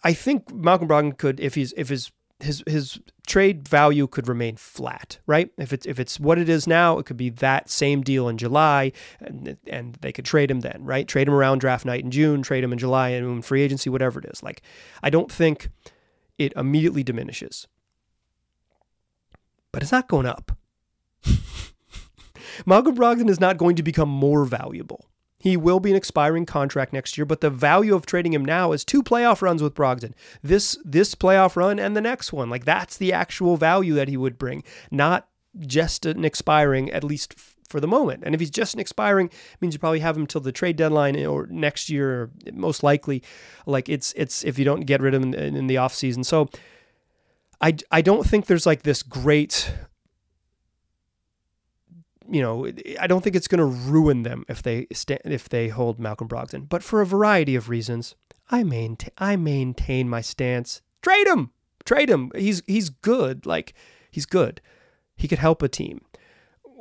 I 0.04 0.14
think 0.14 0.54
Malcolm 0.54 0.88
Brogdon 0.88 1.18
could, 1.18 1.40
if 1.40 1.56
he's 1.56 1.74
if 1.78 1.90
his 1.90 2.12
his 2.44 2.64
his 2.68 3.00
trade 3.28 3.68
value 3.68 4.08
could 4.08 4.28
remain 4.28 4.56
flat, 4.56 5.20
right? 5.28 5.52
If 5.58 5.74
it's 5.74 5.86
if 5.86 6.00
it's 6.00 6.20
what 6.20 6.38
it 6.38 6.50
is 6.50 6.68
now, 6.68 6.98
it 6.98 7.06
could 7.06 7.18
be 7.18 7.30
that 7.30 7.70
same 7.70 8.02
deal 8.02 8.28
in 8.28 8.38
July, 8.38 8.92
and 9.20 9.58
and 9.68 9.96
they 10.02 10.12
could 10.12 10.26
trade 10.26 10.52
him 10.52 10.62
then, 10.62 10.84
right? 10.84 11.08
Trade 11.08 11.28
him 11.28 11.34
around 11.34 11.60
draft 11.60 11.86
night 11.86 12.04
in 12.04 12.12
June, 12.12 12.42
trade 12.42 12.64
him 12.64 12.74
in 12.74 12.80
July 12.80 13.10
and 13.10 13.46
free 13.46 13.62
agency, 13.62 13.90
whatever 13.90 14.20
it 14.20 14.26
is. 14.26 14.44
Like, 14.44 14.62
I 15.04 15.10
don't 15.10 15.32
think 15.32 15.70
it 16.38 16.54
immediately 16.56 17.04
diminishes, 17.04 17.68
but 19.72 19.84
it's 19.84 19.92
not 19.92 20.08
going 20.08 20.26
up. 20.26 20.58
Malcolm 22.66 22.96
Brogdon 22.96 23.30
is 23.30 23.40
not 23.40 23.58
going 23.58 23.76
to 23.76 23.84
become 23.84 24.10
more 24.10 24.46
valuable. 24.46 25.06
He 25.42 25.58
will 25.58 25.80
be 25.80 25.90
an 25.90 25.96
expiring 25.96 26.46
contract 26.46 26.94
next 26.94 27.18
year, 27.18 27.26
but 27.26 27.42
the 27.42 27.50
value 27.50 27.96
of 27.96 28.06
trading 28.06 28.34
him 28.34 28.46
now 28.46 28.72
is 28.72 28.86
two 28.86 29.02
playoff 29.02 29.42
runs 29.42 29.64
with 29.64 29.74
Brogdon. 29.74 30.14
This 30.44 30.78
this 30.86 31.16
playoff 31.16 31.56
run 31.56 31.80
and 31.80 31.98
the 31.98 32.02
next 32.02 32.32
one. 32.32 32.50
Like 32.50 32.64
that's 32.64 32.96
the 32.98 33.12
actual 33.12 33.58
value 33.58 33.96
that 33.96 34.08
he 34.08 34.18
would 34.18 34.38
bring, 34.38 34.64
not 34.92 35.28
just 35.60 36.06
an 36.06 36.24
expiring 36.24 36.92
at 36.92 37.04
least 37.04 37.34
for 37.72 37.80
the 37.80 37.88
moment. 37.88 38.24
And 38.24 38.36
if 38.36 38.40
he's 38.40 38.52
just 38.52 38.76
an 38.76 38.80
expiring, 38.80 39.28
it 39.28 39.62
means 39.62 39.74
you 39.74 39.80
probably 39.80 40.02
have 40.02 40.16
him 40.16 40.28
till 40.28 40.42
the 40.42 40.52
trade 40.52 40.76
deadline 40.76 41.26
or 41.26 41.48
next 41.48 41.90
year, 41.90 42.30
most 42.54 42.84
likely. 42.84 43.24
Like 43.66 43.90
it's 43.90 44.14
it's 44.16 44.44
if 44.44 44.60
you 44.60 44.66
don't 44.66 44.82
get 44.82 45.02
rid 45.02 45.16
of 45.16 45.24
him 45.24 45.34
in, 45.34 45.56
in 45.56 45.68
the 45.68 45.76
offseason. 45.76 46.24
So 46.24 46.50
I 47.60 47.78
I 47.90 48.02
don't 48.02 48.28
think 48.28 48.46
there's 48.46 48.66
like 48.66 48.84
this 48.84 49.02
great 49.02 49.74
you 52.30 52.42
know, 52.42 52.70
I 53.00 53.08
don't 53.08 53.24
think 53.24 53.36
it's 53.36 53.48
going 53.48 53.60
to 53.60 53.66
ruin 53.66 54.24
them 54.24 54.46
if 54.48 54.62
they 54.62 54.88
if 55.26 55.50
they 55.50 55.70
hold 55.70 56.00
Malcolm 56.00 56.28
Brogdon. 56.28 56.68
But 56.68 56.84
for 56.84 57.02
a 57.02 57.06
variety 57.06 57.56
of 57.56 57.70
reasons, 57.70 58.16
I 58.50 58.64
maintain 58.64 59.12
I 59.18 59.36
maintain 59.36 60.10
my 60.10 60.22
stance. 60.22 60.82
Trade 61.02 61.28
him, 61.28 61.52
trade 61.86 62.10
him. 62.10 62.32
He's 62.36 62.62
he's 62.68 62.90
good. 62.90 63.46
Like 63.46 63.74
he's 64.12 64.26
good. 64.26 64.62
He 65.16 65.28
could 65.28 65.40
help 65.40 65.62
a 65.62 65.68
team. 65.68 66.02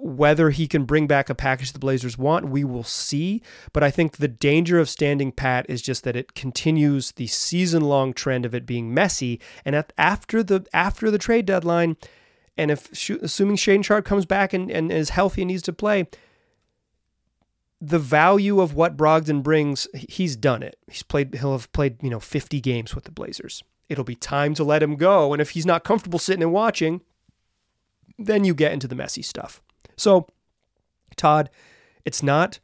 Whether 0.03 0.49
he 0.49 0.67
can 0.67 0.87
bring 0.87 1.07
back 1.07 1.29
a 1.29 1.35
package 1.35 1.73
the 1.73 1.79
Blazers 1.79 2.17
want, 2.17 2.49
we 2.49 2.65
will 2.65 2.85
see. 2.85 3.43
But 3.75 3.83
I 3.83 3.91
think 3.91 4.17
the 4.17 4.29
danger 4.29 4.79
of 4.79 4.89
standing 4.89 5.31
pat 5.31 5.67
is 5.69 5.83
just 5.83 6.05
that 6.05 6.17
it 6.17 6.35
continues 6.35 7.13
the 7.13 7.27
season 7.27 7.83
long 7.83 8.15
trend 8.15 8.47
of 8.47 8.55
it 8.55 8.65
being 8.65 8.95
messy. 8.95 9.41
And 9.63 9.77
at, 9.77 9.93
after 9.99 10.43
the 10.43 10.67
after 10.73 11.11
the 11.11 11.19
trade 11.19 11.45
deadline, 11.45 11.99
and 12.61 12.71
if 12.71 12.93
assuming 13.23 13.57
Shaedon 13.57 13.83
Sharpe 13.83 14.05
comes 14.05 14.27
back 14.27 14.53
and, 14.53 14.71
and 14.71 14.93
is 14.93 15.09
healthy 15.09 15.41
and 15.41 15.49
needs 15.49 15.63
to 15.63 15.73
play, 15.73 16.07
the 17.81 17.99
value 17.99 18.61
of 18.61 18.75
what 18.75 18.99
Brogdon 18.99 19.43
brings, 19.43 19.89
he's 19.95 20.37
done 20.37 20.63
it. 20.63 20.79
He's 20.87 21.03
played. 21.03 21.35
He'll 21.37 21.53
have 21.53 21.73
played 21.73 22.03
you 22.03 22.11
know 22.11 22.21
50 22.21 22.61
games 22.61 22.95
with 22.95 23.05
the 23.05 23.11
Blazers. 23.11 23.65
It'll 23.89 24.05
be 24.05 24.15
time 24.15 24.53
to 24.55 24.63
let 24.63 24.83
him 24.83 24.97
go. 24.97 25.33
And 25.33 25.41
if 25.41 25.51
he's 25.51 25.65
not 25.65 25.85
comfortable 25.85 26.19
sitting 26.19 26.43
and 26.43 26.53
watching, 26.53 27.01
then 28.19 28.45
you 28.45 28.55
get 28.55 28.73
into 28.73 28.87
the 28.87 28.95
messy 28.95 29.23
stuff. 29.23 29.63
So, 29.97 30.29
Todd, 31.17 31.49
it's 32.05 32.23
not 32.23 32.61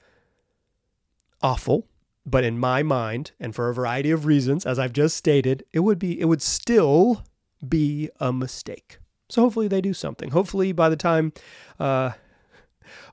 awful, 1.43 1.89
but 2.27 2.45
in 2.45 2.59
my 2.59 2.83
mind, 2.83 3.33
and 3.41 3.55
for 3.55 3.71
a 3.71 3.75
variety 3.75 4.11
of 4.11 4.27
reasons, 4.27 4.67
as 4.67 4.79
I've 4.79 4.93
just 4.93 5.17
stated, 5.17 5.65
it 5.73 5.81
would 5.81 5.99
be 5.99 6.21
it 6.21 6.27
would 6.27 6.43
still 6.43 7.25
be 7.67 8.11
a 8.21 8.31
mistake. 8.31 8.99
So 9.29 9.43
hopefully 9.43 9.69
they 9.69 9.81
do 9.81 9.93
something. 9.93 10.31
Hopefully 10.31 10.73
by 10.73 10.89
the 10.89 10.97
time, 10.97 11.33
uh, 11.81 12.13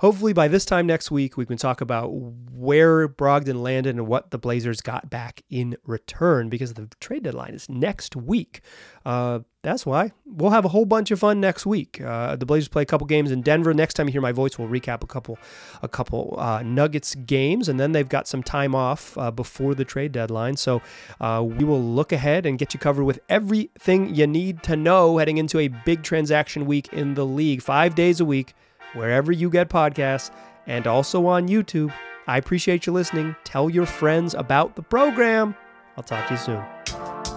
hopefully 0.02 0.34
by 0.34 0.48
this 0.48 0.66
time 0.66 0.88
next 0.88 1.12
week, 1.12 1.38
we 1.38 1.46
can 1.46 1.58
talk 1.58 1.82
about 1.82 2.12
where 2.12 3.08
Brogdon 3.08 3.62
landed 3.62 3.96
and 3.96 4.08
what 4.08 4.32
the 4.32 4.38
Blazers 4.38 4.82
got 4.82 5.10
back 5.10 5.42
in 5.50 5.76
return 5.86 6.50
because 6.50 6.74
the 6.74 6.90
trade 7.00 7.24
deadline 7.24 7.54
is 7.54 7.70
next 7.70 8.16
week. 8.16 8.62
Uh, 9.06 9.40
that's 9.64 9.86
why 9.86 10.12
we'll 10.26 10.52
have 10.52 10.66
a 10.66 10.68
whole 10.68 10.84
bunch 10.84 11.10
of 11.10 11.20
fun 11.20 11.40
next 11.40 11.66
week. 11.66 12.02
Uh, 12.02 12.36
the 12.36 12.46
Blazers 12.46 12.68
play 12.68 12.84
a 12.84 12.86
couple 12.86 13.08
games 13.08 13.32
in 13.32 13.42
Denver. 13.42 13.74
Next 13.74 13.94
time 13.94 14.08
you 14.08 14.12
hear 14.12 14.22
my 14.22 14.34
voice, 14.34 14.60
we'll 14.60 14.68
recap 14.68 15.04
a 15.04 15.08
couple, 15.08 15.38
a 15.82 15.88
couple 15.88 16.36
uh, 16.38 16.62
Nuggets 16.64 17.16
games, 17.16 17.70
and 17.70 17.80
then 17.80 17.94
they've 17.94 18.08
got 18.08 18.28
some 18.28 18.44
time 18.44 18.76
off 18.76 19.18
uh, 19.18 19.32
before 19.32 19.74
the 19.74 19.86
trade 19.86 20.12
deadline. 20.12 20.58
So 20.58 20.82
uh, 21.22 21.44
we 21.46 21.64
will 21.64 21.82
look 21.82 22.12
ahead 22.12 22.46
and 22.46 22.60
get 22.60 22.74
you 22.74 22.80
covered 22.80 23.06
with 23.06 23.22
everything 23.30 24.14
you 24.14 24.28
need 24.28 24.64
to 24.64 24.76
know 24.76 25.18
heading 25.18 25.38
into 25.38 25.60
a 25.60 25.70
big 25.70 26.04
transaction 26.04 26.66
week 26.66 26.92
in 26.92 27.14
the 27.14 27.26
league, 27.26 27.62
five 27.62 27.96
days 27.96 28.20
a 28.20 28.26
week, 28.26 28.54
wherever 28.94 29.32
you 29.32 29.50
get 29.50 29.70
podcasts, 29.70 30.32
and 30.68 30.88
also 30.88 31.26
on 31.28 31.48
YouTube. 31.48 31.94
I 32.28 32.38
appreciate 32.38 32.86
you 32.86 32.94
listening. 32.94 33.36
Tell 33.44 33.70
your 33.70 33.86
friends 33.86 34.34
about 34.34 34.76
the 34.76 34.84
program. 34.84 35.56
I'll 35.98 36.04
talk 36.04 36.28
to 36.28 36.34
you 36.34 36.40
soon. 36.40 37.33